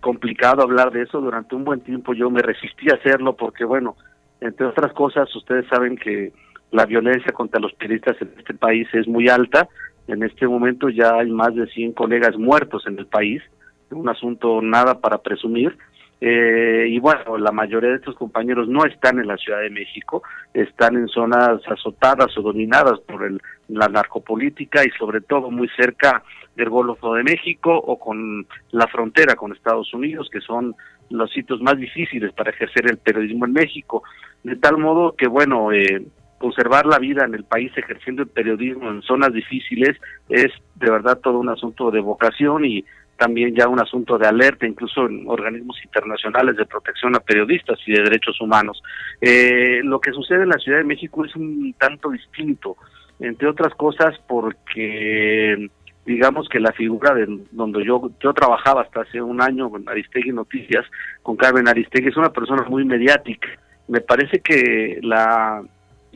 complicado 0.01 0.63
hablar 0.63 0.93
de 0.93 1.03
eso. 1.03 1.21
Durante 1.21 1.57
un 1.57 1.65
buen 1.65 1.81
tiempo 1.81 2.15
yo 2.15 2.31
me 2.31 2.41
resistí 2.41 2.89
a 2.89 2.95
hacerlo 2.95 3.35
porque, 3.35 3.65
bueno, 3.65 3.97
entre 4.41 4.67
otras 4.67 4.93
cosas, 4.93 5.35
ustedes 5.35 5.67
saben 5.67 5.97
que 5.97 6.33
la 6.71 6.87
violencia 6.87 7.33
contra 7.33 7.59
los 7.59 7.73
periodistas 7.73 8.15
en 8.23 8.31
este 8.39 8.55
país 8.55 8.87
es 8.93 9.09
muy 9.09 9.29
alta. 9.29 9.69
En 10.07 10.23
este 10.23 10.47
momento 10.47 10.89
ya 10.89 11.17
hay 11.17 11.33
más 11.33 11.53
de 11.57 11.67
100 11.67 11.95
colegas 11.95 12.37
muertos 12.37 12.87
en 12.87 12.97
el 12.97 13.07
país, 13.07 13.43
un 13.91 14.09
asunto 14.09 14.63
nada 14.63 15.01
para 15.01 15.19
presumir. 15.19 15.77
Eh, 16.21 16.87
y 16.91 17.01
bueno, 17.01 17.39
la 17.39 17.51
mayoría 17.51 17.91
de 17.91 17.97
estos 17.97 18.15
compañeros 18.15 18.69
no 18.69 18.85
están 18.85 19.19
en 19.19 19.27
la 19.27 19.37
Ciudad 19.37 19.63
de 19.63 19.71
México, 19.71 20.23
están 20.53 20.95
en 20.95 21.09
zonas 21.09 21.61
azotadas 21.69 22.39
o 22.39 22.43
dominadas 22.43 23.01
por 23.01 23.25
el, 23.25 23.43
la 23.67 23.89
narcopolítica 23.89 24.85
y 24.85 24.91
sobre 24.97 25.23
todo 25.23 25.51
muy 25.51 25.69
cerca 25.77 26.23
del 26.57 26.71
Golfo 26.71 27.15
de 27.15 27.25
México 27.25 27.77
o 27.77 27.99
con 27.99 28.47
la 28.71 28.87
frontera 28.87 29.35
con 29.35 29.53
Estados 29.53 29.93
Unidos, 29.93 30.29
que 30.31 30.41
son 30.41 30.75
los 31.11 31.31
sitios 31.33 31.61
más 31.61 31.77
difíciles 31.77 32.33
para 32.33 32.51
ejercer 32.51 32.87
el 32.91 32.99
periodismo 32.99 33.45
en 33.47 33.53
México. 33.53 34.03
De 34.43 34.57
tal 34.57 34.79
modo 34.79 35.15
que, 35.17 35.27
bueno, 35.27 35.73
eh, 35.73 36.07
conservar 36.39 36.87
la 36.87 36.99
vida 36.99 37.25
en 37.25 37.35
el 37.35 37.45
país 37.45 37.73
ejerciendo 37.77 38.23
el 38.23 38.29
periodismo 38.29 38.91
en 38.91 39.03
zonas 39.03 39.33
difíciles 39.33 39.97
es 40.29 40.53
de 40.75 40.91
verdad 40.91 41.19
todo 41.21 41.39
un 41.39 41.49
asunto 41.49 41.91
de 41.91 42.01
vocación 42.01 42.65
y 42.65 42.85
también 43.17 43.55
ya 43.55 43.69
un 43.69 43.81
asunto 43.81 44.19
de 44.19 44.27
alerta, 44.27 44.67
incluso 44.67 45.07
en 45.07 45.25
organismos 45.29 45.77
internacionales 45.85 46.57
de 46.57 46.67
protección 46.67 47.15
a 47.15 47.21
periodistas 47.21 47.79
y 47.87 47.93
de 47.93 48.03
derechos 48.03 48.41
humanos. 48.41 48.83
Eh, 49.21 49.81
lo 49.85 50.01
que 50.01 50.13
sucede 50.13 50.43
en 50.43 50.49
la 50.49 50.59
Ciudad 50.59 50.79
de 50.79 50.85
México 50.85 51.25
es 51.25 51.35
un 51.37 51.75
tanto 51.79 52.11
distinto, 52.11 52.77
entre 53.21 53.49
otras 53.49 53.75
cosas 53.75 54.19
porque 54.27 55.71
digamos 56.05 56.49
que 56.49 56.61
la 56.61 56.73
figura 56.73 57.15
de 57.15 57.27
donde 57.51 57.85
yo 57.85 58.11
yo 58.21 58.33
trabajaba 58.33 58.83
hasta 58.83 59.03
hace 59.03 59.21
un 59.23 59.41
año 59.41 59.71
con 59.71 59.89
Aristegui 59.89 60.33
Noticias, 60.33 60.85
con 61.23 61.37
Carmen 61.37 61.69
Aristegui, 61.69 62.09
es 62.09 62.17
una 62.17 62.33
persona 62.33 62.65
muy 62.69 62.85
mediática. 62.85 63.49
Me 63.89 64.01
parece 64.01 64.41
que 64.41 64.99
la 65.03 65.63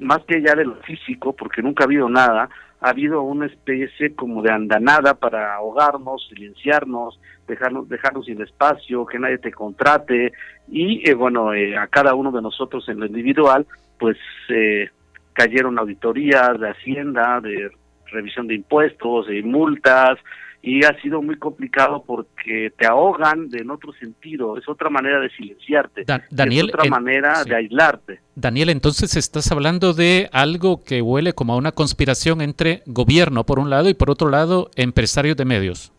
más 0.01 0.20
que 0.26 0.41
ya 0.41 0.55
de 0.55 0.64
lo 0.64 0.76
físico, 0.76 1.32
porque 1.32 1.62
nunca 1.62 1.84
ha 1.84 1.86
habido 1.86 2.09
nada, 2.09 2.49
ha 2.80 2.91
habido 2.91 3.22
una 3.22 3.47
especie 3.47 4.14
como 4.14 4.43
de 4.43 4.53
andanada 4.53 5.14
para 5.14 5.55
ahogarnos, 5.57 6.28
silenciarnos, 6.28 7.20
dejarnos, 7.47 7.89
dejarnos 7.89 8.26
sin 8.26 8.41
espacio, 8.41 9.07
que 9.07 9.18
nadie 9.18 9.39
te 9.39 9.51
contrate 9.51 10.32
y 10.68 11.09
eh, 11.09 11.14
bueno, 11.14 11.53
eh, 11.55 11.76
a 11.76 11.86
cada 11.89 12.14
uno 12.14 12.30
de 12.30 12.43
nosotros 12.43 12.89
en 12.89 13.01
lo 13.01 13.07
individual, 13.07 13.66
pues 13.99 14.16
eh, 14.49 14.91
cayeron 15.32 15.78
auditorías 15.78 16.59
de 16.61 16.70
Hacienda, 16.70 17.41
de 17.41 17.70
revisión 18.11 18.46
de 18.46 18.54
impuestos, 18.54 19.26
de 19.26 19.42
multas, 19.42 20.18
y 20.61 20.84
ha 20.84 21.00
sido 21.00 21.22
muy 21.22 21.36
complicado 21.36 22.02
porque 22.04 22.72
te 22.76 22.86
ahogan 22.86 23.48
de 23.48 23.59
en 23.59 23.70
otro 23.70 23.92
sentido, 23.92 24.56
es 24.59 24.68
otra 24.68 24.90
manera 24.90 25.20
de 25.20 25.30
silenciarte, 25.30 26.04
Daniel, 26.30 26.68
es 26.68 26.74
otra 26.74 26.90
manera 26.90 27.44
de 27.44 27.54
aislarte. 27.54 28.20
Daniel, 28.34 28.70
entonces 28.70 29.16
estás 29.16 29.50
hablando 29.52 29.92
de 29.94 30.28
algo 30.32 30.82
que 30.84 31.00
huele 31.00 31.32
como 31.32 31.52
a 31.52 31.56
una 31.56 31.72
conspiración 31.72 32.40
entre 32.40 32.82
gobierno 32.86 33.44
por 33.44 33.59
un 33.59 33.70
lado 33.70 33.88
y 33.88 33.94
por 33.94 34.11
otro 34.11 34.30
lado 34.30 34.70
empresarios 34.74 35.36
de 35.36 35.44
medios 35.44 35.92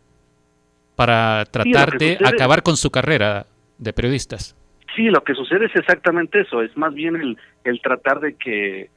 para 0.95 1.45
tratar 1.45 1.91
sí, 1.91 1.97
de 1.97 2.17
acabar 2.25 2.61
con 2.61 2.75
su 2.75 2.91
carrera 2.91 3.45
de 3.77 3.93
periodistas. 3.93 4.57
Sí, 4.95 5.03
lo 5.03 5.23
que 5.23 5.33
sucede 5.33 5.67
es 5.67 5.75
exactamente 5.75 6.41
eso, 6.41 6.61
es 6.61 6.75
más 6.75 6.93
bien 6.93 7.15
el, 7.15 7.37
el 7.63 7.81
tratar 7.81 8.19
de 8.19 8.35
que 8.35 8.89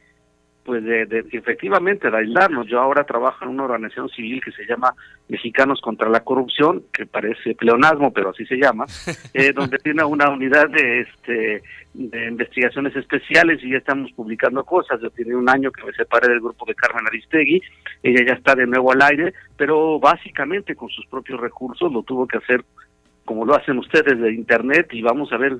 pues 0.64 0.84
de, 0.84 1.24
efectivamente 1.32 2.10
de 2.10 2.16
aislarnos. 2.16 2.66
Yo 2.68 2.80
ahora 2.80 3.04
trabajo 3.04 3.44
en 3.44 3.50
una 3.50 3.64
organización 3.64 4.08
civil 4.10 4.40
que 4.44 4.52
se 4.52 4.64
llama 4.64 4.94
Mexicanos 5.28 5.80
contra 5.80 6.08
la 6.08 6.20
Corrupción, 6.20 6.84
que 6.92 7.06
parece 7.06 7.54
pleonasmo, 7.54 8.12
pero 8.12 8.30
así 8.30 8.46
se 8.46 8.56
llama, 8.56 8.86
eh, 9.34 9.52
donde 9.52 9.78
tiene 9.78 10.04
una 10.04 10.30
unidad 10.30 10.68
de 10.68 11.00
este 11.00 11.62
de 11.94 12.28
investigaciones 12.28 12.96
especiales 12.96 13.62
y 13.62 13.70
ya 13.70 13.78
estamos 13.78 14.10
publicando 14.12 14.64
cosas. 14.64 15.00
Yo 15.00 15.10
tiene 15.10 15.34
un 15.34 15.48
año 15.48 15.70
que 15.70 15.84
me 15.84 15.92
separé 15.92 16.28
del 16.28 16.40
grupo 16.40 16.64
de 16.64 16.74
Carmen 16.74 17.06
Aristegui, 17.06 17.60
ella 18.02 18.24
ya 18.26 18.34
está 18.34 18.54
de 18.54 18.66
nuevo 18.66 18.92
al 18.92 19.02
aire, 19.02 19.34
pero 19.56 19.98
básicamente 19.98 20.74
con 20.74 20.88
sus 20.88 21.06
propios 21.06 21.40
recursos 21.40 21.92
lo 21.92 22.02
tuvo 22.02 22.26
que 22.26 22.38
hacer 22.38 22.64
como 23.24 23.44
lo 23.44 23.54
hacen 23.54 23.78
ustedes 23.78 24.18
de 24.20 24.32
internet 24.32 24.88
y 24.92 25.02
vamos 25.02 25.32
a 25.32 25.36
ver 25.36 25.56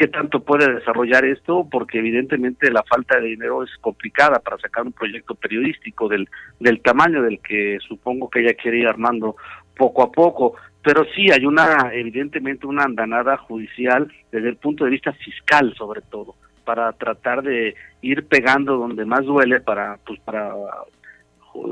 qué 0.00 0.08
tanto 0.08 0.40
puede 0.40 0.76
desarrollar 0.76 1.26
esto, 1.26 1.68
porque 1.70 1.98
evidentemente 1.98 2.70
la 2.70 2.82
falta 2.84 3.20
de 3.20 3.28
dinero 3.28 3.62
es 3.62 3.70
complicada 3.82 4.38
para 4.38 4.56
sacar 4.56 4.82
un 4.86 4.92
proyecto 4.92 5.34
periodístico 5.34 6.08
del, 6.08 6.26
del 6.58 6.80
tamaño 6.80 7.20
del 7.22 7.38
que 7.40 7.76
supongo 7.86 8.30
que 8.30 8.40
ella 8.40 8.54
quiere 8.54 8.78
ir 8.78 8.86
armando 8.86 9.36
poco 9.76 10.02
a 10.02 10.10
poco. 10.10 10.54
Pero 10.82 11.04
sí 11.14 11.30
hay 11.30 11.44
una, 11.44 11.90
evidentemente, 11.92 12.66
una 12.66 12.84
andanada 12.84 13.36
judicial 13.36 14.10
desde 14.32 14.48
el 14.48 14.56
punto 14.56 14.84
de 14.84 14.90
vista 14.90 15.12
fiscal, 15.12 15.74
sobre 15.76 16.00
todo, 16.00 16.34
para 16.64 16.90
tratar 16.94 17.42
de 17.42 17.74
ir 18.00 18.26
pegando 18.26 18.78
donde 18.78 19.04
más 19.04 19.26
duele 19.26 19.60
para, 19.60 19.98
pues, 20.06 20.18
para, 20.20 20.54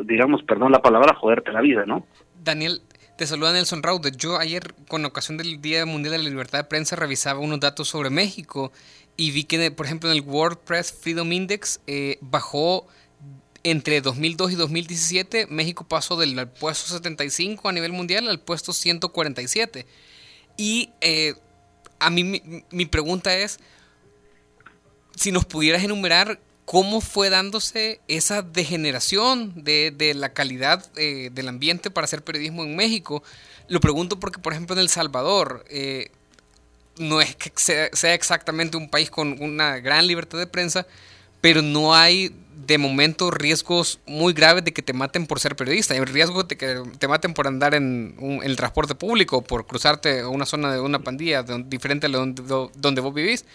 digamos, 0.05 0.43
perdón 0.43 0.73
la 0.73 0.83
palabra, 0.83 1.15
joderte 1.15 1.51
la 1.51 1.63
vida, 1.63 1.87
¿no? 1.87 2.05
Daniel, 2.45 2.83
te 3.19 3.27
saluda 3.27 3.53
Nelson 3.53 3.83
Raude. 3.83 4.13
Yo 4.17 4.39
ayer, 4.39 4.77
con 4.87 5.05
ocasión 5.05 5.39
del 5.39 5.61
Día 5.61 5.85
Mundial 5.85 6.13
de 6.13 6.19
la 6.19 6.31
Libertad 6.31 6.61
de 6.61 6.65
Prensa, 6.65 6.95
revisaba 6.95 7.41
unos 7.41 7.59
datos 7.59 7.89
sobre 7.89 8.11
México 8.11 8.71
y 9.17 9.33
vi 9.33 9.43
que, 9.43 9.73
por 9.73 9.87
ejemplo, 9.87 10.09
en 10.09 10.17
el 10.17 10.23
WordPress 10.23 10.93
Freedom 10.93 11.33
Index 11.33 11.81
eh, 11.89 12.19
bajó 12.21 12.87
entre 13.65 14.01
2002 14.01 14.53
y 14.53 14.55
2017. 14.55 15.49
México 15.49 15.85
pasó 15.89 16.17
del 16.17 16.47
puesto 16.47 16.95
75 16.95 17.69
a 17.69 17.73
nivel 17.73 17.93
mundial 17.93 18.29
al 18.29 18.39
puesto 18.39 18.73
147. 18.73 19.85
Y 20.57 20.91
eh, 21.01 21.35
a 21.99 22.11
mí 22.11 22.23
mi, 22.23 22.41
mi 22.71 22.87
pregunta 22.87 23.37
es, 23.37 23.59
si 25.17 25.33
nos 25.33 25.45
pudieras 25.45 25.83
enumerar 25.83 26.39
cómo 26.69 27.01
fue 27.01 27.31
dándose 27.31 27.99
esa 28.09 28.43
degeneración 28.43 29.65
de, 29.65 30.13
la 30.15 30.35
calidad 30.35 30.85
eh, 30.97 31.31
del 31.33 31.49
ambiente 31.49 31.91
para 31.91 32.05
hacer 32.05 32.23
periodismo 32.23 32.63
en 32.63 32.77
México. 32.77 33.23
Lo 33.69 33.81
pregunto 33.81 34.21
porque, 34.21 34.39
por 34.39 34.53
ejemplo, 34.53 34.77
en 34.77 34.81
El 34.81 34.91
Salvador, 34.91 35.65
eh, 35.71 36.11
no 36.99 37.23
es 37.23 37.35
que 37.37 37.51
sea, 37.57 38.13
exactamente 38.13 38.77
un 38.77 38.91
país 38.91 39.09
con 39.09 39.43
una 39.43 39.79
gran 39.79 40.07
libertad 40.07 40.39
de 40.39 40.47
prensa, 40.47 40.87
pero 41.41 41.63
no 41.63 41.95
hay 41.95 42.35
de 42.67 42.77
momento 42.77 43.31
riesgos 43.31 43.99
muy 44.05 44.35
graves 44.35 44.63
de 44.63 44.75
que 44.75 44.83
te 44.83 44.93
maten 44.93 45.27
por 45.27 45.41
ser 45.41 45.57
periodista. 45.57 45.95
Hay 45.95 46.01
riesgo 46.01 46.43
de 46.43 46.59
que 46.59 46.83
te 46.99 47.09
maten 47.09 47.33
por 47.33 47.47
andar 47.47 47.75
en, 47.75 48.15
el 48.43 48.57
transporte 48.57 48.95
público, 48.95 49.41
por 49.41 49.67
cruzarte 49.67 50.21
a 50.21 50.29
una 50.29 50.45
zona 50.45 50.75
de 50.75 50.81
una 50.81 50.99
pandilla 50.99 51.43
diferente 51.43 52.09
a 52.09 52.11
donde 52.11 53.01
vos 53.01 53.15
vivís 53.15 53.47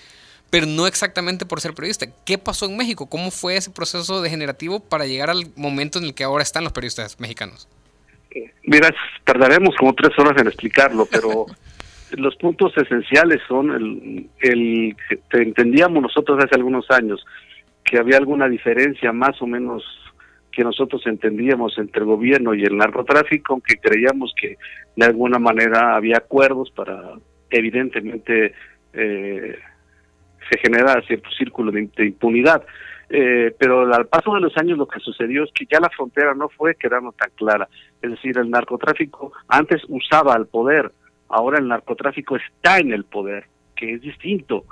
pero 0.53 0.67
no 0.67 0.85
exactamente 0.85 1.47
por 1.47 1.61
ser 1.61 1.73
periodista. 1.73 2.05
¿Qué 2.27 2.37
pasó 2.37 2.67
en 2.67 2.77
México? 2.77 3.09
¿Cómo 3.09 3.31
fue 3.31 3.57
ese 3.57 3.71
proceso 3.71 4.21
degenerativo 4.21 4.81
para 4.81 5.07
llegar 5.07 5.31
al 5.31 5.45
momento 5.55 5.97
en 5.97 6.05
el 6.05 6.13
que 6.13 6.23
ahora 6.23 6.43
están 6.43 6.63
los 6.63 6.71
periodistas 6.71 7.19
mexicanos? 7.19 7.67
Mira, 8.63 8.93
tardaremos 9.23 9.75
como 9.75 9.95
tres 9.95 10.11
horas 10.19 10.39
en 10.39 10.45
explicarlo, 10.45 11.07
pero 11.09 11.47
los 12.11 12.35
puntos 12.35 12.71
esenciales 12.77 13.41
son 13.47 13.71
el, 13.71 14.29
el 14.41 14.95
que 15.07 15.41
entendíamos 15.41 16.03
nosotros 16.03 16.37
hace 16.43 16.53
algunos 16.53 16.85
años 16.91 17.25
que 17.83 17.97
había 17.97 18.17
alguna 18.17 18.47
diferencia 18.47 19.11
más 19.11 19.41
o 19.41 19.47
menos 19.47 19.83
que 20.51 20.63
nosotros 20.63 21.01
entendíamos 21.07 21.79
entre 21.79 22.01
el 22.01 22.05
gobierno 22.05 22.53
y 22.53 22.61
el 22.61 22.77
narcotráfico, 22.77 23.53
aunque 23.53 23.77
creíamos 23.77 24.35
que 24.39 24.59
de 24.95 25.05
alguna 25.07 25.39
manera 25.39 25.95
había 25.95 26.17
acuerdos 26.17 26.69
para 26.69 27.13
evidentemente 27.49 28.53
eh, 28.93 29.57
se 30.49 30.57
genera 30.59 31.01
cierto 31.07 31.29
círculo 31.31 31.71
de, 31.71 31.89
impunidad. 32.05 32.63
Eh, 33.09 33.53
pero 33.59 33.93
al 33.93 34.07
paso 34.07 34.33
de 34.33 34.41
los 34.41 34.57
años 34.57 34.77
lo 34.77 34.87
que 34.87 34.99
sucedió 34.99 35.43
es 35.43 35.51
que 35.53 35.67
ya 35.71 35.79
la 35.79 35.89
frontera 35.89 36.33
no 36.33 36.49
fue 36.49 36.75
quedando 36.75 37.11
tan 37.11 37.29
clara. 37.35 37.67
Es 38.01 38.11
decir, 38.11 38.37
el 38.37 38.49
narcotráfico 38.49 39.33
antes 39.47 39.81
usaba 39.87 40.35
el 40.35 40.47
poder, 40.47 40.91
ahora 41.29 41.59
el 41.59 41.67
narcotráfico 41.67 42.37
está 42.37 42.79
en 42.79 42.91
el 42.91 43.03
poder, 43.03 43.45
que 43.75 43.93
es 43.93 44.01
distinto. 44.01 44.65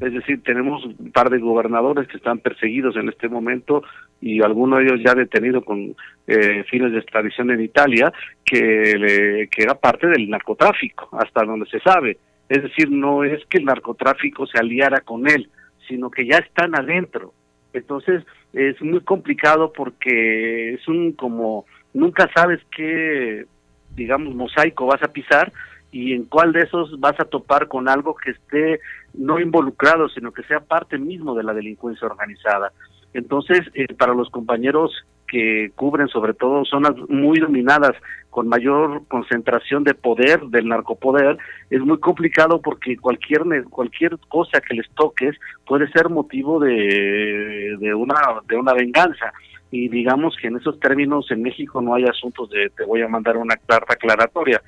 Es 0.00 0.12
decir, 0.12 0.42
tenemos 0.44 0.84
un 0.84 1.10
par 1.10 1.28
de 1.28 1.38
gobernadores 1.38 2.06
que 2.06 2.18
están 2.18 2.38
perseguidos 2.38 2.96
en 2.96 3.08
este 3.08 3.28
momento 3.28 3.82
y 4.20 4.40
alguno 4.42 4.76
de 4.76 4.84
ellos 4.84 5.00
ya 5.04 5.14
detenido 5.14 5.62
con 5.62 5.96
eh, 6.26 6.64
fines 6.70 6.92
de 6.92 6.98
extradición 6.98 7.50
en 7.50 7.60
Italia, 7.60 8.12
que, 8.44 9.48
que 9.50 9.62
era 9.62 9.74
parte 9.74 10.06
del 10.06 10.30
narcotráfico, 10.30 11.08
hasta 11.18 11.44
donde 11.44 11.66
se 11.66 11.80
sabe. 11.80 12.16
Es 12.48 12.62
decir, 12.62 12.90
no 12.90 13.24
es 13.24 13.44
que 13.46 13.58
el 13.58 13.64
narcotráfico 13.64 14.46
se 14.46 14.58
aliara 14.58 15.00
con 15.00 15.28
él, 15.28 15.50
sino 15.86 16.10
que 16.10 16.26
ya 16.26 16.38
están 16.38 16.74
adentro. 16.74 17.34
Entonces 17.72 18.24
es 18.52 18.80
muy 18.80 19.00
complicado 19.00 19.72
porque 19.72 20.74
es 20.74 20.88
un 20.88 21.12
como 21.12 21.66
nunca 21.92 22.30
sabes 22.34 22.60
qué, 22.74 23.46
digamos, 23.94 24.34
mosaico 24.34 24.86
vas 24.86 25.02
a 25.02 25.12
pisar 25.12 25.52
y 25.90 26.12
en 26.12 26.24
cuál 26.24 26.52
de 26.52 26.60
esos 26.60 26.98
vas 27.00 27.18
a 27.18 27.24
topar 27.24 27.68
con 27.68 27.88
algo 27.88 28.14
que 28.14 28.32
esté 28.32 28.80
no 29.14 29.40
involucrado, 29.40 30.08
sino 30.08 30.32
que 30.32 30.42
sea 30.44 30.60
parte 30.60 30.98
mismo 30.98 31.34
de 31.34 31.44
la 31.44 31.54
delincuencia 31.54 32.06
organizada. 32.06 32.72
Entonces, 33.14 33.60
eh, 33.74 33.92
para 33.94 34.14
los 34.14 34.28
compañeros 34.30 34.92
que 35.28 35.70
cubren 35.76 36.08
sobre 36.08 36.34
todo 36.34 36.64
zonas 36.64 36.94
muy 37.08 37.38
dominadas 37.38 37.92
con 38.30 38.48
mayor 38.48 39.02
concentración 39.08 39.84
de 39.84 39.94
poder 39.94 40.40
del 40.46 40.68
narcopoder 40.68 41.38
es 41.70 41.80
muy 41.80 41.98
complicado 41.98 42.60
porque 42.60 42.96
cualquier 42.96 43.42
cualquier 43.70 44.18
cosa 44.28 44.60
que 44.60 44.74
les 44.74 44.88
toques 44.94 45.36
puede 45.66 45.88
ser 45.90 46.08
motivo 46.08 46.58
de, 46.58 47.76
de 47.78 47.94
una 47.94 48.16
de 48.48 48.56
una 48.56 48.72
venganza. 48.72 49.32
Y 49.70 49.88
digamos 49.88 50.34
que 50.40 50.48
en 50.48 50.56
esos 50.56 50.80
términos 50.80 51.30
en 51.30 51.42
México 51.42 51.82
no 51.82 51.94
hay 51.94 52.04
asuntos 52.04 52.48
de 52.50 52.70
te 52.70 52.84
voy 52.84 53.02
a 53.02 53.08
mandar 53.08 53.36
una 53.36 53.56
carta 53.56 53.94
aclaratoria 53.94 54.62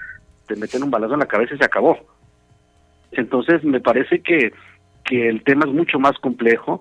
te 0.46 0.56
meten 0.56 0.82
un 0.82 0.90
balazo 0.90 1.14
en 1.14 1.20
la 1.20 1.26
cabeza 1.26 1.54
y 1.54 1.58
se 1.58 1.64
acabó. 1.64 1.96
Entonces 3.12 3.62
me 3.64 3.80
parece 3.80 4.20
que 4.20 4.52
que 5.04 5.28
el 5.28 5.42
tema 5.42 5.64
es 5.66 5.72
mucho 5.72 5.98
más 5.98 6.16
complejo 6.18 6.80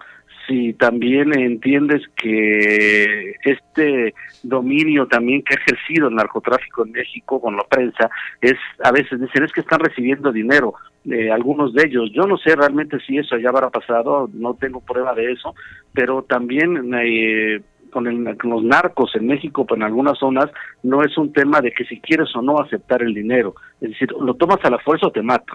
si 0.49 0.73
también 0.73 1.31
entiendes 1.39 2.01
que 2.15 3.35
este 3.45 4.13
dominio 4.43 5.07
también 5.07 5.43
que 5.43 5.53
ha 5.53 5.61
ejercido 5.61 6.09
el 6.09 6.15
narcotráfico 6.15 6.85
en 6.85 6.91
México 6.91 7.39
con 7.39 7.55
la 7.55 7.63
prensa 7.63 8.09
es 8.41 8.57
a 8.83 8.91
veces 8.91 9.21
dicen 9.21 9.43
es 9.43 9.53
que 9.53 9.61
están 9.61 9.79
recibiendo 9.79 10.31
dinero 10.31 10.73
eh, 11.09 11.31
algunos 11.31 11.73
de 11.73 11.83
ellos 11.85 12.09
yo 12.13 12.23
no 12.23 12.37
sé 12.37 12.55
realmente 12.55 12.99
si 13.05 13.17
eso 13.17 13.37
ya 13.37 13.49
habrá 13.49 13.69
pasado 13.69 14.29
no 14.33 14.55
tengo 14.55 14.81
prueba 14.81 15.13
de 15.13 15.31
eso 15.31 15.53
pero 15.93 16.23
también 16.23 16.91
eh, 16.95 17.61
con, 17.89 18.07
el, 18.07 18.37
con 18.37 18.49
los 18.49 18.63
narcos 18.63 19.15
en 19.15 19.27
México 19.27 19.65
pues 19.65 19.77
en 19.77 19.83
algunas 19.83 20.17
zonas 20.17 20.49
no 20.83 21.03
es 21.03 21.17
un 21.17 21.31
tema 21.31 21.61
de 21.61 21.71
que 21.71 21.85
si 21.85 21.99
quieres 21.99 22.35
o 22.35 22.41
no 22.41 22.59
aceptar 22.59 23.01
el 23.01 23.13
dinero. 23.13 23.55
Es 23.81 23.89
decir 23.89 24.11
lo 24.11 24.33
tomas 24.35 24.63
a 24.63 24.69
la 24.69 24.79
fuerza 24.79 25.07
o 25.07 25.11
te 25.11 25.21
mato 25.21 25.53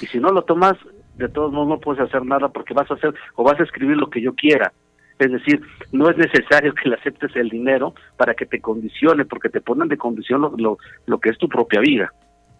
y 0.00 0.06
si 0.06 0.18
no 0.18 0.30
lo 0.30 0.42
tomas 0.42 0.76
de 1.16 1.28
todos 1.28 1.52
modos 1.52 1.68
no 1.68 1.80
puedes 1.80 2.02
hacer 2.02 2.24
nada 2.24 2.48
porque 2.48 2.74
vas 2.74 2.90
a 2.90 2.94
hacer 2.94 3.14
o 3.36 3.44
vas 3.44 3.58
a 3.60 3.64
escribir 3.64 3.96
lo 3.96 4.10
que 4.10 4.20
yo 4.20 4.34
quiera. 4.34 4.72
Es 5.18 5.30
decir, 5.30 5.62
no 5.92 6.10
es 6.10 6.16
necesario 6.16 6.74
que 6.82 6.88
le 6.88 6.96
aceptes 6.96 7.34
el 7.36 7.48
dinero 7.48 7.94
para 8.16 8.34
que 8.34 8.46
te 8.46 8.60
condicione, 8.60 9.24
porque 9.24 9.48
te 9.48 9.60
ponen 9.60 9.88
de 9.88 9.96
condición 9.96 10.40
lo, 10.40 10.78
lo, 11.06 11.20
que 11.20 11.30
es 11.30 11.38
tu 11.38 11.48
propia 11.48 11.80
vida. 11.80 12.12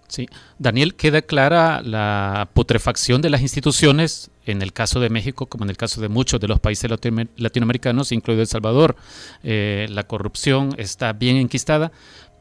Sí, 0.06 0.28
Daniel, 0.58 0.94
queda 0.94 1.22
clara 1.22 1.80
la 1.82 2.50
putrefacción 2.52 3.22
de 3.22 3.30
las 3.30 3.40
instituciones 3.40 4.30
en 4.44 4.60
el 4.60 4.74
caso 4.74 5.00
de 5.00 5.08
México, 5.08 5.46
como 5.46 5.64
en 5.64 5.70
el 5.70 5.78
caso 5.78 6.02
de 6.02 6.08
muchos 6.08 6.38
de 6.38 6.48
los 6.48 6.60
países 6.60 6.90
latinoamericanos, 7.36 8.12
incluido 8.12 8.42
El 8.42 8.46
Salvador. 8.46 8.94
Eh, 9.42 9.86
la 9.88 10.02
corrupción 10.02 10.74
está 10.76 11.14
bien 11.14 11.36
enquistada, 11.36 11.92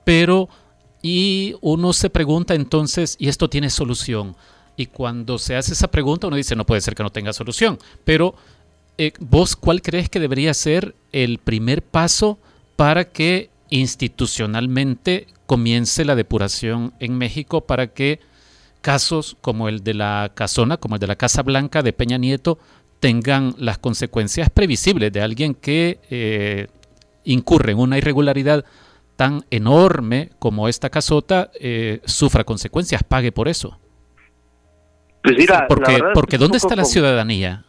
pero 0.04 0.50
y 1.02 1.56
uno 1.62 1.94
se 1.94 2.10
pregunta 2.10 2.54
entonces, 2.54 3.16
¿y 3.20 3.30
esto 3.30 3.50
tiene 3.50 3.70
solución? 3.70 4.36
Y 4.76 4.88
cuando 4.88 5.38
se 5.38 5.56
hace 5.56 5.74
esa 5.74 5.90
pregunta, 5.90 6.28
uno 6.28 6.36
dice, 6.36 6.56
no 6.56 6.66
puede 6.66 6.82
ser 6.82 6.96
que 6.96 7.04
no 7.04 7.12
tenga 7.12 7.34
solución. 7.34 7.78
Pero 8.04 8.36
eh, 8.98 9.14
vos, 9.20 9.56
¿cuál 9.56 9.82
crees 9.82 10.10
que 10.10 10.20
debería 10.20 10.54
ser 10.54 10.96
el 11.12 11.38
primer 11.38 11.82
paso 11.82 12.40
para 12.76 13.06
que 13.06 13.50
institucionalmente 13.70 15.28
comience 15.46 16.06
la 16.06 16.16
depuración 16.16 16.94
en 17.00 17.18
México 17.18 17.62
para 17.62 17.88
que 17.88 18.20
casos 18.82 19.38
como 19.42 19.70
el 19.70 19.84
de 19.84 19.94
la 19.94 20.32
Casona, 20.34 20.78
como 20.78 20.96
el 20.96 21.00
de 21.02 21.08
la 21.08 21.16
Casa 21.16 21.44
Blanca 21.44 21.82
de 21.82 21.94
Peña 21.94 22.18
Nieto, 22.18 22.60
tengan 23.00 23.56
las 23.58 23.78
consecuencias 23.78 24.50
previsibles 24.50 25.12
de 25.12 25.22
alguien 25.22 25.56
que 25.56 26.00
eh, 26.10 26.68
incurre 27.24 27.72
en 27.72 27.80
una 27.80 27.98
irregularidad 27.98 28.66
tan 29.16 29.46
enorme 29.52 30.32
como 30.40 30.68
esta 30.68 30.90
casota, 30.90 31.52
eh, 31.60 32.02
sufra 32.06 32.44
consecuencias, 32.44 33.04
pague 33.04 33.32
por 33.32 33.48
eso. 33.48 33.80
Pues 35.24 35.38
mira, 35.38 35.68
porque, 35.68 36.00
porque 36.14 36.38
¿dónde 36.38 36.58
está 36.58 36.76
la 36.76 36.86
ciudadanía? 36.86 37.64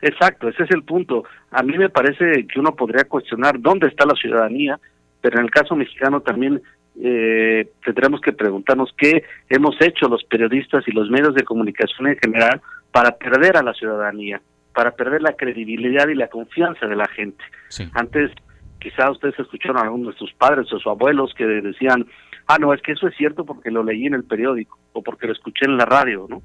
Exacto, 0.00 0.48
ese 0.48 0.64
es 0.64 0.70
el 0.70 0.82
punto. 0.84 1.24
A 1.50 1.62
mí 1.62 1.76
me 1.76 1.88
parece 1.88 2.46
que 2.46 2.60
uno 2.60 2.74
podría 2.74 3.04
cuestionar 3.04 3.60
dónde 3.60 3.88
está 3.88 4.06
la 4.06 4.14
ciudadanía, 4.14 4.78
pero 5.20 5.38
en 5.38 5.44
el 5.44 5.50
caso 5.50 5.74
mexicano 5.74 6.20
también 6.20 6.62
eh, 7.02 7.68
tendremos 7.84 8.20
que 8.20 8.32
preguntarnos 8.32 8.94
qué 8.96 9.24
hemos 9.50 9.76
hecho 9.80 10.08
los 10.08 10.24
periodistas 10.24 10.86
y 10.86 10.92
los 10.92 11.10
medios 11.10 11.34
de 11.34 11.44
comunicación 11.44 12.08
en 12.08 12.16
general 12.16 12.60
para 12.90 13.12
perder 13.12 13.56
a 13.56 13.62
la 13.62 13.74
ciudadanía, 13.74 14.40
para 14.74 14.92
perder 14.92 15.22
la 15.22 15.32
credibilidad 15.32 16.08
y 16.08 16.14
la 16.14 16.28
confianza 16.28 16.86
de 16.86 16.96
la 16.96 17.08
gente. 17.08 17.44
Antes, 17.92 18.30
quizá 18.78 19.10
ustedes 19.10 19.38
escucharon 19.38 19.78
a 19.78 19.82
algunos 19.82 20.14
de 20.14 20.18
sus 20.18 20.32
padres 20.34 20.66
o 20.72 20.78
sus 20.78 20.86
abuelos 20.86 21.34
que 21.34 21.44
decían, 21.46 22.06
ah, 22.46 22.58
no, 22.58 22.72
es 22.72 22.82
que 22.82 22.92
eso 22.92 23.08
es 23.08 23.16
cierto 23.16 23.44
porque 23.44 23.70
lo 23.70 23.82
leí 23.82 24.06
en 24.06 24.14
el 24.14 24.24
periódico 24.24 24.78
o 24.92 25.02
porque 25.02 25.26
lo 25.26 25.32
escuché 25.32 25.66
en 25.66 25.76
la 25.76 25.84
radio, 25.84 26.26
¿no? 26.28 26.42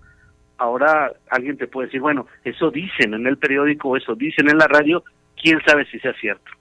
Ahora 0.57 1.11
alguien 1.29 1.57
te 1.57 1.67
puede 1.67 1.87
decir, 1.87 2.01
bueno, 2.01 2.27
eso 2.43 2.69
dicen 2.69 3.13
en 3.13 3.25
el 3.25 3.37
periódico 3.37 3.89
o 3.89 3.97
eso 3.97 4.13
dicen 4.15 4.49
en 4.49 4.57
la 4.57 4.67
radio, 4.67 5.03
quién 5.41 5.59
sabe 5.65 5.85
si 5.85 5.99
sea 5.99 6.13
cierto. 6.13 6.51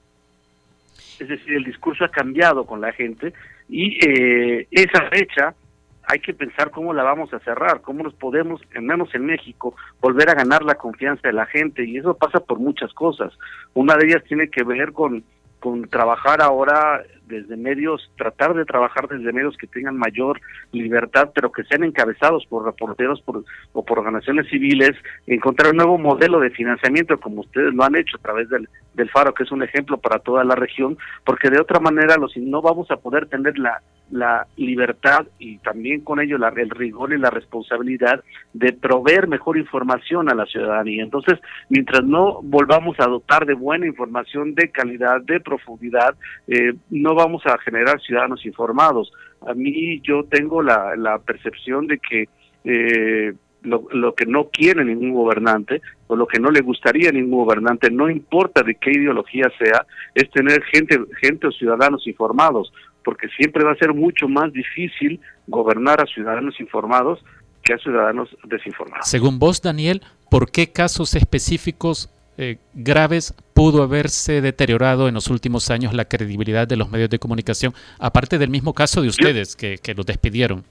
Es 1.18 1.28
decir, 1.28 1.55
el 1.55 1.64
discurso 1.64 2.05
ha 2.05 2.09
cambiado 2.09 2.64
con 2.64 2.80
la 2.80 2.93
gente 2.93 3.34
y 3.68 3.99
eh, 4.05 4.66
esa 4.70 5.03
fecha 5.11 5.55
hay 6.11 6.18
que 6.18 6.34
pensar 6.34 6.70
cómo 6.70 6.93
la 6.93 7.03
vamos 7.03 7.32
a 7.34 7.38
cerrar, 7.41 7.82
cómo 7.82 8.03
nos 8.03 8.14
podemos, 8.14 8.61
al 8.74 8.82
menos 8.82 9.14
en 9.14 9.26
México, 9.26 9.76
volver 10.01 10.30
a 10.30 10.34
ganar 10.34 10.64
la 10.64 10.74
confianza 10.74 11.28
de 11.28 11.34
la 11.34 11.47
gente 11.47 11.84
y 11.84 11.99
eso 11.99 12.14
pasa 12.14 12.41
por 12.41 12.59
muchas 12.59 12.93
cosas. 12.95 13.32
Una 13.74 13.97
de 13.97 14.07
ellas 14.07 14.24
tiene 14.24 14.49
que 14.49 14.64
ver 14.64 14.93
con, 14.93 15.22
con 15.61 15.88
trabajar 15.88 16.43
ahora 16.43 17.05
desde 17.31 17.57
medios, 17.57 18.11
tratar 18.16 18.55
de 18.55 18.64
trabajar 18.64 19.09
desde 19.09 19.33
medios 19.33 19.57
que 19.57 19.66
tengan 19.66 19.97
mayor 19.97 20.41
libertad, 20.72 21.31
pero 21.35 21.51
que 21.53 21.64
sean 21.64 21.85
encabezados 21.85 22.45
por 22.47 22.64
reporteros 22.64 23.20
por, 23.22 23.45
o 23.72 23.85
por 23.85 23.99
organizaciones 24.01 24.49
civiles, 24.49 24.93
encontrar 25.26 25.70
un 25.70 25.78
nuevo 25.78 25.97
modelo 25.99 26.41
de 26.41 26.51
financiamiento, 26.51 27.18
como 27.18 27.41
ustedes 27.43 27.72
lo 27.72 27.85
han 27.85 27.97
hecho 27.97 28.16
a 28.16 28.22
través 28.22 28.49
del, 28.49 28.68
del 28.95 29.11
Faro, 29.11 29.33
que 29.33 29.45
es 29.45 29.53
un 29.53 29.62
ejemplo 29.62 29.99
para 29.99 30.18
toda 30.18 30.45
la 30.45 30.55
región, 30.55 30.99
porque 31.24 31.49
de 31.49 31.61
otra 31.61 31.81
manera 31.81 32.16
los 32.16 32.37
no 32.37 32.62
vamos 32.62 32.91
a 32.91 32.97
poder 32.97 33.26
tener 33.26 33.59
la, 33.59 33.81
la 34.11 34.47
libertad 34.57 35.26
y 35.39 35.59
también 35.59 36.01
con 36.01 36.20
ello 36.20 36.37
la, 36.39 36.49
el 36.49 36.70
rigor 36.70 37.12
y 37.12 37.18
la 37.18 37.31
responsabilidad 37.31 38.22
de 38.53 38.72
proveer 38.72 39.28
mejor 39.28 39.57
información 39.57 40.28
a 40.28 40.35
la 40.35 40.47
ciudadanía. 40.47 41.03
Entonces, 41.03 41.39
mientras 41.68 42.05
no 42.05 42.41
volvamos 42.43 42.99
a 42.99 43.07
dotar 43.07 43.47
de 43.47 43.55
buena 43.55 43.87
información, 43.87 44.55
de 44.55 44.70
calidad, 44.70 45.20
de 45.22 45.41
profundidad, 45.41 46.14
eh, 46.49 46.74
no 46.91 47.14
vamos 47.21 47.43
a 47.47 47.59
generar 47.59 48.01
ciudadanos 48.01 48.45
informados. 48.45 49.12
A 49.47 49.55
mí 49.55 50.01
yo 50.03 50.25
tengo 50.25 50.62
la, 50.62 51.21
percepción 51.25 51.87
de 51.87 51.99
que 51.99 52.29
eh, 52.64 53.33
lo, 53.62 53.87
lo, 53.93 54.14
que 54.14 54.27
no 54.27 54.49
quiere 54.49 54.85
ningún 54.85 55.12
gobernante 55.12 55.81
o 56.07 56.16
lo 56.16 56.27
que 56.27 56.41
no 56.41 56.51
le 56.51 56.61
gustaría 56.61 57.11
a 57.11 57.12
ningún 57.12 57.45
gobernante, 57.45 57.91
no 57.91 58.11
importa 58.11 58.62
de 58.62 58.75
qué 58.75 58.91
ideología 58.91 59.51
sea, 59.59 59.87
es 60.14 60.31
tener 60.31 60.62
gente, 60.64 60.99
gente 61.21 61.47
o 61.47 61.53
ciudadanos 61.53 62.07
informados, 62.07 62.73
porque 63.05 63.29
siempre 63.29 63.64
va 63.64 63.73
a 63.73 63.77
ser 63.77 63.95
mucho 63.95 64.29
más 64.29 64.53
difícil 64.53 65.21
gobernar 65.47 66.01
a 66.01 66.07
ciudadanos 66.07 66.59
informados 66.61 67.25
que 67.62 67.75
a 67.75 67.79
ciudadanos 67.79 68.29
desinformados. 68.45 69.09
Según 69.09 69.39
vos, 69.39 69.62
Daniel, 69.62 70.03
¿por 70.31 70.51
qué 70.51 70.73
casos 70.73 71.14
específicos 71.14 72.11
eh, 72.41 72.57
graves 72.72 73.34
pudo 73.53 73.82
haberse 73.82 74.41
deteriorado 74.41 75.09
en 75.09 75.14
los 75.14 75.28
últimos 75.28 75.70
años 75.70 75.93
la 75.93 76.07
credibilidad 76.07 76.66
de 76.66 76.76
los 76.78 76.91
medios 76.91 77.11
de 77.11 77.18
comunicación, 77.18 77.74
aparte 77.99 78.38
del 78.38 78.49
mismo 78.49 78.72
caso 78.72 79.03
de 79.03 79.09
ustedes, 79.09 79.55
que, 79.57 79.76
que 79.76 79.95
los 79.95 80.07
despidieron? 80.07 80.64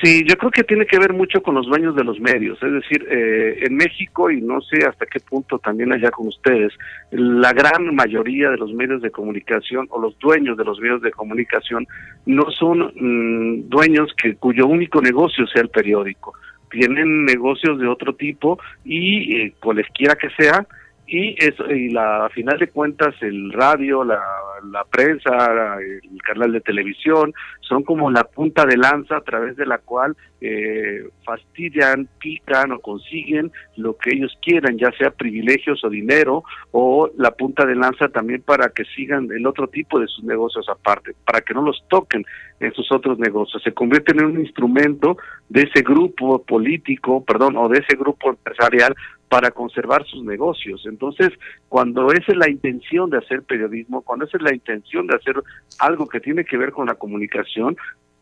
Sí, 0.00 0.22
yo 0.28 0.36
creo 0.36 0.52
que 0.52 0.62
tiene 0.62 0.86
que 0.86 0.96
ver 0.98 1.12
mucho 1.12 1.42
con 1.42 1.56
los 1.56 1.66
dueños 1.66 1.96
de 1.96 2.04
los 2.04 2.20
medios, 2.20 2.62
es 2.62 2.72
decir, 2.72 3.04
eh, 3.10 3.64
en 3.66 3.74
México 3.74 4.30
y 4.30 4.40
no 4.40 4.60
sé 4.60 4.86
hasta 4.86 5.06
qué 5.06 5.18
punto 5.18 5.58
también 5.58 5.92
allá 5.92 6.12
con 6.12 6.28
ustedes, 6.28 6.72
la 7.10 7.52
gran 7.52 7.92
mayoría 7.96 8.50
de 8.50 8.58
los 8.58 8.72
medios 8.72 9.02
de 9.02 9.10
comunicación 9.10 9.88
o 9.90 10.00
los 10.00 10.16
dueños 10.20 10.56
de 10.56 10.64
los 10.64 10.78
medios 10.78 11.02
de 11.02 11.10
comunicación 11.10 11.84
no 12.26 12.48
son 12.52 12.92
mm, 12.94 13.68
dueños 13.68 14.12
que 14.22 14.36
cuyo 14.36 14.68
único 14.68 15.00
negocio 15.02 15.48
sea 15.48 15.62
el 15.62 15.70
periódico 15.70 16.32
tienen 16.70 17.24
negocios 17.24 17.78
de 17.78 17.86
otro 17.86 18.14
tipo 18.14 18.58
y 18.84 19.36
eh, 19.36 19.52
cualesquiera 19.60 20.14
que 20.14 20.30
sea 20.30 20.66
y 21.08 21.34
eso 21.42 21.64
y 21.70 21.88
la 21.88 22.26
a 22.26 22.28
final 22.28 22.58
de 22.58 22.68
cuentas 22.68 23.14
el 23.22 23.50
radio 23.52 24.04
la, 24.04 24.20
la 24.70 24.84
prensa 24.84 25.78
el 25.80 26.22
canal 26.22 26.52
de 26.52 26.60
televisión 26.60 27.32
son 27.60 27.82
como 27.82 28.10
la 28.10 28.24
punta 28.24 28.66
de 28.66 28.76
lanza 28.76 29.16
a 29.16 29.22
través 29.22 29.56
de 29.56 29.64
la 29.64 29.78
cual 29.78 30.16
eh, 30.40 31.08
fastidian 31.24 32.08
pican 32.18 32.72
o 32.72 32.80
consiguen 32.80 33.50
lo 33.76 33.96
que 33.96 34.10
ellos 34.14 34.36
quieran 34.42 34.76
ya 34.76 34.90
sea 34.98 35.10
privilegios 35.10 35.82
o 35.82 35.88
dinero 35.88 36.44
o 36.72 37.10
la 37.16 37.30
punta 37.30 37.64
de 37.64 37.74
lanza 37.74 38.08
también 38.08 38.42
para 38.42 38.68
que 38.68 38.84
sigan 38.84 39.28
el 39.32 39.46
otro 39.46 39.66
tipo 39.68 39.98
de 39.98 40.06
sus 40.06 40.24
negocios 40.24 40.68
aparte 40.68 41.14
para 41.24 41.40
que 41.40 41.54
no 41.54 41.62
los 41.62 41.82
toquen 41.88 42.24
en 42.60 42.72
sus 42.72 42.90
otros 42.90 43.18
negocios. 43.18 43.62
Se 43.62 43.72
convierten 43.72 44.18
en 44.18 44.26
un 44.26 44.40
instrumento 44.40 45.16
de 45.48 45.62
ese 45.62 45.82
grupo 45.82 46.42
político 46.42 47.24
perdón 47.24 47.56
o 47.56 47.68
de 47.68 47.78
ese 47.78 47.96
grupo 47.96 48.30
empresarial 48.30 48.94
para 49.28 49.50
conservar 49.50 50.04
sus 50.06 50.24
negocios. 50.24 50.84
Entonces, 50.86 51.30
cuando 51.68 52.10
esa 52.12 52.32
es 52.32 52.36
la 52.36 52.48
intención 52.48 53.10
de 53.10 53.18
hacer 53.18 53.42
periodismo, 53.42 54.02
cuando 54.02 54.24
esa 54.24 54.38
es 54.38 54.42
la 54.42 54.54
intención 54.54 55.06
de 55.06 55.16
hacer 55.16 55.36
algo 55.78 56.06
que 56.06 56.20
tiene 56.20 56.44
que 56.44 56.56
ver 56.56 56.72
con 56.72 56.86
la 56.86 56.94
comunicación, 56.94 57.76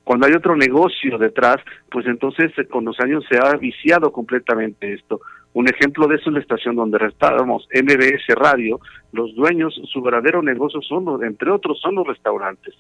cuando 0.07 0.27
hay 0.27 0.35
otro 0.35 0.55
negocio 0.55 1.19
detrás, 1.19 1.57
pues 1.91 2.07
entonces 2.07 2.53
eh, 2.59 2.67
con 2.67 2.85
los 2.85 2.99
años 3.01 3.25
se 3.29 3.39
ha 3.39 3.57
viciado 3.57 4.13
completamente 4.13 4.93
esto. 4.93 5.21
Un 5.53 5.69
ejemplo 5.69 6.07
de 6.07 6.15
eso 6.17 6.31
es 6.31 6.35
la 6.35 6.41
estación 6.41 6.77
donde 6.77 7.05
estábamos, 7.07 7.69
MBS 7.73 8.35
Radio. 8.37 8.79
Los 9.13 9.35
dueños, 9.35 9.75
su 9.93 10.03
verdadero 10.03 10.43
negocio 10.43 10.81
son, 10.83 11.25
entre 11.25 11.51
otros, 11.51 11.81
son 11.81 11.97
los 11.97 12.07
restaurantes. 12.07 12.75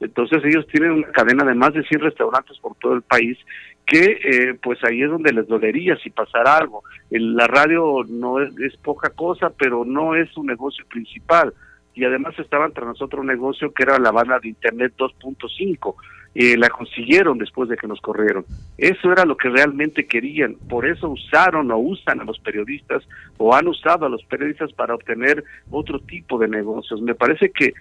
Entonces 0.00 0.42
ellos 0.44 0.66
tienen 0.66 0.90
una 0.90 1.08
cadena 1.08 1.44
de 1.44 1.54
más 1.54 1.72
de 1.72 1.84
100 1.84 2.00
restaurantes 2.00 2.58
por 2.58 2.74
todo 2.76 2.94
el 2.94 3.02
país 3.02 3.38
que 3.86 4.18
eh, 4.22 4.58
pues 4.60 4.82
ahí 4.84 5.02
es 5.02 5.10
donde 5.10 5.32
les 5.32 5.46
dolería 5.46 5.96
si 5.96 6.10
pasara 6.10 6.56
algo. 6.56 6.82
la 7.10 7.46
radio 7.46 8.04
no 8.08 8.40
es, 8.40 8.76
poca 8.82 9.10
cosa, 9.10 9.50
pero 9.50 9.84
no 9.84 10.16
es 10.16 10.28
su 10.30 10.42
negocio 10.42 10.84
principal. 10.86 11.54
Y 11.94 12.04
además 12.04 12.38
estaban 12.38 12.72
tras 12.72 12.88
nosotros 12.88 13.20
un 13.20 13.28
negocio 13.28 13.72
que 13.72 13.84
era 13.84 13.98
la 13.98 14.10
banda 14.10 14.38
de 14.40 14.48
Internet 14.48 14.92
2.5. 14.98 15.94
Eh, 16.38 16.58
la 16.58 16.68
consiguieron 16.68 17.38
después 17.38 17.70
de 17.70 17.78
que 17.78 17.86
nos 17.86 17.98
corrieron. 18.02 18.44
Eso 18.76 19.10
era 19.10 19.24
lo 19.24 19.38
que 19.38 19.48
realmente 19.48 20.06
querían. 20.06 20.56
Por 20.68 20.84
eso 20.84 21.08
usaron 21.08 21.70
o 21.70 21.78
usan 21.78 22.20
a 22.20 22.24
los 22.24 22.38
periodistas 22.40 23.08
o 23.38 23.54
han 23.54 23.68
usado 23.68 24.04
a 24.04 24.10
los 24.10 24.22
periodistas 24.24 24.70
para 24.74 24.94
obtener 24.94 25.42
otro 25.70 25.98
tipo 26.00 26.38
de 26.38 26.48
negocios. 26.48 27.00
Me 27.00 27.14
parece 27.14 27.50
que 27.50 27.72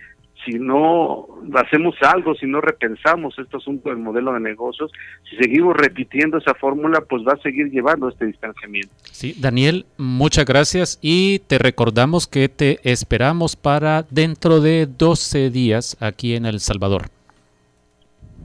si 0.43 0.59
no 0.59 1.27
hacemos 1.55 1.95
algo, 2.01 2.35
si 2.35 2.45
no 2.45 2.61
repensamos 2.61 3.37
este 3.39 3.57
asunto 3.57 3.89
del 3.89 3.99
modelo 3.99 4.33
de 4.33 4.39
negocios, 4.39 4.91
si 5.29 5.35
seguimos 5.37 5.75
repitiendo 5.75 6.37
esa 6.37 6.53
fórmula, 6.53 7.01
pues 7.07 7.23
va 7.23 7.33
a 7.33 7.41
seguir 7.41 7.69
llevando 7.71 8.09
este 8.09 8.25
distanciamiento. 8.25 8.89
Sí, 9.03 9.35
Daniel, 9.39 9.85
muchas 9.97 10.45
gracias 10.45 10.99
y 11.01 11.39
te 11.39 11.57
recordamos 11.57 12.27
que 12.27 12.49
te 12.49 12.79
esperamos 12.83 13.55
para 13.55 14.03
dentro 14.09 14.61
de 14.61 14.87
12 14.87 15.49
días 15.49 15.97
aquí 15.99 16.35
en 16.35 16.45
El 16.45 16.59
Salvador. 16.59 17.14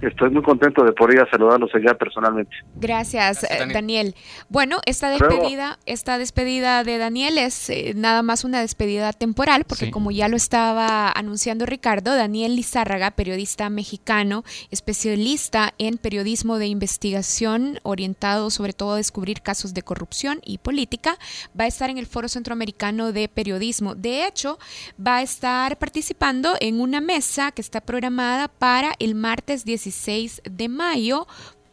Estoy 0.01 0.30
muy 0.30 0.42
contento 0.42 0.82
de 0.82 0.92
poder 0.92 1.16
ir 1.16 1.20
a 1.22 1.30
saludarlos 1.30 1.70
allá 1.74 1.94
personalmente. 1.94 2.57
Gracias, 2.76 3.44
eh, 3.44 3.66
Daniel. 3.72 4.14
Bueno, 4.48 4.78
esta 4.86 5.11
despedida, 5.11 5.78
esta 5.84 6.16
despedida 6.16 6.84
de 6.84 6.96
Daniel 6.96 7.36
es 7.36 7.68
eh, 7.68 7.92
nada 7.94 8.22
más 8.22 8.44
una 8.44 8.61
despedida 8.61 9.12
temporal, 9.12 9.64
porque 9.68 9.90
como 9.90 10.11
ya 10.11 10.28
lo 10.28 10.36
estaba 10.36 11.11
anunciando 11.11 11.66
Ricardo, 11.66 12.14
Daniel 12.14 12.57
Lizárraga, 12.57 13.11
periodista 13.11 13.68
mexicano, 13.68 14.42
especialista 14.70 15.74
en 15.76 15.98
periodismo 15.98 16.59
de 16.59 16.68
investigación, 16.68 17.78
orientado 17.82 18.48
sobre 18.51 18.72
todo 18.72 18.94
a 18.94 18.96
descubrir 18.96 19.42
casos 19.42 19.74
de 19.74 19.82
corrupción 19.82 20.40
y 20.44 20.59
política, 20.59 21.18
va 21.59 21.64
a 21.64 21.68
estar 21.68 21.90
en 21.90 21.98
el 21.98 22.07
Foro 22.07 22.28
Centroamericano 22.28 23.12
de 23.12 23.28
Periodismo. 23.28 23.94
De 23.94 24.26
hecho, 24.26 24.59
va 25.05 25.16
a 25.16 25.22
estar 25.22 25.76
participando 25.78 26.55
en 26.61 26.80
una 26.80 27.03
mesa 27.03 27.53
que 27.53 27.61
está 27.61 27.82
programada 27.82 28.48
para 28.48 28.92
el 28.98 29.14
martes 29.14 29.64
17 29.66 29.89
16 29.91 30.41
de 30.51 30.68
mayo 30.68 31.26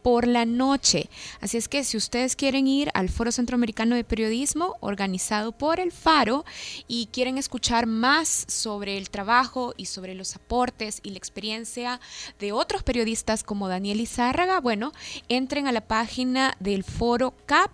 por 0.08 0.26
la 0.26 0.46
noche. 0.46 1.10
Así 1.42 1.58
es 1.58 1.68
que 1.68 1.84
si 1.84 1.98
ustedes 1.98 2.34
quieren 2.34 2.66
ir 2.66 2.90
al 2.94 3.10
Foro 3.10 3.30
Centroamericano 3.30 3.94
de 3.94 4.04
Periodismo 4.04 4.78
organizado 4.80 5.52
por 5.52 5.80
el 5.80 5.92
Faro 5.92 6.46
y 6.86 7.10
quieren 7.12 7.36
escuchar 7.36 7.84
más 7.84 8.46
sobre 8.48 8.96
el 8.96 9.10
trabajo 9.10 9.74
y 9.76 9.84
sobre 9.84 10.14
los 10.14 10.34
aportes 10.34 11.00
y 11.02 11.10
la 11.10 11.18
experiencia 11.18 12.00
de 12.38 12.52
otros 12.52 12.82
periodistas 12.84 13.42
como 13.42 13.68
Daniel 13.68 14.00
Izárraga, 14.00 14.60
bueno, 14.60 14.92
entren 15.28 15.66
a 15.66 15.72
la 15.72 15.82
página 15.82 16.56
del 16.58 16.84
Foro 16.84 17.34
CAP 17.44 17.70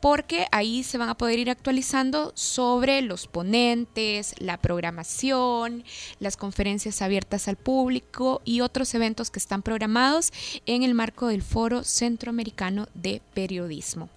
porque 0.00 0.46
ahí 0.52 0.84
se 0.84 0.96
van 0.96 1.10
a 1.10 1.18
poder 1.18 1.38
ir 1.38 1.50
actualizando 1.50 2.32
sobre 2.34 3.02
los 3.02 3.26
ponentes, 3.26 4.34
la 4.38 4.56
programación, 4.56 5.84
las 6.18 6.38
conferencias 6.38 7.02
abiertas 7.02 7.46
al 7.46 7.56
público 7.56 8.40
y 8.46 8.62
otros 8.62 8.94
eventos 8.94 9.30
que 9.30 9.38
están 9.38 9.60
programados 9.60 10.32
en 10.64 10.82
el 10.82 10.94
marco 10.94 11.26
del 11.26 11.42
Foro 11.42 11.73
Centroamericano 11.82 12.86
de 12.94 13.20
Periodismo. 13.34 14.08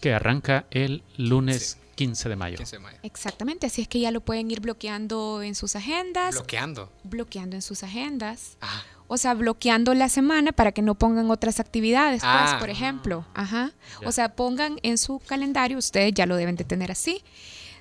Que 0.00 0.14
arranca 0.14 0.64
el 0.70 1.02
lunes 1.18 1.78
15 1.96 2.28
de 2.28 2.36
mayo. 2.36 2.56
15 2.56 2.76
de 2.76 2.82
mayo. 2.82 2.98
Exactamente, 3.02 3.66
así 3.66 3.82
es 3.82 3.88
que 3.88 4.00
ya 4.00 4.10
lo 4.10 4.20
pueden 4.20 4.50
ir 4.50 4.60
bloqueando 4.60 5.42
en 5.42 5.54
sus 5.54 5.76
agendas. 5.76 6.34
Bloqueando. 6.34 6.90
Bloqueando 7.04 7.56
en 7.56 7.62
sus 7.62 7.82
agendas. 7.82 8.56
Ah. 8.60 8.82
O 9.08 9.16
sea, 9.18 9.34
bloqueando 9.34 9.94
la 9.94 10.08
semana 10.08 10.52
para 10.52 10.72
que 10.72 10.82
no 10.82 10.94
pongan 10.96 11.30
otras 11.30 11.60
actividades, 11.60 12.20
pues, 12.22 12.32
Ah. 12.34 12.56
por 12.58 12.70
ejemplo. 12.70 13.24
Ajá. 13.34 13.72
Ya. 14.02 14.08
O 14.08 14.12
sea, 14.12 14.34
pongan 14.34 14.78
en 14.82 14.98
su 14.98 15.20
calendario, 15.20 15.78
ustedes 15.78 16.12
ya 16.14 16.26
lo 16.26 16.36
deben 16.36 16.56
de 16.56 16.64
tener 16.64 16.90
así. 16.90 17.22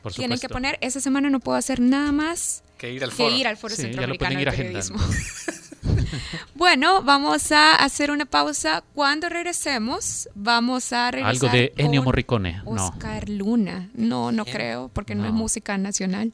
Por 0.04 0.14
Tienen 0.14 0.40
que 0.40 0.48
poner, 0.50 0.78
esa 0.82 1.00
semana 1.02 1.32
no 1.32 1.40
puedo 1.40 1.58
hacer 1.58 1.80
nada 1.80 2.12
más 2.12 2.64
Que 2.78 2.92
ir 2.94 3.04
al 3.04 3.10
que 3.10 3.16
foro. 3.16 3.36
ir 3.36 3.48
al 3.48 3.58
Foro 3.58 3.76
Sí, 3.76 3.82
ya 3.82 3.88
lo 3.88 4.14
Centroamericano 4.14 4.40
de 4.40 4.52
Periodismo. 4.52 5.00
Bueno, 6.56 7.02
vamos 7.04 7.52
a 7.52 7.76
hacer 7.76 8.12
una 8.12 8.26
pausa. 8.26 8.84
Cuando 8.94 9.28
regresemos, 9.30 10.30
vamos 10.36 10.94
a 10.94 11.12
regresar 11.12 11.32
Algo 11.32 11.48
de 11.50 11.74
Ennio 11.78 12.02
con 12.02 12.06
Morricone. 12.06 12.62
No. 12.66 12.88
Oscar 12.88 13.30
Luna. 13.30 13.90
No, 13.94 14.32
no 14.32 14.46
creo, 14.46 14.90
porque 14.94 15.16
no. 15.16 15.26
es 15.26 15.32
No. 15.32 15.38
música 15.38 15.78
nacional. 15.78 16.34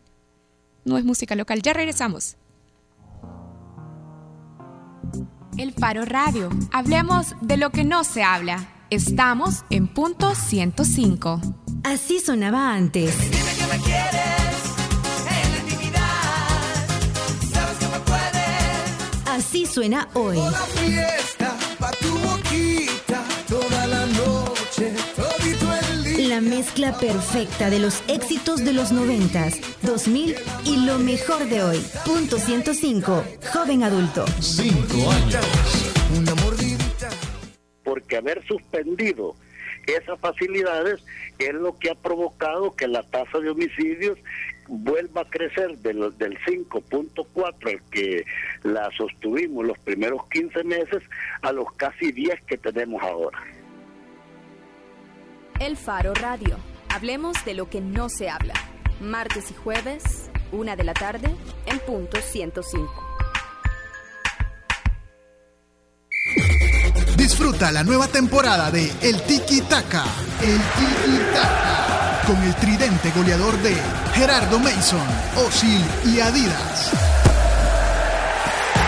No 0.86 0.98
es 0.98 1.04
música 1.06 1.36
local. 1.36 1.62
Ya 1.62 1.74
regresamos. 1.74 2.38
El 5.58 5.74
Faro 5.74 6.06
Radio. 6.06 6.50
Hablemos 6.72 7.36
de 7.42 7.58
lo 7.58 7.72
que 7.72 7.84
no 7.84 8.04
se 8.04 8.24
habla. 8.24 8.70
Estamos 8.90 9.64
en 9.70 9.88
punto 9.88 10.36
105. 10.36 11.42
Así 11.84 12.20
sonaba 12.20 12.74
antes. 12.74 13.16
Así 19.42 19.66
suena 19.66 20.08
hoy. 20.14 20.38
La 26.30 26.42
mezcla 26.42 26.96
perfecta 27.00 27.72
de 27.72 27.80
los 27.80 28.04
éxitos 28.08 28.64
de 28.64 28.74
los 28.74 28.94
90s, 28.94 29.60
2000 29.82 30.36
y 30.66 30.86
lo 30.86 31.00
mejor 31.00 31.50
de 31.50 31.64
hoy. 31.64 31.84
Punto 32.06 32.38
105. 32.38 33.24
Joven 33.52 33.82
adulto. 33.82 34.26
porque 37.84 38.18
haber 38.18 38.46
suspendido 38.46 39.36
esas 39.88 40.20
facilidades 40.20 41.04
es 41.40 41.54
lo 41.56 41.78
que 41.80 41.90
ha 41.90 41.96
provocado 41.96 42.76
que 42.76 42.88
la 42.88 43.02
tasa 43.02 43.40
de 43.40 43.50
homicidios 43.50 44.20
vuelva 44.72 45.22
a 45.22 45.30
crecer 45.30 45.78
del, 45.80 46.18
del 46.18 46.40
5.4 46.40 47.70
al 47.70 47.82
que 47.92 48.24
la 48.64 48.90
sostuvimos 48.98 49.66
los 49.66 49.78
primeros 49.80 50.22
15 50.30 50.64
meses 50.64 51.04
a 51.42 51.52
los 51.52 51.72
casi 51.74 52.12
10 52.12 52.42
que 52.44 52.58
tenemos 52.58 53.04
ahora. 53.04 53.38
El 55.60 55.76
Faro 55.76 56.14
Radio. 56.14 56.58
Hablemos 56.90 57.44
de 57.46 57.54
lo 57.54 57.70
que 57.70 57.82
no 57.82 58.08
se 58.08 58.30
habla. 58.30 58.54
Martes 59.02 59.52
y 59.52 59.54
jueves, 59.56 60.32
una 60.52 60.76
de 60.76 60.86
la 60.86 60.94
tarde, 60.94 61.30
en 61.66 61.80
punto 61.80 62.18
105. 62.18 63.11
Disfruta 67.32 67.72
la 67.72 67.86
nueva 67.86 68.10
temporada 68.10 68.70
de 68.72 68.92
El 69.02 69.22
Tiki 69.22 69.62
Taka. 69.62 70.04
El 70.42 70.58
Tiki. 70.58 71.18
Con 72.28 72.44
el 72.44 72.54
tridente 72.56 73.10
goleador 73.12 73.58
de 73.60 73.74
Gerardo 74.14 74.60
Mason, 74.60 75.00
Osil 75.38 75.82
y 76.04 76.20
Adidas. 76.20 76.92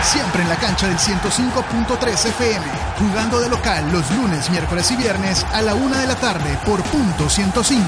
Siempre 0.02 0.42
en 0.42 0.50
la 0.50 0.56
cancha 0.56 0.88
del 0.88 0.98
105.3 0.98 2.26
FM. 2.26 2.66
Jugando 2.98 3.40
de 3.40 3.48
local 3.48 3.90
los 3.90 4.10
lunes, 4.10 4.50
miércoles 4.50 4.90
y 4.90 4.96
viernes 4.96 5.42
a 5.50 5.62
la 5.62 5.74
una 5.74 6.00
de 6.00 6.06
la 6.06 6.16
tarde 6.16 6.58
por 6.66 6.82
punto 6.82 7.30
105. 7.30 7.82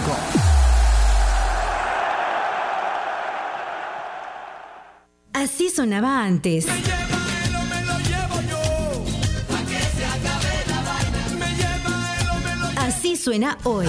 Así 5.35 5.69
sonaba 5.69 6.23
antes. 6.23 6.67
Así 13.07 13.15
suena 13.17 13.57
hoy. 13.63 13.87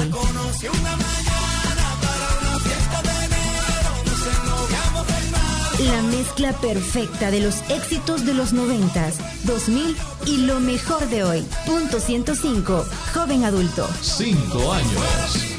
La 5.80 6.02
mezcla 6.04 6.54
perfecta 6.54 7.32
de 7.32 7.40
los 7.40 7.68
éxitos 7.72 8.28
de 8.28 8.36
los 8.36 8.54
90s, 8.54 9.16
2000 9.46 9.98
y 10.28 10.38
lo 10.46 10.60
mejor 10.60 11.10
de 11.10 11.24
hoy. 11.24 11.44
Punto 11.66 12.00
105. 12.00 12.86
Joven 13.16 13.44
adulto. 13.44 13.88
Cinco 14.04 14.72
años. 14.72 15.58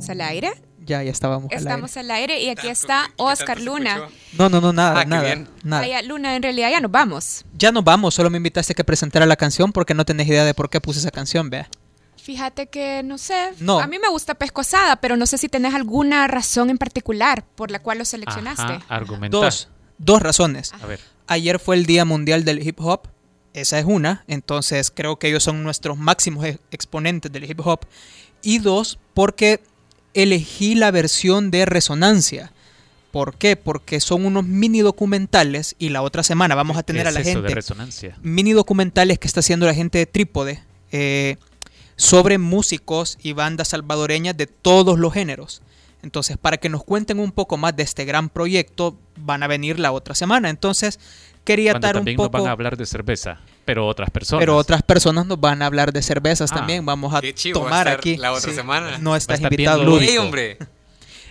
¿Estamos 0.00 0.10
al 0.10 0.20
aire? 0.20 0.71
Ya, 0.84 1.02
ya 1.02 1.10
estábamos 1.10 1.44
al 1.52 1.58
aire. 1.58 1.70
Estamos 1.70 1.96
al 1.96 2.10
aire 2.10 2.40
y 2.42 2.48
aquí 2.48 2.68
está 2.68 3.10
Oscar 3.16 3.60
Luna. 3.60 4.08
No, 4.38 4.48
no, 4.48 4.60
no, 4.60 4.72
nada, 4.72 5.00
Ah, 5.00 5.04
nada, 5.04 5.36
nada. 5.62 5.82
Vaya, 5.82 6.02
Luna, 6.02 6.34
en 6.36 6.42
realidad 6.42 6.70
ya 6.70 6.80
nos 6.80 6.90
vamos. 6.90 7.44
Ya 7.56 7.70
nos 7.72 7.84
vamos, 7.84 8.14
solo 8.14 8.30
me 8.30 8.38
invitaste 8.38 8.72
a 8.72 8.74
que 8.74 8.84
presentara 8.84 9.24
la 9.26 9.36
canción 9.36 9.72
porque 9.72 9.94
no 9.94 10.04
tenés 10.04 10.26
idea 10.26 10.44
de 10.44 10.54
por 10.54 10.68
qué 10.70 10.80
puse 10.80 10.98
esa 11.00 11.10
canción, 11.10 11.50
vea. 11.50 11.68
Fíjate 12.16 12.68
que, 12.68 13.02
no 13.02 13.18
sé, 13.18 13.52
No. 13.58 13.80
a 13.80 13.86
mí 13.86 13.98
me 13.98 14.08
gusta 14.08 14.34
Pescosada, 14.34 14.96
pero 14.96 15.16
no 15.16 15.26
sé 15.26 15.38
si 15.38 15.48
tenés 15.48 15.74
alguna 15.74 16.26
razón 16.28 16.70
en 16.70 16.78
particular 16.78 17.44
por 17.56 17.70
la 17.70 17.80
cual 17.80 17.98
lo 17.98 18.04
seleccionaste. 18.04 18.62
Ajá, 18.62 18.84
argumentar. 18.88 19.40
Dos, 19.40 19.68
dos 19.98 20.22
razones. 20.22 20.72
A 20.80 20.86
ver. 20.86 21.00
Ayer 21.26 21.58
fue 21.58 21.76
el 21.76 21.86
Día 21.86 22.04
Mundial 22.04 22.44
del 22.44 22.64
Hip 22.66 22.80
Hop. 22.80 23.08
Esa 23.54 23.78
es 23.78 23.84
una. 23.84 24.24
Entonces 24.28 24.90
creo 24.94 25.18
que 25.18 25.28
ellos 25.28 25.42
son 25.42 25.62
nuestros 25.62 25.98
máximos 25.98 26.44
e- 26.46 26.58
exponentes 26.70 27.30
del 27.30 27.44
hip 27.50 27.60
hop. 27.66 27.80
Y 28.40 28.58
dos, 28.60 28.98
porque 29.14 29.60
elegí 30.14 30.74
la 30.74 30.90
versión 30.90 31.50
de 31.50 31.64
Resonancia. 31.66 32.52
¿Por 33.10 33.36
qué? 33.36 33.56
Porque 33.56 34.00
son 34.00 34.24
unos 34.24 34.44
mini 34.44 34.80
documentales 34.80 35.76
y 35.78 35.90
la 35.90 36.00
otra 36.02 36.22
semana 36.22 36.54
vamos 36.54 36.78
a 36.78 36.82
tener 36.82 37.02
¿Qué 37.02 37.08
a 37.08 37.12
la 37.12 37.20
es 37.20 37.26
eso 37.28 37.42
de 37.42 37.48
gente 37.48 37.54
resonancia? 37.54 38.16
mini 38.22 38.52
documentales 38.52 39.18
que 39.18 39.26
está 39.26 39.40
haciendo 39.40 39.66
la 39.66 39.74
gente 39.74 39.98
de 39.98 40.06
Trípode 40.06 40.62
eh, 40.92 41.36
sobre 41.96 42.38
músicos 42.38 43.18
y 43.22 43.34
bandas 43.34 43.68
salvadoreñas 43.68 44.36
de 44.36 44.46
todos 44.46 44.98
los 44.98 45.12
géneros. 45.12 45.60
Entonces, 46.02 46.36
para 46.38 46.56
que 46.56 46.68
nos 46.70 46.84
cuenten 46.84 47.20
un 47.20 47.32
poco 47.32 47.56
más 47.58 47.76
de 47.76 47.82
este 47.82 48.04
gran 48.06 48.28
proyecto, 48.28 48.96
van 49.16 49.42
a 49.42 49.46
venir 49.46 49.78
la 49.78 49.92
otra 49.92 50.14
semana. 50.14 50.48
Entonces, 50.48 50.98
quería 51.44 51.72
Cuando 51.72 51.86
dar 51.86 51.96
un 51.96 52.00
también 52.00 52.16
poco... 52.16 52.30
nos 52.36 52.42
van 52.42 52.48
a 52.48 52.52
hablar 52.52 52.76
de 52.76 52.86
cerveza, 52.86 53.40
pero 53.64 53.86
otras 53.86 54.10
personas. 54.10 54.40
Pero 54.42 54.56
otras 54.56 54.82
personas 54.82 55.26
nos 55.26 55.40
van 55.40 55.62
a 55.62 55.66
hablar 55.66 55.92
de 55.92 56.02
cervezas 56.02 56.52
Ah, 56.52 56.56
también. 56.56 56.84
Vamos 56.86 57.14
a 57.14 57.20
qué 57.20 57.34
chivo 57.34 57.60
va 57.60 57.66
a 57.66 57.68
tomar 57.70 57.86
estar 57.86 57.98
aquí. 57.98 58.16
la 58.16 58.32
otra 58.32 58.52
semana. 58.52 58.98
No 58.98 59.16
estás 59.16 59.40
invitado. 59.40 59.84
lúdico. 59.84 60.10
¡Ey, 60.12 60.18
hombre! 60.18 60.58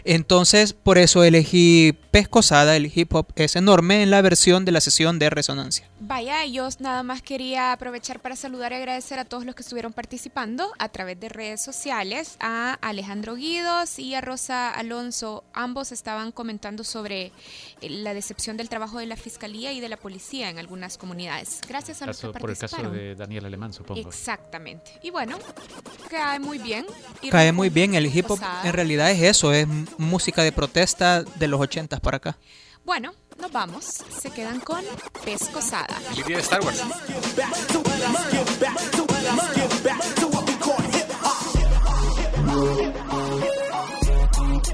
Entonces, 0.04 0.74
por 0.74 0.98
eso 0.98 1.24
elegí 1.24 1.96
Pescosada, 2.10 2.76
el 2.76 2.92
hip 2.94 3.14
hop 3.14 3.28
es 3.36 3.56
enorme 3.56 4.02
en 4.02 4.10
la 4.10 4.22
versión 4.24 4.66
de 4.66 4.72
la 4.72 4.82
sesión 4.82 5.20
de 5.20 5.30
resonancia. 5.30 5.88
Vaya, 6.04 6.44
yo 6.48 6.68
nada 6.80 7.04
más 7.04 7.22
quería 7.22 7.74
aprovechar 7.74 8.20
para 8.22 8.36
saludar 8.36 8.72
y 8.72 8.76
agradecer 8.76 9.20
a 9.20 9.26
todos 9.26 9.46
los 9.46 9.54
que 9.54 9.62
estuvieron 9.62 9.94
participando 9.94 10.72
a 10.80 10.90
través 10.90 11.20
de 11.20 11.30
redes 11.30 11.62
sociales, 11.64 12.38
a 12.40 12.74
Alejandro 12.82 13.36
Guidos 13.36 14.00
y 14.00 14.16
a 14.16 14.22
Rosa 14.22 14.72
Alonso. 14.72 15.44
Ambos 15.54 15.92
estaban 15.92 16.32
comentando 16.32 16.84
sobre 16.84 17.26
eh, 17.82 17.90
la 17.90 18.16
decepción 18.16 18.58
del 18.58 18.68
trabajo 18.68 18.98
de 18.98 19.06
la 19.06 19.16
Fiscalía 19.16 19.74
y 19.74 19.80
de 19.80 19.90
la 19.90 19.98
Policía 19.98 20.50
en 20.50 20.58
algunas 20.58 20.98
comunidades. 20.98 21.60
Gracias 21.68 22.02
a 22.02 22.08
los 22.08 22.18
que 22.20 22.28
Caso- 22.32 22.40
por 22.40 22.50
el 22.50 22.58
caso 22.58 22.76
participaron. 22.78 22.94
de 22.98 23.16
Daniel 23.16 23.46
Alemán, 23.46 23.72
supongo. 23.72 24.02
Exactamente. 24.10 24.92
Y 25.04 25.12
bueno, 25.12 25.38
cae 26.10 26.40
muy 26.40 26.58
bien. 26.58 26.88
Y 27.22 27.30
Cae 27.30 27.52
muy 27.52 27.70
bien, 27.70 27.94
el 27.94 28.08
hip 28.08 28.26
hop 28.32 28.40
en 28.64 28.74
realidad 28.74 29.12
es 29.12 29.22
eso, 29.22 29.54
es 29.54 29.68
música 30.00 30.42
de 30.42 30.52
protesta 30.52 31.22
de 31.22 31.48
los 31.48 31.62
80 31.62 32.00
para 32.00 32.18
acá. 32.18 32.38
Bueno, 32.84 33.14
nos 33.42 33.52
vamos. 33.52 33.86
Se 34.20 34.30
quedan 34.30 34.60
con 34.60 34.84
Pescosada. 35.26 35.98
De 36.28 36.36
Star 36.36 36.62
Wars. 36.62 36.84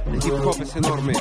El 0.05 0.15
hip 0.15 0.45
hop 0.45 0.61
es 0.61 0.75
enorme. 0.75 1.13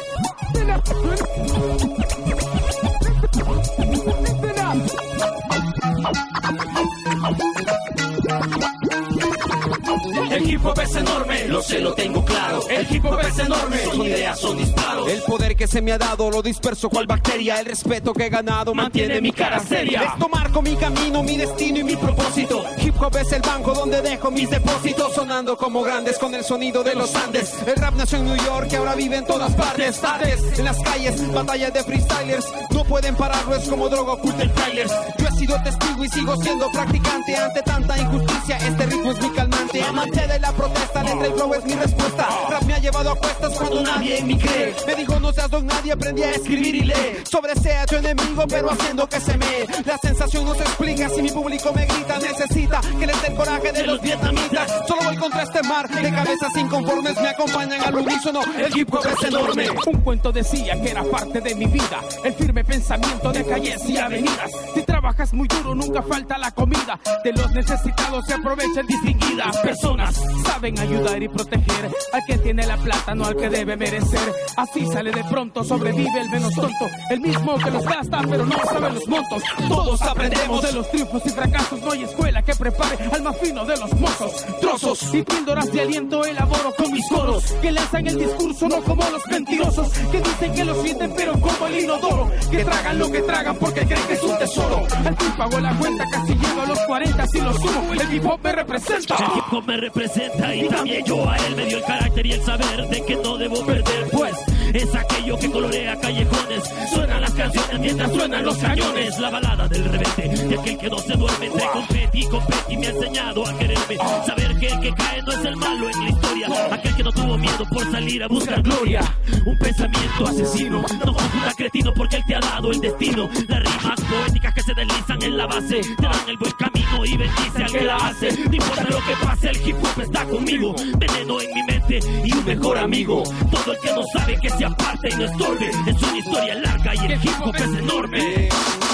El 10.36 10.50
hip 10.50 10.66
hop 10.66 10.78
es 10.80 10.94
enorme, 10.94 11.48
lo 11.48 11.62
sé, 11.62 11.80
lo 11.80 11.94
tengo 11.94 12.22
claro. 12.22 12.60
El 12.68 12.86
hip 12.94 13.06
hop 13.06 13.18
es 13.20 13.38
enorme, 13.38 13.78
son 13.84 14.02
ideas, 14.02 14.38
son 14.38 14.58
disparos. 14.58 15.08
El 15.08 15.22
poder 15.22 15.56
que 15.56 15.66
se 15.66 15.80
me 15.80 15.92
ha 15.92 15.98
dado 15.98 16.30
lo 16.30 16.42
disperso 16.42 16.90
cual 16.90 17.06
bacteria. 17.06 17.58
El 17.58 17.64
respeto 17.64 18.12
que 18.12 18.26
he 18.26 18.28
ganado 18.28 18.74
mantiene 18.74 19.22
mi 19.22 19.32
cara 19.32 19.60
seria. 19.60 20.02
Esto 20.02 20.28
marco 20.28 20.60
mi 20.60 20.76
camino, 20.76 21.22
mi 21.22 21.38
destino 21.38 21.78
y 21.78 21.84
mi 21.84 21.96
propósito. 21.96 22.62
Hip 22.82 23.00
hop 23.00 23.16
es 23.16 23.32
el 23.32 23.40
banco 23.40 23.72
donde 23.72 24.02
dejo 24.02 24.30
mis 24.30 24.50
depósitos 24.50 25.14
sonando 25.14 25.56
como 25.56 25.82
grandes 25.82 26.18
con 26.18 26.34
el 26.34 26.44
sonido 26.44 26.84
de 26.84 26.94
los 26.94 27.14
Andes. 27.14 27.54
El 27.66 27.76
rap 27.76 27.94
nació 27.94 28.18
en 28.18 28.26
New 28.26 28.36
York 28.36 28.68
y 28.70 28.74
ahora 28.74 28.94
vive 28.94 29.16
en 29.16 29.26
todas 29.26 29.54
partes. 29.54 29.98
Tardes 30.02 30.58
en 30.58 30.66
las 30.66 30.78
calles, 30.80 31.32
batallas 31.32 31.72
de 31.72 31.82
freestylers. 31.82 32.46
No 32.72 32.84
pueden 32.84 33.16
pararlo, 33.16 33.56
es 33.56 33.66
como 33.66 33.88
droga 33.88 34.12
oculta 34.12 34.42
en 34.42 34.52
trailers. 34.52 34.92
Yo 35.16 35.28
he 35.28 35.32
sido 35.32 35.62
testigo 35.62 36.04
y 36.04 36.08
sigo 36.10 36.36
siendo 36.42 36.70
practicante 36.72 37.36
ante 37.36 37.62
tanta 37.62 37.98
injusticia. 37.98 38.58
Este 38.58 38.84
ritmo 38.84 39.12
es 39.12 39.20
mi 39.22 39.30
calmante. 39.30 39.82
Amante 39.82 40.25
de 40.26 40.38
la 40.40 40.52
protesta, 40.52 41.02
letra 41.02 41.26
el 41.26 41.32
flow 41.34 41.54
es 41.54 41.64
mi 41.64 41.74
respuesta. 41.74 42.28
Rap 42.50 42.62
me 42.64 42.74
ha 42.74 42.78
llevado 42.78 43.10
a 43.10 43.16
cuestas 43.16 43.52
cuando 43.56 43.82
nadie 43.82 44.18
en 44.18 44.38
cree. 44.38 44.74
Me 44.86 44.94
dijo 44.94 45.20
no 45.20 45.32
seas 45.32 45.50
don 45.50 45.66
nadie, 45.66 45.92
aprendí 45.92 46.22
a 46.22 46.30
escribir 46.30 46.74
y 46.74 46.80
leer. 46.82 47.22
Sobresea 47.28 47.86
tu 47.86 47.96
enemigo, 47.96 48.44
pero 48.48 48.70
haciendo 48.70 49.08
que 49.08 49.20
se 49.20 49.36
me. 49.36 49.66
La 49.84 49.98
sensación 49.98 50.44
no 50.44 50.54
se 50.54 50.62
explica 50.62 51.08
si 51.08 51.22
mi 51.22 51.30
público 51.30 51.72
me 51.72 51.86
grita. 51.86 52.18
Necesita 52.18 52.80
que 52.98 53.06
les 53.06 53.22
dé 53.22 53.28
el 53.28 53.34
coraje 53.34 53.72
de 53.72 53.86
los 53.86 54.00
vietnamitas. 54.00 54.72
Solo 54.86 55.02
voy 55.04 55.16
contra 55.16 55.42
este 55.42 55.62
mar 55.62 55.88
de 55.88 56.10
cabezas 56.10 56.56
inconformes. 56.56 57.20
Me 57.20 57.28
acompañan 57.28 57.82
al 57.82 57.94
unísono. 57.94 58.40
El 58.58 58.76
hip 58.76 58.94
es 58.94 59.24
enorme. 59.24 59.68
Un 59.86 60.00
cuento 60.00 60.32
decía 60.32 60.80
que 60.80 60.90
era 60.90 61.02
parte 61.04 61.40
de 61.40 61.54
mi 61.54 61.66
vida, 61.66 62.00
el 62.24 62.34
firme 62.34 62.64
pensamiento 62.64 63.32
de 63.32 63.44
calles 63.44 63.88
y 63.88 63.96
avenidas. 63.96 64.50
Si 64.74 64.82
trabajas 64.82 65.32
muy 65.32 65.48
duro, 65.48 65.74
nunca 65.74 66.02
falta 66.02 66.38
la 66.38 66.50
comida. 66.50 66.98
De 67.24 67.32
los 67.32 67.50
necesitados 67.52 68.24
se 68.26 68.34
aprovechan 68.34 68.86
distinguidas 68.86 69.56
personas. 69.58 70.15
Saben 70.44 70.78
ayudar 70.78 71.22
y 71.22 71.28
proteger 71.28 71.90
al 72.12 72.24
que 72.26 72.38
tiene 72.38 72.66
la 72.66 72.76
plata, 72.76 73.14
no 73.14 73.26
al 73.26 73.36
que 73.36 73.50
debe 73.50 73.76
merecer. 73.76 74.32
Así 74.56 74.86
sale 74.86 75.10
de 75.10 75.22
pronto, 75.24 75.62
sobrevive 75.62 76.20
el 76.20 76.30
menos 76.30 76.54
tonto, 76.54 76.86
el 77.10 77.20
mismo 77.20 77.58
que 77.58 77.70
los 77.70 77.84
gasta, 77.84 78.22
pero 78.28 78.46
no 78.46 78.56
sabe 78.64 78.92
los 78.92 79.06
montos. 79.06 79.42
Todos 79.68 80.00
aprendemos 80.02 80.62
de 80.62 80.72
los 80.72 80.90
triunfos 80.90 81.22
y 81.26 81.28
fracasos. 81.30 81.80
No 81.82 81.92
hay 81.92 82.04
escuela 82.04 82.42
que 82.42 82.54
prepare 82.54 82.96
al 83.12 83.22
más 83.22 83.36
fino 83.38 83.64
de 83.64 83.76
los 83.76 83.92
mozos. 84.00 84.32
Trozos 84.60 85.14
y 85.14 85.22
píldoras 85.22 85.70
de 85.70 85.80
aliento 85.82 86.24
elaboro 86.24 86.74
con 86.76 86.90
mis 86.90 87.06
coros 87.08 87.44
que 87.60 87.72
lanzan 87.72 88.06
el 88.06 88.18
discurso, 88.18 88.68
no 88.68 88.82
como 88.82 89.02
los 89.10 89.26
mentirosos 89.28 89.88
que 90.10 90.18
dicen 90.18 90.54
que 90.54 90.64
lo 90.64 90.82
sienten, 90.82 91.12
pero 91.14 91.32
como 91.34 91.66
el 91.66 91.80
inodoro. 91.80 92.30
Que 92.50 92.64
tragan 92.64 92.98
lo 92.98 93.10
que 93.10 93.20
tragan 93.20 93.56
porque 93.56 93.84
creen 93.84 94.06
que 94.06 94.14
es 94.14 94.22
un 94.22 94.38
tesoro. 94.38 94.86
Al 95.04 95.16
fin 95.16 95.32
pagó 95.36 95.60
la 95.60 95.74
cuenta, 95.74 96.04
casi 96.10 96.34
llego 96.34 96.62
a 96.62 96.66
los 96.66 96.78
40 96.80 97.26
si 97.26 97.40
lo 97.40 97.52
sumo. 97.52 97.92
El 97.92 98.14
hip 98.14 98.24
hop 98.24 98.40
me 98.42 98.52
representa. 98.52 99.16
El 99.16 99.38
hip 99.38 99.52
hop 99.52 99.64
me 99.66 99.76
representa 99.76 100.05
y 100.14 100.68
también 100.68 101.04
yo 101.04 101.28
a 101.28 101.36
él 101.36 101.56
me 101.56 101.64
dio 101.64 101.78
el 101.78 101.84
carácter 101.84 102.26
y 102.26 102.32
el 102.32 102.42
saber 102.42 102.86
de 102.88 103.04
que 103.04 103.16
no 103.16 103.36
debo 103.36 103.66
perder, 103.66 104.06
pues 104.12 104.36
es 104.72 104.94
aquello 104.94 105.36
que 105.36 105.50
colorea 105.50 105.96
callejones. 105.98 106.62
Suenan 106.92 107.20
las 107.22 107.32
canciones 107.32 107.80
mientras 107.80 108.12
suenan 108.12 108.44
los 108.44 108.56
cañones. 108.58 109.18
La 109.18 109.30
balada 109.30 109.66
del 109.68 109.84
rebelde, 109.84 110.46
de 110.46 110.58
aquel 110.58 110.78
que 110.78 110.88
no 110.88 110.98
se 110.98 111.14
duerme 111.14 111.46
entre 111.46 111.66
competi 111.66 112.20
y 112.20 112.28
competi 112.28 112.76
me 112.76 112.86
ha 112.86 112.90
enseñado 112.90 113.48
a 113.48 113.58
quererme. 113.58 113.96
Saber 114.26 114.56
que 114.58 114.66
el 114.68 114.80
que 114.80 114.94
cae 114.94 115.22
no 115.22 115.32
es 115.32 115.44
el 115.44 115.56
malo 115.56 115.90
en 115.90 116.04
la 116.04 116.10
historia. 116.10 116.48
Aquel 116.70 116.96
que 116.96 117.02
no 117.02 117.12
tuvo 117.12 117.38
miedo 117.38 117.64
por 117.68 117.90
salir 117.90 118.22
a 118.22 118.28
buscar 118.28 118.62
gloria. 118.62 119.00
Un 119.44 119.58
pensamiento 119.58 120.26
asesino, 120.26 120.82
no 121.04 121.12
confunda 121.12 121.52
cretino 121.56 121.92
porque 121.94 122.16
él 122.16 122.24
te 122.28 122.34
ha 122.36 122.40
dado 122.40 122.70
el 122.70 122.80
destino. 122.80 123.28
Las 123.48 123.60
rimas 123.60 124.00
poéticas 124.02 124.54
que 124.54 124.62
se 124.62 124.74
deslizan 124.74 125.22
en 125.22 125.36
la 125.36 125.46
base 125.46 125.80
te 125.80 126.02
dan 126.02 126.28
el 126.28 126.36
buen 126.36 126.52
camino 126.52 127.04
y 127.04 127.16
bendice 127.16 127.64
al 127.64 127.72
que 127.72 127.80
la 127.82 127.96
hace. 127.96 128.32
No 128.36 128.54
importa 128.54 128.84
lo 128.84 128.98
que 128.98 129.16
el 129.46 129.68
hip 129.68 129.76
hop 129.76 130.02
está 130.02 130.24
conmigo. 130.24 130.74
Veneno 130.98 131.40
en 131.40 131.54
mi 131.54 131.62
mente 131.62 131.75
y 131.88 132.32
un 132.32 132.44
mejor 132.44 132.78
amigo. 132.78 133.22
Todo 133.50 133.72
el 133.72 133.80
que 133.80 133.92
no 133.92 134.02
sabe 134.12 134.36
que 134.40 134.50
se 134.50 134.64
aparte 134.64 135.08
y 135.10 135.16
no 135.16 135.24
estorbe. 135.24 135.70
Es 135.86 136.02
una 136.02 136.18
historia 136.18 136.54
larga 136.56 136.94
y 136.94 136.98
el 136.98 137.12
hip 137.12 137.34
hop 137.44 137.54
es 137.56 137.62
enorme. 137.62 138.48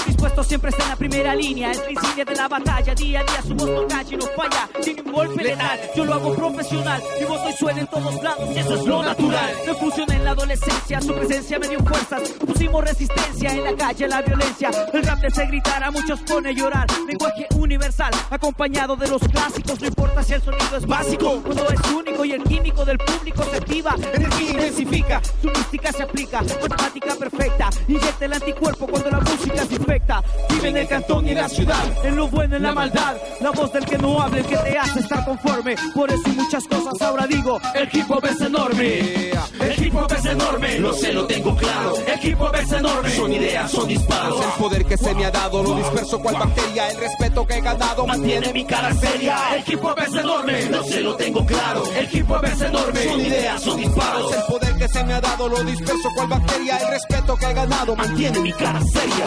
Dispuesto 0.06 0.44
siempre 0.44 0.70
está 0.70 0.82
en 0.84 0.88
la 0.90 0.96
primera 0.96 1.34
línea, 1.34 1.72
el 1.72 1.80
principio 1.80 2.24
de 2.24 2.34
la 2.34 2.48
batalla. 2.48 2.94
Día 2.94 3.20
a 3.20 3.24
día 3.24 3.42
su 3.42 3.54
voz 3.54 3.70
no 3.70 3.86
calla 3.86 4.14
y 4.14 4.16
no 4.16 4.26
falla. 4.36 4.68
Tiene 4.82 5.02
un 5.02 5.12
golpe 5.12 5.42
letal, 5.42 5.80
yo 5.96 6.04
lo 6.04 6.14
hago 6.14 6.34
profesional. 6.34 7.02
Mi 7.18 7.26
voz 7.26 7.40
hoy 7.40 7.52
suena 7.58 7.80
en 7.80 7.86
todos 7.86 8.22
lados 8.22 8.48
y 8.54 8.58
eso 8.58 8.74
es 8.74 8.86
lo 8.86 9.02
natural. 9.02 9.54
No 9.66 9.74
funciona 9.74 10.14
en 10.14 10.24
la 10.24 10.30
adolescencia, 10.30 11.00
su 11.00 11.14
presencia 11.14 11.58
me 11.58 11.68
dio 11.68 11.78
fuerzas. 11.80 12.22
Pusimos 12.46 12.84
resistencia 12.84 13.52
en 13.52 13.64
la 13.64 13.74
calle, 13.74 14.08
la 14.08 14.22
violencia. 14.22 14.70
El 14.92 15.02
rap 15.02 15.20
de 15.20 15.30
se 15.30 15.46
gritar 15.46 15.82
a 15.82 15.90
muchos 15.90 16.20
pone 16.20 16.50
a 16.50 16.52
llorar. 16.52 16.86
Lenguaje 17.06 17.46
universal, 17.56 18.12
acompañado 18.30 18.96
de 18.96 19.08
los 19.08 19.22
clásicos. 19.22 19.80
No 19.80 19.86
importa 19.86 20.22
si 20.22 20.34
el 20.34 20.42
sonido 20.42 20.76
es 20.76 20.86
básico, 20.86 21.42
cuando 21.42 21.68
es 21.68 21.80
único 21.92 22.24
y 22.24 22.32
el 22.32 22.42
químico 22.44 22.81
del 22.84 22.98
público 22.98 23.44
se 23.44 23.56
activa. 23.56 23.94
Energía 24.12 24.50
intensifica, 24.50 25.20
su 25.40 25.48
mística 25.48 25.92
se 25.92 26.02
aplica. 26.02 26.42
Matemática 26.42 27.14
perfecta, 27.14 27.70
inyecta 27.88 28.24
el 28.24 28.32
anticuerpo 28.32 28.86
cuando 28.86 29.10
la 29.10 29.20
música 29.20 29.64
se 29.66 29.74
infecta. 29.74 30.22
Vive 30.50 30.68
en 30.68 30.76
el 30.76 30.88
cantón 30.88 31.26
y 31.26 31.30
en 31.30 31.36
la 31.36 31.48
ciudad, 31.48 31.84
en 32.04 32.16
lo 32.16 32.28
bueno, 32.28 32.56
en 32.56 32.62
la 32.62 32.72
maldad. 32.72 33.16
La 33.40 33.50
voz 33.50 33.72
del 33.72 33.84
que 33.84 33.98
no 33.98 34.20
habla, 34.20 34.38
el 34.38 34.46
que 34.46 34.56
te 34.56 34.78
hace 34.78 35.00
estar 35.00 35.24
conforme. 35.24 35.76
Por 35.94 36.10
eso 36.10 36.22
y 36.26 36.32
muchas 36.32 36.64
cosas 36.66 37.00
ahora 37.00 37.26
digo, 37.26 37.60
el 37.74 37.88
hip 37.92 38.10
hop 38.10 38.24
es 38.26 38.40
enorme. 38.40 39.30
El 39.60 39.81
hop 39.94 40.12
es 40.12 40.24
enorme, 40.24 40.78
lo 40.78 40.92
sé, 40.92 41.12
lo 41.12 41.26
tengo 41.26 41.54
claro. 41.56 41.92
Hop 41.92 42.54
es 42.56 42.72
enorme, 42.72 43.10
son 43.10 43.32
ideas, 43.32 43.70
son 43.70 43.88
disparos. 43.88 44.40
El 44.44 44.62
poder 44.62 44.84
que 44.84 44.96
se 44.96 45.14
me 45.14 45.24
ha 45.24 45.30
dado, 45.30 45.62
lo 45.62 45.74
disperso 45.74 46.20
cual 46.20 46.34
bacteria. 46.34 46.88
El 46.90 46.96
respeto 46.98 47.46
que 47.46 47.54
he 47.54 47.60
ganado 47.60 48.06
Mantiene 48.06 48.52
mi 48.52 48.64
cara 48.64 48.94
seria. 48.94 49.38
Hop 49.82 49.98
es 49.98 50.14
enorme, 50.14 50.64
lo 50.66 50.84
sé, 50.84 51.00
lo 51.00 51.16
tengo 51.16 51.44
claro. 51.46 51.82
Hop 51.82 52.44
es 52.44 52.60
enorme, 52.60 53.04
son 53.04 53.20
ideas, 53.20 53.62
son 53.62 53.76
disparos. 53.78 54.34
El 54.34 54.42
poder 54.44 54.76
que 54.76 54.88
se 54.88 55.04
me 55.04 55.14
ha 55.14 55.20
dado, 55.20 55.48
lo 55.48 55.62
disperso 55.64 56.08
cual 56.14 56.28
bacteria. 56.28 56.78
El 56.78 56.88
respeto 56.88 57.36
que 57.36 57.46
he 57.46 57.54
ganado 57.54 57.96
Mantiene 57.96 58.40
mi 58.40 58.52
cara 58.52 58.80
seria. 58.92 59.24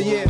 Yeah, 0.00 0.29